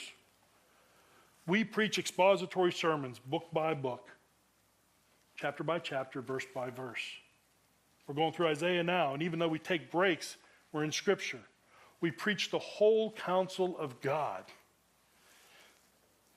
We 1.47 1.63
preach 1.63 1.97
expository 1.97 2.71
sermons, 2.71 3.19
book 3.19 3.47
by 3.51 3.73
book, 3.73 4.09
chapter 5.35 5.63
by 5.63 5.79
chapter, 5.79 6.21
verse 6.21 6.45
by 6.53 6.69
verse. 6.69 7.01
We're 8.11 8.15
going 8.15 8.33
through 8.33 8.47
Isaiah 8.47 8.83
now, 8.83 9.13
and 9.13 9.23
even 9.23 9.39
though 9.39 9.47
we 9.47 9.57
take 9.57 9.89
breaks, 9.89 10.35
we're 10.73 10.83
in 10.83 10.91
Scripture. 10.91 11.39
We 12.01 12.11
preach 12.11 12.51
the 12.51 12.59
whole 12.59 13.13
counsel 13.13 13.77
of 13.77 14.01
God. 14.01 14.43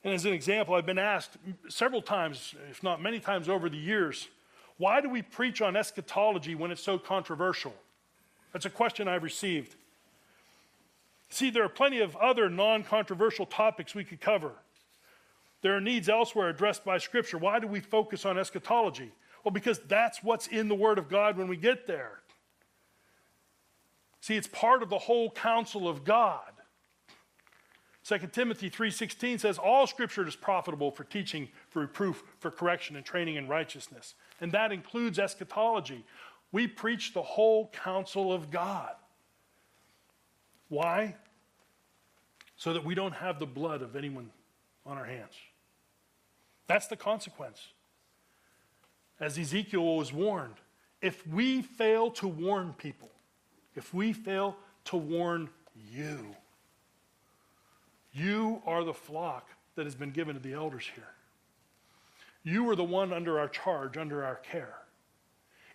And 0.04 0.14
as 0.14 0.24
an 0.24 0.32
example, 0.32 0.76
I've 0.76 0.86
been 0.86 1.00
asked 1.00 1.36
several 1.68 2.00
times, 2.00 2.54
if 2.70 2.84
not 2.84 3.02
many 3.02 3.18
times 3.18 3.48
over 3.48 3.68
the 3.68 3.76
years, 3.76 4.28
why 4.76 5.00
do 5.00 5.08
we 5.08 5.20
preach 5.20 5.60
on 5.60 5.74
eschatology 5.74 6.54
when 6.54 6.70
it's 6.70 6.80
so 6.80 6.96
controversial? 6.96 7.74
That's 8.52 8.66
a 8.66 8.70
question 8.70 9.08
I've 9.08 9.24
received. 9.24 9.74
See, 11.28 11.50
there 11.50 11.64
are 11.64 11.68
plenty 11.68 11.98
of 11.98 12.14
other 12.14 12.48
non 12.48 12.84
controversial 12.84 13.46
topics 13.46 13.96
we 13.96 14.04
could 14.04 14.20
cover. 14.20 14.52
There 15.62 15.76
are 15.76 15.80
needs 15.80 16.08
elsewhere 16.08 16.50
addressed 16.50 16.84
by 16.84 16.98
Scripture. 16.98 17.36
Why 17.36 17.58
do 17.58 17.66
we 17.66 17.80
focus 17.80 18.24
on 18.24 18.38
eschatology? 18.38 19.10
Well, 19.44 19.52
because 19.52 19.78
that's 19.80 20.22
what's 20.22 20.46
in 20.46 20.68
the 20.68 20.74
Word 20.74 20.98
of 20.98 21.08
God 21.08 21.36
when 21.36 21.48
we 21.48 21.56
get 21.56 21.86
there. 21.86 22.20
See, 24.20 24.36
it's 24.36 24.48
part 24.48 24.82
of 24.82 24.88
the 24.88 24.98
whole 24.98 25.30
counsel 25.30 25.86
of 25.86 26.02
God. 26.02 26.50
2 28.04 28.32
Timothy 28.32 28.70
3:16 28.70 29.38
says 29.38 29.58
all 29.58 29.86
scripture 29.86 30.26
is 30.26 30.34
profitable 30.34 30.90
for 30.90 31.04
teaching, 31.04 31.50
for 31.68 31.80
reproof, 31.80 32.22
for 32.38 32.50
correction 32.50 32.96
and 32.96 33.04
training 33.04 33.36
in 33.36 33.48
righteousness. 33.48 34.14
And 34.40 34.50
that 34.52 34.72
includes 34.72 35.18
eschatology. 35.18 36.04
We 36.52 36.66
preach 36.66 37.12
the 37.12 37.22
whole 37.22 37.68
counsel 37.68 38.32
of 38.32 38.50
God. 38.50 38.94
Why? 40.68 41.16
So 42.56 42.72
that 42.72 42.84
we 42.84 42.94
don't 42.94 43.14
have 43.14 43.38
the 43.38 43.46
blood 43.46 43.82
of 43.82 43.94
anyone 43.94 44.30
on 44.86 44.96
our 44.96 45.04
hands. 45.04 45.34
That's 46.66 46.86
the 46.86 46.96
consequence. 46.96 47.73
As 49.24 49.38
Ezekiel 49.38 49.96
was 49.96 50.12
warned, 50.12 50.56
if 51.00 51.26
we 51.26 51.62
fail 51.62 52.10
to 52.10 52.28
warn 52.28 52.74
people, 52.74 53.08
if 53.74 53.94
we 53.94 54.12
fail 54.12 54.54
to 54.84 54.98
warn 54.98 55.48
you, 55.90 56.36
you 58.12 58.60
are 58.66 58.84
the 58.84 58.92
flock 58.92 59.48
that 59.76 59.86
has 59.86 59.94
been 59.94 60.10
given 60.10 60.34
to 60.34 60.42
the 60.42 60.52
elders 60.52 60.84
here. 60.94 61.08
You 62.42 62.68
are 62.68 62.76
the 62.76 62.84
one 62.84 63.14
under 63.14 63.40
our 63.40 63.48
charge, 63.48 63.96
under 63.96 64.22
our 64.26 64.34
care. 64.34 64.76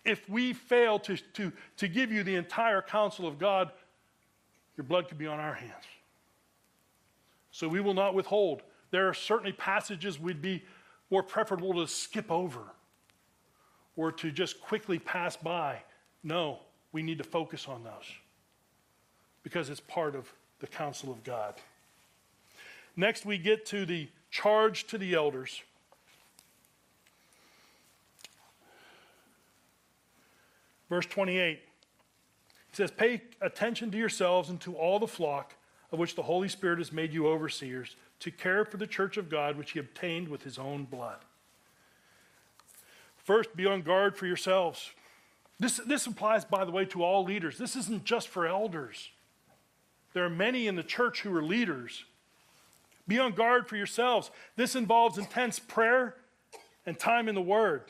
If 0.04 0.28
we 0.28 0.52
fail 0.52 1.00
to, 1.00 1.16
to, 1.16 1.52
to 1.78 1.88
give 1.88 2.12
you 2.12 2.22
the 2.22 2.36
entire 2.36 2.80
counsel 2.80 3.26
of 3.26 3.40
God, 3.40 3.72
your 4.76 4.84
blood 4.84 5.08
could 5.08 5.18
be 5.18 5.26
on 5.26 5.40
our 5.40 5.54
hands. 5.54 5.86
So 7.50 7.66
we 7.66 7.80
will 7.80 7.94
not 7.94 8.14
withhold. 8.14 8.62
There 8.92 9.08
are 9.08 9.14
certainly 9.14 9.50
passages 9.50 10.20
we'd 10.20 10.40
be 10.40 10.62
more 11.10 11.24
preferable 11.24 11.74
to 11.74 11.88
skip 11.88 12.30
over 12.30 12.60
or 14.00 14.10
to 14.10 14.30
just 14.30 14.58
quickly 14.62 14.98
pass 14.98 15.36
by. 15.36 15.78
No, 16.24 16.60
we 16.90 17.02
need 17.02 17.18
to 17.18 17.24
focus 17.24 17.68
on 17.68 17.84
those 17.84 18.10
because 19.42 19.68
it's 19.68 19.80
part 19.80 20.14
of 20.14 20.32
the 20.60 20.66
counsel 20.66 21.12
of 21.12 21.22
God. 21.22 21.54
Next, 22.96 23.26
we 23.26 23.36
get 23.36 23.66
to 23.66 23.84
the 23.84 24.08
charge 24.30 24.86
to 24.86 24.96
the 24.96 25.12
elders. 25.12 25.62
Verse 30.88 31.04
28 31.04 31.60
he 32.70 32.76
says, 32.76 32.90
Pay 32.90 33.20
attention 33.42 33.90
to 33.90 33.98
yourselves 33.98 34.48
and 34.48 34.58
to 34.62 34.76
all 34.76 34.98
the 34.98 35.06
flock 35.06 35.54
of 35.92 35.98
which 35.98 36.14
the 36.14 36.22
Holy 36.22 36.48
Spirit 36.48 36.78
has 36.78 36.90
made 36.90 37.12
you 37.12 37.28
overseers 37.28 37.96
to 38.20 38.30
care 38.30 38.64
for 38.64 38.78
the 38.78 38.86
church 38.86 39.18
of 39.18 39.28
God 39.28 39.58
which 39.58 39.72
he 39.72 39.78
obtained 39.78 40.28
with 40.28 40.42
his 40.42 40.58
own 40.58 40.84
blood. 40.84 41.18
First, 43.30 43.54
be 43.54 43.64
on 43.64 43.82
guard 43.82 44.16
for 44.16 44.26
yourselves. 44.26 44.90
This, 45.60 45.76
this 45.86 46.04
applies, 46.08 46.44
by 46.44 46.64
the 46.64 46.72
way, 46.72 46.84
to 46.86 47.04
all 47.04 47.22
leaders. 47.22 47.58
This 47.58 47.76
isn't 47.76 48.02
just 48.04 48.26
for 48.26 48.44
elders. 48.44 49.10
There 50.14 50.24
are 50.24 50.28
many 50.28 50.66
in 50.66 50.74
the 50.74 50.82
church 50.82 51.20
who 51.20 51.32
are 51.36 51.40
leaders 51.40 52.02
be 53.06 53.20
on 53.20 53.30
guard 53.30 53.68
for 53.68 53.76
yourselves. 53.76 54.32
This 54.56 54.74
involves 54.74 55.16
intense 55.16 55.60
prayer 55.60 56.16
and 56.84 56.98
time 56.98 57.28
in 57.28 57.36
the 57.36 57.40
Word. 57.40 57.84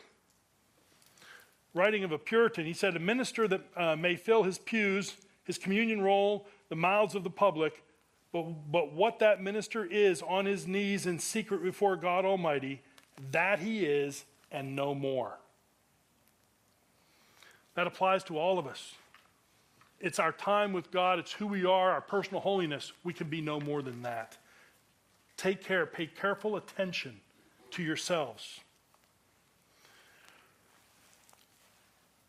Writing 1.73 2.05
of 2.05 2.13
a 2.13 2.19
Puritan, 2.19 2.67
he 2.67 2.75
said, 2.75 2.95
A 2.95 2.99
minister 2.99 3.49
that 3.49 3.63
uh, 3.75 3.97
may 3.97 4.17
fill 4.17 4.43
his 4.43 4.59
pews, 4.59 5.17
his 5.45 5.57
communion 5.57 6.03
roll, 6.03 6.47
the 6.69 6.77
mouths 6.77 7.15
of 7.15 7.25
the 7.25 7.31
public, 7.31 7.83
but, 8.31 8.43
but 8.71 8.93
what 8.93 9.21
that 9.21 9.43
minister 9.43 9.87
is 9.87 10.21
on 10.21 10.45
his 10.45 10.67
knees 10.67 11.07
in 11.07 11.19
secret 11.19 11.63
before 11.63 11.97
God 11.97 12.27
Almighty, 12.27 12.83
that 13.31 13.61
he 13.61 13.87
is 13.87 14.27
and 14.51 14.75
no 14.75 14.95
more. 14.95 15.39
That 17.75 17.87
applies 17.87 18.25
to 18.25 18.39
all 18.39 18.59
of 18.59 18.67
us. 18.67 18.95
It's 20.01 20.19
our 20.19 20.33
time 20.33 20.73
with 20.73 20.91
God, 20.91 21.19
it's 21.19 21.33
who 21.33 21.47
we 21.47 21.65
are, 21.65 21.91
our 21.93 22.01
personal 22.01 22.41
holiness. 22.41 22.93
We 23.05 23.13
can 23.13 23.29
be 23.29 23.41
no 23.41 23.61
more 23.61 23.83
than 23.83 24.03
that. 24.03 24.39
Take 25.37 25.63
care, 25.63 25.87
pay 25.87 26.07
careful 26.07 26.57
attention 26.57 27.21
to 27.73 27.83
yourselves. 27.83 28.61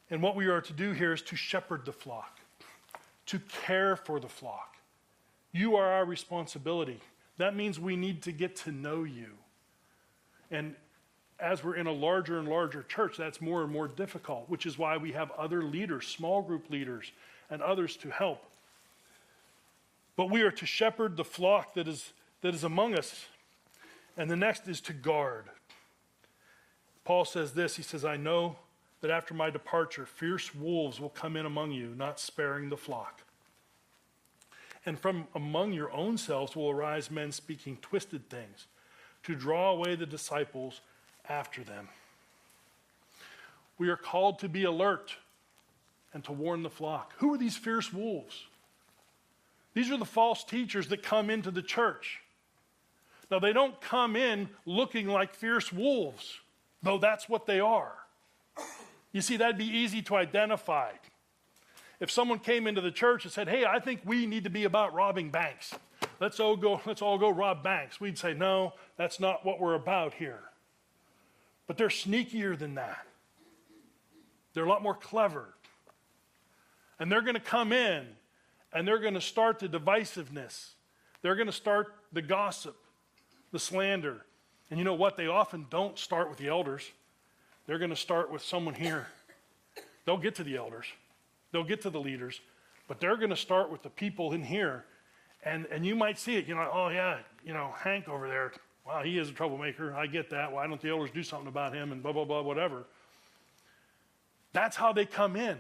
And 0.10 0.22
what 0.22 0.36
we 0.36 0.48
are 0.48 0.62
to 0.62 0.74
do 0.74 0.92
here 0.92 1.14
is 1.14 1.22
to 1.24 1.38
shepherd 1.38 1.86
the 1.86 1.94
flock, 1.94 2.40
to 3.28 3.40
care 3.40 3.96
for 3.96 4.20
the 4.20 4.28
flock. 4.28 4.76
You 5.54 5.78
are 5.78 5.88
our 5.88 6.06
responsibility. 6.06 7.00
That 7.38 7.56
means 7.56 7.80
we 7.80 7.96
need 7.96 8.22
to 8.24 8.34
get 8.34 8.58
to 8.58 8.72
know 8.72 9.04
you. 9.04 9.30
And 10.52 10.76
as 11.42 11.64
we're 11.64 11.76
in 11.76 11.88
a 11.88 11.92
larger 11.92 12.40
and 12.40 12.48
larger 12.48 12.84
church, 12.84 13.18
that's 13.18 13.42
more 13.42 13.64
and 13.64 13.72
more 13.72 13.88
difficult, 13.88 14.50
which 14.50 14.66
is 14.66 14.78
why 14.78 14.98
we 14.98 15.12
have 15.12 15.32
other 15.32 15.64
leaders, 15.64 16.08
small 16.08 16.42
group 16.42 16.70
leaders, 16.70 17.12
and 17.50 17.62
others 17.62 17.98
to 17.98 18.10
help. 18.10 18.44
But 20.16 20.30
we 20.30 20.44
are 20.44 20.52
to 20.52 20.66
shepherd 20.66 21.18
the 21.18 21.24
flock 21.24 21.74
that 21.74 21.88
is 21.88 22.14
that 22.42 22.54
is 22.54 22.64
among 22.64 22.96
us. 22.96 23.26
And 24.18 24.30
the 24.30 24.36
next 24.36 24.68
is 24.68 24.82
to 24.82 24.94
guard. 24.94 25.46
Paul 27.06 27.26
says 27.26 27.54
this 27.54 27.76
He 27.76 27.84
says, 27.84 28.04
I 28.06 28.18
know 28.18 28.58
that 29.02 29.12
after 29.12 29.34
my 29.34 29.50
departure, 29.50 30.06
fierce 30.06 30.54
wolves 30.54 31.00
will 31.00 31.10
come 31.10 31.36
in 31.36 31.46
among 31.46 31.72
you, 31.72 31.94
not 31.96 32.20
sparing 32.20 32.70
the 32.70 32.78
flock. 32.78 33.22
And 34.86 35.00
from 35.00 35.28
among 35.36 35.74
your 35.74 35.92
own 35.92 36.18
selves 36.18 36.56
will 36.56 36.70
arise 36.70 37.12
men 37.12 37.32
speaking 37.32 37.78
twisted 37.82 38.30
things 38.30 38.68
to 39.24 39.36
draw 39.36 39.72
away 39.72 39.96
the 39.96 40.08
disciples 40.08 40.82
after 41.32 41.64
them. 41.64 41.88
We 43.78 43.90
are 43.90 43.98
called 43.98 44.40
to 44.40 44.50
be 44.50 44.66
alert 44.66 45.16
and 46.14 46.24
to 46.26 46.32
warn 46.32 46.62
the 46.62 46.70
flock. 46.70 47.14
Who 47.18 47.34
are 47.34 47.38
these 47.38 47.58
fierce 47.58 47.92
wolves? 47.92 48.46
These 49.74 49.90
are 49.90 49.98
the 49.98 50.06
false 50.06 50.44
teachers 50.44 50.90
that 50.90 51.02
come 51.02 51.30
into 51.30 51.50
the 51.50 51.62
church. 51.62 52.20
Now, 53.32 53.40
they 53.40 53.54
don't 53.54 53.80
come 53.80 54.18
in 54.18 54.50
looking 54.66 55.08
like 55.08 55.34
fierce 55.34 55.72
wolves, 55.72 56.38
though 56.84 56.98
that's 56.98 57.30
what 57.30 57.46
they 57.46 57.62
are. 57.62 57.94
You 59.14 59.22
see, 59.22 59.38
that'd 59.38 59.58
be 59.58 59.66
easy 59.66 60.02
to 60.04 60.16
identify. 60.18 60.92
If 62.02 62.12
someone 62.12 62.40
came 62.40 62.68
into 62.68 62.82
the 62.82 62.92
church 62.92 63.24
and 63.24 63.32
said, 63.32 63.48
Hey, 63.48 63.64
I 63.64 63.80
think 63.80 64.02
we 64.04 64.26
need 64.26 64.44
to 64.44 64.50
be 64.50 64.66
about 64.66 64.94
robbing 64.94 65.30
banks. 65.30 65.74
Let's 66.20 66.40
all 66.42 66.58
go, 66.58 66.82
let's 66.86 67.02
all 67.02 67.18
go 67.18 67.30
rob 67.30 67.64
banks. 67.64 68.02
We'd 68.02 68.18
say, 68.18 68.34
No, 68.34 68.74
that's 68.98 69.20
not 69.20 69.46
what 69.46 69.62
we're 69.62 69.76
about 69.76 70.14
here. 70.16 70.51
But 71.72 71.78
they're 71.78 71.88
sneakier 71.88 72.60
than 72.60 72.76
that. 72.76 73.08
They're 74.54 74.66
a 74.66 74.70
lot 74.70 74.84
more 74.84 74.94
clever. 74.94 75.54
And 77.00 77.10
they're 77.10 77.22
going 77.22 77.36
to 77.36 77.40
come 77.40 77.72
in 77.72 78.08
and 78.74 78.86
they're 78.86 79.00
going 79.00 79.14
to 79.14 79.22
start 79.22 79.60
the 79.60 79.70
divisiveness. 79.70 80.72
They're 81.22 81.36
going 81.36 81.48
to 81.48 81.54
start 81.54 81.96
the 82.12 82.22
gossip 82.22 82.76
the 83.54 83.58
slander. 83.58 84.26
And 84.70 84.80
you 84.80 84.84
know 84.84 84.96
what? 84.96 85.16
They 85.16 85.28
often 85.28 85.66
don't 85.70 85.98
start 85.98 86.28
with 86.28 86.38
the 86.38 86.50
elders. 86.50 86.92
They're 87.68 87.80
going 87.80 87.90
to 87.90 87.96
start 87.96 88.30
with 88.30 88.42
someone 88.42 88.74
here. 88.74 89.08
They'll 90.06 90.18
get 90.18 90.36
to 90.36 90.44
the 90.44 90.58
elders, 90.58 90.88
they'll 91.54 91.64
get 91.64 91.80
to 91.84 91.90
the 91.90 92.02
leaders, 92.02 92.42
but 92.90 93.00
they're 93.00 93.16
going 93.16 93.30
to 93.30 93.38
start 93.38 93.72
with 93.72 93.82
the 93.82 93.90
people 93.90 94.34
in 94.34 94.44
here. 94.44 94.84
And, 95.44 95.68
and 95.68 95.86
you 95.86 95.96
might 95.96 96.20
see 96.20 96.36
it, 96.36 96.48
you 96.48 96.54
know, 96.54 96.70
oh, 96.70 96.90
yeah, 96.90 97.20
you 97.46 97.54
know, 97.54 97.74
Hank 97.78 98.10
over 98.10 98.28
there, 98.28 98.52
wow, 98.86 99.04
he 99.04 99.18
is 99.18 99.30
a 99.30 99.34
troublemaker. 99.34 99.94
I 99.94 100.08
get 100.08 100.30
that. 100.32 100.52
Why 100.52 100.68
don't 100.68 100.82
the 100.82 100.90
elders 100.90 101.12
do 101.12 101.24
something 101.24 101.48
about 101.48 101.74
him 101.74 101.92
and 101.92 102.02
blah, 102.02 102.12
blah, 102.14 102.26
blah, 102.26 102.42
whatever. 102.42 102.84
That's 104.54 104.76
how 104.76 104.92
they 104.92 105.06
come 105.06 105.36
in. 105.36 105.58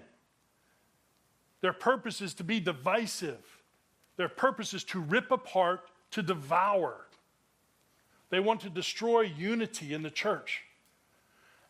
Their 1.61 1.73
purpose 1.73 2.21
is 2.21 2.33
to 2.35 2.43
be 2.43 2.59
divisive. 2.59 3.59
Their 4.17 4.29
purpose 4.29 4.73
is 4.73 4.83
to 4.85 4.99
rip 4.99 5.31
apart, 5.31 5.81
to 6.11 6.21
devour. 6.21 7.07
They 8.29 8.39
want 8.39 8.61
to 8.61 8.69
destroy 8.69 9.21
unity 9.21 9.93
in 9.93 10.03
the 10.03 10.09
church. 10.09 10.63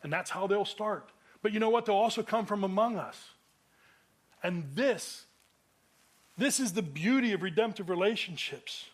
And 0.03 0.11
that's 0.11 0.29
how 0.29 0.47
they'll 0.47 0.65
start. 0.65 1.11
But 1.41 1.53
you 1.53 1.59
know 1.59 1.69
what? 1.69 1.85
They'll 1.85 1.95
also 1.95 2.23
come 2.23 2.45
from 2.45 2.63
among 2.63 2.97
us. 2.97 3.29
And 4.43 4.65
this, 4.73 5.25
this 6.37 6.59
is 6.59 6.73
the 6.73 6.81
beauty 6.81 7.33
of 7.33 7.41
redemptive 7.41 7.89
relationships. 7.89 8.89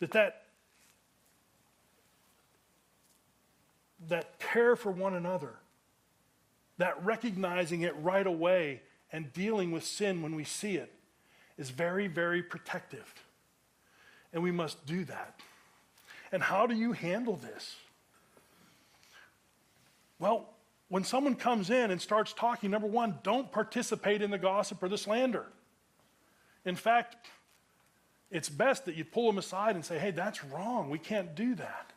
That 0.00 0.12
that, 0.12 0.45
that 4.08 4.38
care 4.38 4.76
for 4.76 4.90
one 4.90 5.14
another, 5.14 5.54
that 6.78 7.04
recognizing 7.04 7.82
it 7.82 7.94
right 7.98 8.26
away 8.26 8.82
and 9.12 9.32
dealing 9.32 9.70
with 9.70 9.84
sin 9.84 10.22
when 10.22 10.34
we 10.34 10.44
see 10.44 10.76
it 10.76 10.92
is 11.58 11.70
very, 11.70 12.06
very 12.06 12.42
protective. 12.42 13.14
And 14.32 14.42
we 14.42 14.50
must 14.50 14.84
do 14.86 15.04
that. 15.04 15.40
And 16.32 16.42
how 16.42 16.66
do 16.66 16.74
you 16.74 16.92
handle 16.92 17.36
this? 17.36 17.76
Well, 20.18 20.48
when 20.88 21.04
someone 21.04 21.34
comes 21.34 21.70
in 21.70 21.90
and 21.90 22.00
starts 22.00 22.32
talking, 22.32 22.70
number 22.70 22.86
one, 22.86 23.18
don't 23.22 23.50
participate 23.50 24.22
in 24.22 24.30
the 24.30 24.38
gossip 24.38 24.82
or 24.82 24.88
the 24.88 24.98
slander. 24.98 25.46
In 26.64 26.76
fact, 26.76 27.16
it's 28.30 28.48
best 28.48 28.84
that 28.86 28.96
you 28.96 29.04
pull 29.04 29.26
them 29.26 29.38
aside 29.38 29.74
and 29.76 29.84
say, 29.84 29.98
hey, 29.98 30.10
that's 30.10 30.44
wrong. 30.44 30.90
We 30.90 30.98
can't 30.98 31.34
do 31.34 31.54
that. 31.56 31.92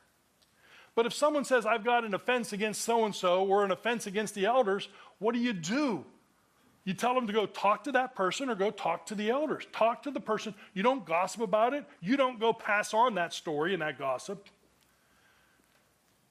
But 1.00 1.06
if 1.06 1.14
someone 1.14 1.46
says, 1.46 1.66
I've 1.66 1.86
got 1.86 2.04
an 2.04 2.14
offense 2.14 2.52
against 2.52 2.82
so 2.82 3.06
and 3.06 3.16
so 3.16 3.46
or 3.46 3.64
an 3.64 3.72
offense 3.72 4.06
against 4.06 4.36
the 4.36 4.48
elders, 4.48 4.90
what 5.20 5.34
do 5.34 5.40
you 5.40 5.54
do? 5.54 6.04
You 6.84 6.94
tell 6.94 7.16
them 7.16 7.26
to 7.26 7.32
go 7.32 7.46
talk 7.46 7.86
to 7.86 7.94
that 7.94 8.16
person 8.16 8.50
or 8.50 8.56
go 8.56 8.70
talk 8.70 9.06
to 9.06 9.16
the 9.16 9.30
elders. 9.30 9.66
Talk 9.72 10.04
to 10.04 10.12
the 10.12 10.20
person. 10.20 10.54
You 10.74 10.84
don't 10.84 11.06
gossip 11.06 11.40
about 11.40 11.74
it. 11.74 11.86
You 12.02 12.18
don't 12.18 12.38
go 12.38 12.52
pass 12.52 12.94
on 12.94 13.16
that 13.16 13.32
story 13.32 13.72
and 13.72 13.82
that 13.82 13.98
gossip. 13.98 14.50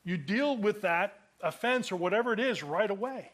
You 0.04 0.18
deal 0.18 0.54
with 0.54 0.82
that 0.82 1.18
offense 1.42 1.90
or 1.90 1.96
whatever 1.96 2.34
it 2.34 2.38
is 2.38 2.62
right 2.62 2.90
away. 2.90 3.30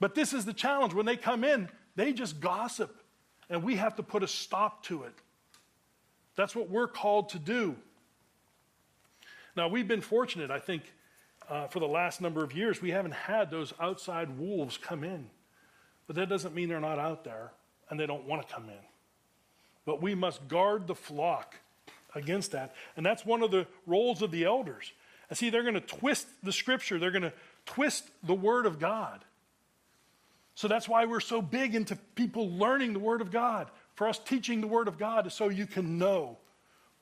But 0.00 0.14
this 0.14 0.32
is 0.32 0.46
the 0.46 0.54
challenge. 0.54 0.94
When 0.94 1.04
they 1.04 1.18
come 1.18 1.44
in, 1.44 1.68
they 1.96 2.14
just 2.14 2.40
gossip, 2.40 2.96
and 3.50 3.62
we 3.62 3.76
have 3.76 3.96
to 3.96 4.02
put 4.02 4.22
a 4.22 4.26
stop 4.26 4.84
to 4.84 5.02
it. 5.02 5.12
That's 6.34 6.56
what 6.56 6.70
we're 6.70 6.88
called 6.88 7.28
to 7.28 7.38
do. 7.38 7.76
Now, 9.56 9.68
we've 9.68 9.86
been 9.86 10.00
fortunate, 10.00 10.50
I 10.50 10.58
think, 10.58 10.82
uh, 11.48 11.68
for 11.68 11.78
the 11.78 11.88
last 11.88 12.20
number 12.20 12.42
of 12.42 12.52
years, 12.52 12.80
we 12.80 12.90
haven't 12.90 13.14
had 13.14 13.50
those 13.50 13.72
outside 13.78 14.38
wolves 14.38 14.78
come 14.78 15.04
in. 15.04 15.28
But 16.06 16.16
that 16.16 16.28
doesn't 16.28 16.54
mean 16.54 16.68
they're 16.68 16.80
not 16.80 16.98
out 16.98 17.24
there 17.24 17.52
and 17.90 17.98
they 17.98 18.06
don't 18.06 18.24
want 18.24 18.46
to 18.46 18.54
come 18.54 18.68
in. 18.68 18.84
But 19.84 20.02
we 20.02 20.14
must 20.14 20.48
guard 20.48 20.86
the 20.86 20.94
flock 20.94 21.56
against 22.14 22.52
that. 22.52 22.74
And 22.96 23.04
that's 23.04 23.26
one 23.26 23.42
of 23.42 23.50
the 23.50 23.66
roles 23.86 24.22
of 24.22 24.30
the 24.30 24.44
elders. 24.44 24.92
And 25.28 25.38
see, 25.38 25.50
they're 25.50 25.62
going 25.62 25.74
to 25.74 25.80
twist 25.80 26.26
the 26.42 26.52
scripture, 26.52 26.98
they're 26.98 27.10
going 27.10 27.22
to 27.22 27.32
twist 27.66 28.08
the 28.22 28.34
word 28.34 28.66
of 28.66 28.78
God. 28.78 29.24
So 30.54 30.68
that's 30.68 30.88
why 30.88 31.04
we're 31.04 31.20
so 31.20 31.42
big 31.42 31.74
into 31.74 31.96
people 32.14 32.50
learning 32.50 32.92
the 32.92 33.00
word 33.00 33.20
of 33.20 33.30
God. 33.30 33.68
For 33.94 34.08
us 34.08 34.18
teaching 34.18 34.60
the 34.60 34.66
word 34.66 34.88
of 34.88 34.98
God 34.98 35.26
is 35.26 35.34
so 35.34 35.48
you 35.48 35.66
can 35.66 35.98
know 35.98 36.38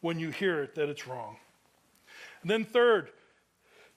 when 0.01 0.19
you 0.19 0.31
hear 0.31 0.63
it 0.63 0.75
that 0.75 0.89
it's 0.89 1.07
wrong. 1.07 1.37
And 2.43 2.51
then, 2.51 2.65
third 2.65 3.11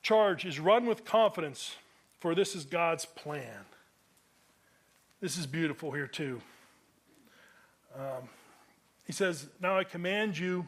charge 0.01 0.45
is 0.45 0.59
run 0.59 0.85
with 0.85 1.03
confidence, 1.03 1.75
for 2.19 2.35
this 2.35 2.55
is 2.55 2.63
God's 2.63 3.05
plan. 3.05 3.65
This 5.19 5.37
is 5.37 5.47
beautiful 5.47 5.91
here, 5.91 6.07
too. 6.07 6.41
Um, 7.95 8.29
he 9.05 9.13
says, 9.13 9.47
Now 9.59 9.77
I 9.77 9.83
command 9.83 10.37
you, 10.37 10.67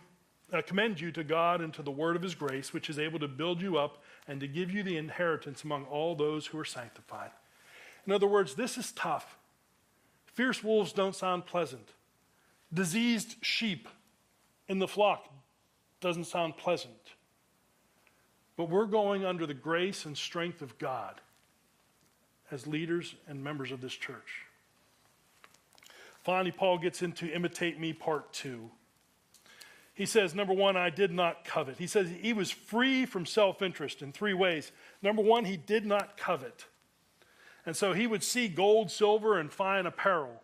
I 0.51 0.61
commend 0.61 0.99
you 0.99 1.11
to 1.11 1.23
God 1.23 1.61
and 1.61 1.73
to 1.75 1.84
the 1.84 1.91
word 1.91 2.15
of 2.15 2.21
his 2.21 2.34
grace, 2.34 2.73
which 2.73 2.89
is 2.89 2.97
able 2.97 3.19
to 3.19 3.28
build 3.28 3.61
you 3.61 3.78
up 3.78 4.01
and 4.28 4.39
to 4.39 4.47
give 4.47 4.71
you 4.71 4.82
the 4.82 4.97
inheritance 4.97 5.63
among 5.63 5.86
all 5.86 6.15
those 6.15 6.47
who 6.47 6.59
are 6.59 6.65
sanctified. 6.65 7.32
In 8.05 8.13
other 8.13 8.28
words, 8.28 8.55
this 8.55 8.78
is 8.78 8.91
tough. 8.91 9.38
Fierce 10.25 10.63
wolves 10.63 10.93
don't 10.93 11.15
sound 11.15 11.45
pleasant. 11.45 11.89
Diseased 12.73 13.36
sheep 13.41 13.88
in 14.67 14.80
the 14.80 14.88
flock 14.88 15.32
doesn't 15.99 16.25
sound 16.25 16.57
pleasant. 16.57 16.93
But 18.58 18.70
we're 18.70 18.86
going 18.86 19.24
under 19.24 19.45
the 19.45 19.53
grace 19.53 20.05
and 20.05 20.18
strength 20.18 20.62
of 20.62 20.78
God 20.80 21.22
as 22.51 22.66
leaders 22.66 23.16
and 23.28 23.43
members 23.43 23.72
of 23.72 23.82
this 23.82 23.93
church. 23.93 24.45
Finally, 26.24 26.51
Paul 26.51 26.80
gets 26.80 27.01
into 27.01 27.34
imitate 27.34 27.80
me 27.80 27.93
part 27.93 28.34
two. 28.34 28.70
He 29.93 30.05
says, 30.05 30.36
number 30.36 30.53
one, 30.53 30.76
I 30.76 30.89
did 30.89 31.12
not 31.12 31.45
covet. 31.45 31.78
He 31.78 31.88
says 31.88 32.10
he 32.22 32.34
was 32.34 32.51
free 32.51 33.05
from 33.05 33.26
self 33.26 33.62
interest 33.62 34.01
in 34.01 34.12
three 34.12 34.34
ways. 34.34 34.72
Number 35.01 35.22
one, 35.22 35.45
he 35.45 35.58
did 35.58 35.86
not 35.86 36.18
covet. 36.18 36.66
And 37.66 37.76
so 37.76 37.93
he 37.93 38.08
would 38.08 38.24
see 38.24 38.47
gold, 38.47 38.91
silver, 38.91 39.39
and 39.39 39.51
fine 39.51 39.86
apparel, 39.86 40.41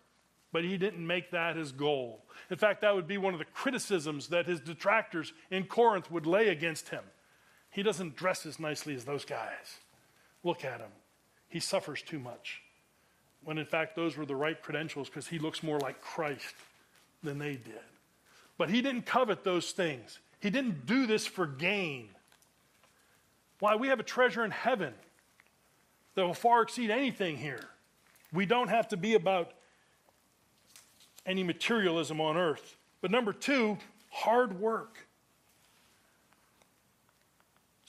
but 0.51 0.63
he 0.63 0.77
didn't 0.77 1.05
make 1.05 1.31
that 1.31 1.55
his 1.55 1.71
goal. 1.71 2.25
In 2.49 2.57
fact, 2.57 2.81
that 2.81 2.95
would 2.95 3.07
be 3.07 3.17
one 3.17 3.33
of 3.33 3.39
the 3.39 3.45
criticisms 3.45 4.27
that 4.29 4.45
his 4.45 4.59
detractors 4.59 5.33
in 5.51 5.65
Corinth 5.65 6.09
would 6.11 6.25
lay 6.25 6.49
against 6.49 6.89
him. 6.89 7.03
He 7.73 7.81
doesn't 7.81 8.15
dress 8.15 8.45
as 8.45 8.59
nicely 8.59 8.93
as 8.93 9.03
those 9.03 9.25
guys. 9.25 9.79
Look 10.43 10.63
at 10.63 10.79
him. 10.79 10.91
He 11.49 11.59
suffers 11.59 12.03
too 12.03 12.19
much. 12.19 12.61
When 13.43 13.57
in 13.57 13.65
fact, 13.65 13.95
those 13.95 14.15
were 14.15 14.27
the 14.27 14.35
right 14.35 14.61
credentials 14.61 15.09
because 15.09 15.27
he 15.27 15.39
looks 15.39 15.63
more 15.63 15.79
like 15.79 15.99
Christ 15.99 16.53
than 17.23 17.39
they 17.39 17.53
did. 17.53 17.81
But 18.59 18.69
he 18.69 18.83
didn't 18.83 19.07
covet 19.07 19.43
those 19.43 19.71
things, 19.71 20.19
he 20.39 20.51
didn't 20.51 20.85
do 20.85 21.07
this 21.07 21.25
for 21.25 21.47
gain. 21.47 22.09
Why? 23.59 23.75
We 23.75 23.87
have 23.87 23.99
a 23.99 24.03
treasure 24.03 24.45
in 24.45 24.51
heaven 24.51 24.93
that 26.15 26.25
will 26.25 26.33
far 26.33 26.61
exceed 26.61 26.91
anything 26.91 27.37
here. 27.37 27.65
We 28.31 28.45
don't 28.45 28.67
have 28.67 28.89
to 28.89 28.97
be 28.97 29.15
about 29.15 29.51
any 31.25 31.43
materialism 31.43 32.21
on 32.21 32.37
earth. 32.37 32.77
But 33.01 33.09
number 33.09 33.33
two, 33.33 33.77
hard 34.09 34.59
work. 34.59 35.07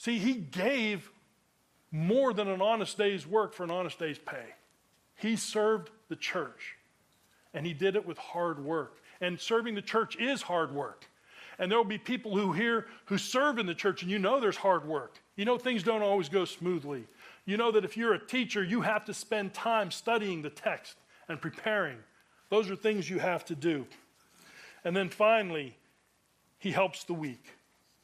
See, 0.05 0.19
he 0.19 0.35
gave 0.35 1.09
more 1.89 2.31
than 2.31 2.47
an 2.47 2.61
honest 2.61 2.95
day's 2.95 3.25
work 3.25 3.55
for 3.55 3.63
an 3.63 3.71
honest 3.71 3.97
day's 3.97 4.19
pay. 4.19 4.45
He 5.15 5.35
served 5.35 5.89
the 6.09 6.15
church, 6.15 6.75
and 7.55 7.65
he 7.65 7.73
did 7.73 7.95
it 7.95 8.05
with 8.05 8.19
hard 8.19 8.63
work. 8.63 9.01
And 9.19 9.39
serving 9.39 9.73
the 9.73 9.81
church 9.81 10.15
is 10.17 10.43
hard 10.43 10.71
work. 10.75 11.07
And 11.57 11.71
there 11.71 11.79
will 11.79 11.85
be 11.85 11.97
people 11.97 12.37
who 12.37 12.51
here 12.51 12.85
who 13.05 13.17
serve 13.17 13.57
in 13.57 13.65
the 13.65 13.73
church, 13.73 14.03
and 14.03 14.11
you 14.11 14.19
know 14.19 14.39
there's 14.39 14.57
hard 14.57 14.87
work. 14.87 15.15
You 15.37 15.45
know 15.45 15.57
things 15.57 15.81
don't 15.81 16.03
always 16.03 16.29
go 16.29 16.45
smoothly. 16.45 17.07
You 17.45 17.57
know 17.57 17.71
that 17.71 17.83
if 17.83 17.97
you're 17.97 18.13
a 18.13 18.23
teacher, 18.23 18.63
you 18.63 18.81
have 18.81 19.05
to 19.05 19.13
spend 19.13 19.55
time 19.55 19.89
studying 19.89 20.43
the 20.43 20.51
text 20.51 20.97
and 21.27 21.41
preparing. 21.41 21.97
Those 22.51 22.69
are 22.69 22.75
things 22.75 23.09
you 23.09 23.17
have 23.17 23.43
to 23.45 23.55
do. 23.55 23.87
And 24.83 24.95
then 24.95 25.09
finally, 25.09 25.75
he 26.59 26.69
helps 26.69 27.05
the 27.05 27.15
weak. 27.15 27.55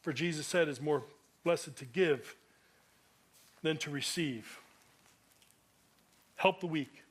For 0.02 0.12
Jesus 0.12 0.48
said, 0.48 0.68
is 0.68 0.82
more 0.82 1.04
blessed 1.44 1.76
to 1.78 1.86
give 1.86 2.36
than 3.62 3.78
to 3.78 3.90
receive. 3.90 4.60
Help 6.36 6.60
the 6.60 6.68
weak. 6.68 7.04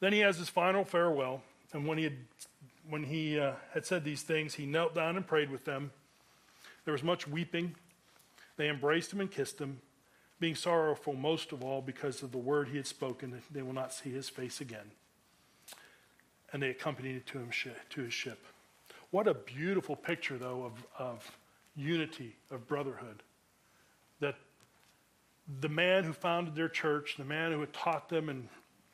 Then 0.00 0.12
he 0.12 0.20
has 0.20 0.36
his 0.36 0.48
final 0.48 0.84
farewell, 0.84 1.42
and 1.72 1.86
when 1.86 1.98
he 1.98 2.04
had, 2.04 2.16
when 2.88 3.04
he, 3.04 3.38
uh, 3.38 3.52
had 3.74 3.84
said 3.84 4.04
these 4.04 4.22
things, 4.22 4.54
he 4.54 4.66
knelt 4.66 4.94
down 4.94 5.16
and 5.16 5.26
prayed 5.26 5.50
with 5.50 5.64
them. 5.64 5.90
There 6.84 6.92
was 6.92 7.02
much 7.02 7.26
weeping. 7.28 7.74
They 8.56 8.68
embraced 8.68 9.12
him 9.12 9.20
and 9.20 9.30
kissed 9.30 9.58
him, 9.58 9.80
being 10.40 10.54
sorrowful 10.54 11.14
most 11.14 11.52
of 11.52 11.62
all 11.62 11.82
because 11.82 12.22
of 12.22 12.32
the 12.32 12.38
word 12.38 12.68
he 12.68 12.76
had 12.76 12.86
spoken 12.86 13.40
they 13.50 13.62
will 13.62 13.72
not 13.72 13.92
see 13.92 14.10
his 14.10 14.28
face 14.28 14.60
again. 14.60 14.90
And 16.52 16.62
they 16.62 16.70
accompanied 16.70 17.12
him 17.12 17.22
to, 17.26 17.38
him 17.38 17.74
to 17.90 18.00
his 18.02 18.14
ship. 18.14 18.44
What 19.10 19.26
a 19.26 19.34
beautiful 19.34 19.96
picture, 19.96 20.38
though, 20.38 20.64
of, 20.64 20.86
of 20.98 21.37
unity, 21.78 22.36
of 22.50 22.66
brotherhood. 22.66 23.22
That 24.20 24.34
the 25.60 25.68
man 25.68 26.04
who 26.04 26.12
founded 26.12 26.54
their 26.54 26.68
church, 26.68 27.14
the 27.16 27.24
man 27.24 27.52
who 27.52 27.60
had 27.60 27.72
taught 27.72 28.08
them 28.08 28.28
and 28.28 28.48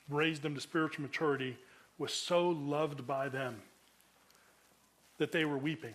raised 0.08 0.42
them 0.42 0.54
to 0.54 0.60
spiritual 0.60 1.02
maturity, 1.02 1.56
was 1.98 2.12
so 2.12 2.48
loved 2.48 3.06
by 3.06 3.28
them 3.28 3.62
that 5.18 5.32
they 5.32 5.44
were 5.44 5.58
weeping 5.58 5.94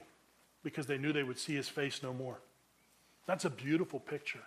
because 0.64 0.88
they 0.88 0.98
knew 0.98 1.14
they 1.14 1.24
would 1.24 1.38
see 1.38 1.56
his 1.56 1.70
face 1.70 2.02
no 2.02 2.14
more. 2.14 2.40
That's 3.26 3.46
a 3.46 3.50
beautiful 3.50 4.00
picture. 4.00 4.42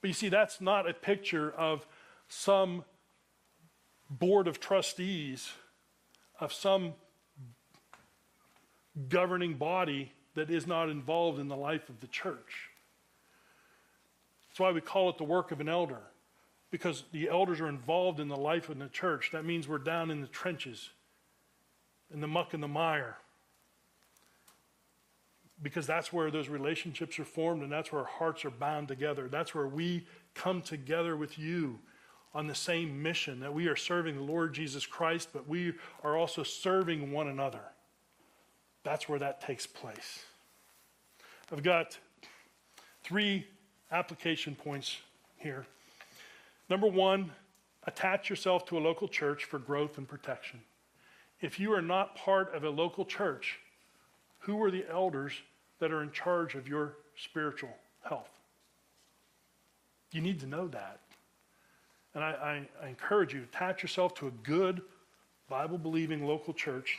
But 0.00 0.08
you 0.08 0.14
see, 0.14 0.28
that's 0.28 0.60
not 0.60 0.88
a 0.88 0.92
picture 0.92 1.50
of 1.52 1.86
some 2.28 2.84
board 4.10 4.46
of 4.46 4.60
trustees, 4.60 5.50
of 6.38 6.52
some 6.52 6.92
governing 9.08 9.54
body 9.54 10.12
that 10.38 10.50
is 10.50 10.66
not 10.66 10.88
involved 10.88 11.38
in 11.38 11.48
the 11.48 11.56
life 11.56 11.88
of 11.88 12.00
the 12.00 12.06
church. 12.06 12.70
That's 14.48 14.60
why 14.60 14.70
we 14.70 14.80
call 14.80 15.10
it 15.10 15.18
the 15.18 15.24
work 15.24 15.50
of 15.50 15.60
an 15.60 15.68
elder, 15.68 16.00
because 16.70 17.04
the 17.12 17.28
elders 17.28 17.60
are 17.60 17.68
involved 17.68 18.20
in 18.20 18.28
the 18.28 18.36
life 18.36 18.68
of 18.68 18.78
the 18.78 18.88
church. 18.88 19.30
That 19.32 19.44
means 19.44 19.68
we're 19.68 19.78
down 19.78 20.10
in 20.10 20.20
the 20.20 20.26
trenches, 20.28 20.90
in 22.12 22.20
the 22.20 22.28
muck 22.28 22.54
and 22.54 22.62
the 22.62 22.68
mire, 22.68 23.16
because 25.60 25.86
that's 25.86 26.12
where 26.12 26.30
those 26.30 26.48
relationships 26.48 27.18
are 27.18 27.24
formed 27.24 27.62
and 27.62 27.72
that's 27.72 27.90
where 27.90 28.02
our 28.02 28.08
hearts 28.08 28.44
are 28.44 28.50
bound 28.50 28.86
together. 28.86 29.28
That's 29.28 29.54
where 29.54 29.66
we 29.66 30.06
come 30.34 30.62
together 30.62 31.16
with 31.16 31.38
you 31.38 31.80
on 32.32 32.46
the 32.46 32.54
same 32.54 33.02
mission 33.02 33.40
that 33.40 33.52
we 33.52 33.66
are 33.66 33.76
serving 33.76 34.14
the 34.14 34.22
Lord 34.22 34.54
Jesus 34.54 34.86
Christ, 34.86 35.30
but 35.32 35.48
we 35.48 35.72
are 36.04 36.16
also 36.16 36.44
serving 36.44 37.10
one 37.10 37.26
another. 37.26 37.62
That's 38.84 39.08
where 39.08 39.18
that 39.18 39.40
takes 39.40 39.66
place. 39.66 40.24
I've 41.50 41.62
got 41.62 41.98
three 43.02 43.46
application 43.90 44.54
points 44.54 44.98
here. 45.36 45.66
Number 46.68 46.86
one, 46.86 47.30
attach 47.86 48.28
yourself 48.28 48.66
to 48.66 48.76
a 48.76 48.80
local 48.80 49.08
church 49.08 49.44
for 49.44 49.58
growth 49.58 49.96
and 49.96 50.06
protection. 50.06 50.60
If 51.40 51.58
you 51.58 51.72
are 51.72 51.80
not 51.80 52.16
part 52.16 52.54
of 52.54 52.64
a 52.64 52.70
local 52.70 53.04
church, 53.04 53.60
who 54.40 54.62
are 54.62 54.70
the 54.70 54.84
elders 54.90 55.32
that 55.78 55.90
are 55.90 56.02
in 56.02 56.10
charge 56.10 56.54
of 56.54 56.68
your 56.68 56.96
spiritual 57.16 57.74
health? 58.02 58.30
You 60.12 60.20
need 60.20 60.40
to 60.40 60.46
know 60.46 60.68
that. 60.68 61.00
And 62.14 62.24
I, 62.24 62.30
I, 62.30 62.84
I 62.84 62.88
encourage 62.88 63.32
you, 63.32 63.40
to 63.40 63.46
attach 63.46 63.82
yourself 63.82 64.14
to 64.16 64.26
a 64.26 64.32
good, 64.42 64.82
Bible 65.48 65.78
believing 65.78 66.26
local 66.26 66.52
church 66.52 66.98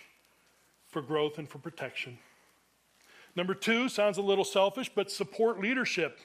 for 0.88 1.04
growth 1.04 1.38
and 1.38 1.47
for 1.47 1.60
protection. 1.60 2.18
Number 3.39 3.53
two 3.53 3.87
sounds 3.87 4.17
a 4.17 4.21
little 4.21 4.43
selfish, 4.43 4.91
but 4.93 5.09
support 5.09 5.61
leadership. 5.61 6.19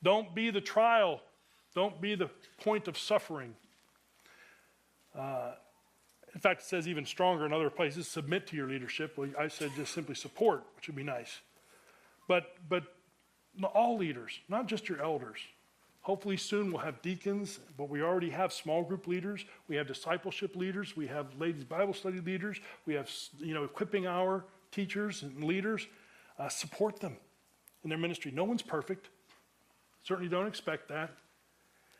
Don't 0.00 0.32
be 0.32 0.50
the 0.50 0.60
trial, 0.60 1.20
don't 1.74 2.00
be 2.00 2.14
the 2.14 2.30
point 2.62 2.86
of 2.86 2.96
suffering. 2.96 3.56
Uh, 5.12 5.54
in 6.32 6.40
fact, 6.40 6.60
it 6.60 6.66
says 6.66 6.86
even 6.86 7.04
stronger 7.04 7.44
in 7.44 7.52
other 7.52 7.68
places 7.68 8.06
submit 8.06 8.46
to 8.46 8.56
your 8.56 8.68
leadership. 8.68 9.18
Well, 9.18 9.28
I 9.36 9.48
said 9.48 9.72
just 9.74 9.92
simply 9.92 10.14
support, 10.14 10.62
which 10.76 10.86
would 10.86 10.94
be 10.94 11.02
nice. 11.02 11.40
But, 12.28 12.58
but 12.68 12.84
all 13.74 13.96
leaders, 13.96 14.38
not 14.48 14.68
just 14.68 14.88
your 14.88 15.02
elders. 15.02 15.40
Hopefully, 16.02 16.36
soon 16.36 16.70
we'll 16.70 16.82
have 16.82 17.02
deacons, 17.02 17.58
but 17.76 17.88
we 17.88 18.02
already 18.02 18.30
have 18.30 18.52
small 18.52 18.84
group 18.84 19.08
leaders. 19.08 19.44
We 19.66 19.74
have 19.74 19.88
discipleship 19.88 20.54
leaders. 20.54 20.96
We 20.96 21.08
have 21.08 21.26
ladies' 21.40 21.64
Bible 21.64 21.92
study 21.92 22.20
leaders. 22.20 22.60
We 22.86 22.94
have, 22.94 23.10
you 23.38 23.52
know, 23.52 23.64
equipping 23.64 24.06
our 24.06 24.44
teachers 24.70 25.24
and 25.24 25.42
leaders. 25.42 25.88
Uh, 26.38 26.48
support 26.48 27.00
them 27.00 27.16
in 27.82 27.90
their 27.90 27.98
ministry. 27.98 28.30
No 28.34 28.44
one's 28.44 28.62
perfect. 28.62 29.08
Certainly 30.02 30.30
don't 30.30 30.46
expect 30.46 30.88
that. 30.88 31.10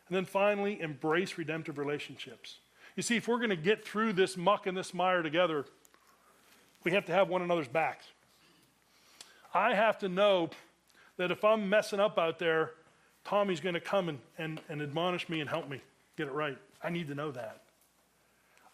And 0.09 0.17
then 0.17 0.25
finally, 0.25 0.81
embrace 0.81 1.39
redemptive 1.39 1.79
relationships. 1.79 2.59
You 2.97 3.03
see, 3.03 3.17
if 3.17 3.27
we're 3.27 3.39
going 3.39 3.51
to 3.51 3.57
get 3.57 3.85
through 3.85 4.13
this 4.13 4.37
muck 4.37 4.67
and 4.67 4.77
this 4.77 4.93
mire 4.93 5.23
together, 5.23 5.65
we 6.85 6.93
have 6.93 7.07
to 7.07 7.13
have 7.13 7.29
one 7.29 7.43
another's 7.43 7.69
backs. 7.69 8.07
I 9.53 9.75
have 9.75 9.99
to 9.99 10.09
know 10.09 10.51
that 11.17 11.31
if 11.31 11.45
I'm 11.45 11.69
messing 11.69 12.01
up 12.01 12.19
out 12.19 12.39
there, 12.39 12.73
Tommy's 13.25 13.61
going 13.61 13.75
to 13.75 13.81
come 13.81 14.09
and, 14.09 14.19
and, 14.37 14.61
and 14.69 14.83
admonish 14.83 15.29
me 15.29 15.41
and 15.41 15.49
help 15.49 15.69
me 15.71 15.81
get 16.17 16.27
it 16.27 16.33
right. 16.33 16.59
I 16.83 16.91
need 16.91 17.09
to 17.09 17.15
know 17.15 17.31
that. 17.31 17.63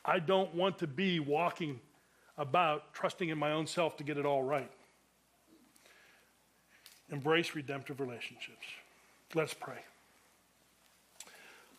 I 0.05 0.19
don't 0.19 0.55
want 0.55 0.79
to 0.79 0.87
be 0.87 1.21
walking 1.21 1.79
about 2.37 2.93
trusting 2.95 3.29
in 3.29 3.39
my 3.39 3.53
own 3.53 3.67
self 3.67 3.97
to 3.99 4.05
get 4.05 4.19
it 4.19 4.27
all 4.27 4.43
right. 4.43 4.71
Embrace 7.11 7.55
redemptive 7.55 8.01
relationships. 8.01 8.67
Let's 9.35 9.55
pray. 9.55 9.79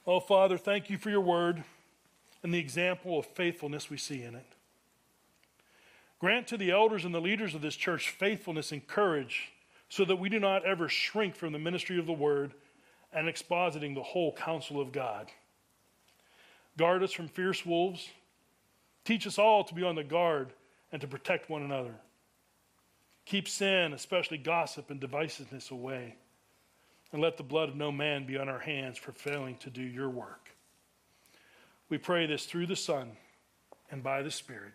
Oh, 0.06 0.20
Father, 0.20 0.58
thank 0.58 0.90
you 0.90 0.98
for 0.98 1.10
your 1.10 1.22
word 1.22 1.64
and 2.44 2.54
the 2.54 2.60
example 2.60 3.20
of 3.20 3.26
faithfulness 3.26 3.90
we 3.90 3.98
see 3.98 4.24
in 4.24 4.36
it. 4.36 4.46
Grant 6.20 6.48
to 6.48 6.58
the 6.58 6.72
elders 6.72 7.06
and 7.06 7.14
the 7.14 7.22
leaders 7.22 7.56
of 7.56 7.62
this 7.62 7.76
church 7.76 8.10
faithfulness 8.10 8.72
and 8.72 8.86
courage 8.86 9.52
so 9.90 10.06
that 10.06 10.18
we 10.18 10.30
do 10.30 10.40
not 10.40 10.66
ever 10.66 10.88
shrink 10.88 11.36
from 11.36 11.52
the 11.52 11.60
ministry 11.60 12.00
of 12.00 12.06
the 12.06 12.14
word 12.14 12.54
and 13.14 13.28
expositing 13.28 13.96
the 13.96 14.04
whole 14.04 14.34
counsel 14.34 14.80
of 14.80 14.92
God. 14.92 15.32
Guard 16.78 17.04
us 17.04 17.12
from 17.12 17.28
fierce 17.28 17.66
wolves. 17.66 18.08
Teach 19.04 19.28
us 19.28 19.38
all 19.38 19.64
to 19.64 19.74
be 19.74 19.84
on 19.84 19.96
the 19.96 20.04
guard 20.04 20.54
and 20.92 21.02
to 21.02 21.08
protect 21.08 21.50
one 21.50 21.62
another. 21.62 21.96
Keep 23.32 23.48
sin, 23.48 23.94
especially 23.94 24.38
gossip 24.38 24.90
and 24.90 25.00
divisiveness, 25.00 25.72
away. 25.72 26.18
And 27.14 27.22
let 27.22 27.38
the 27.38 27.44
blood 27.44 27.70
of 27.70 27.78
no 27.78 27.90
man 27.90 28.26
be 28.26 28.38
on 28.38 28.50
our 28.50 28.60
hands 28.60 28.98
for 28.98 29.14
failing 29.14 29.56
to 29.60 29.70
do 29.70 29.82
your 29.82 30.10
work. 30.10 30.50
We 31.88 31.98
pray 31.98 32.26
this 32.26 32.46
through 32.46 32.66
the 32.68 32.76
Son 32.76 33.14
and 33.90 34.04
by 34.04 34.22
the 34.22 34.32
Spirit. 34.32 34.74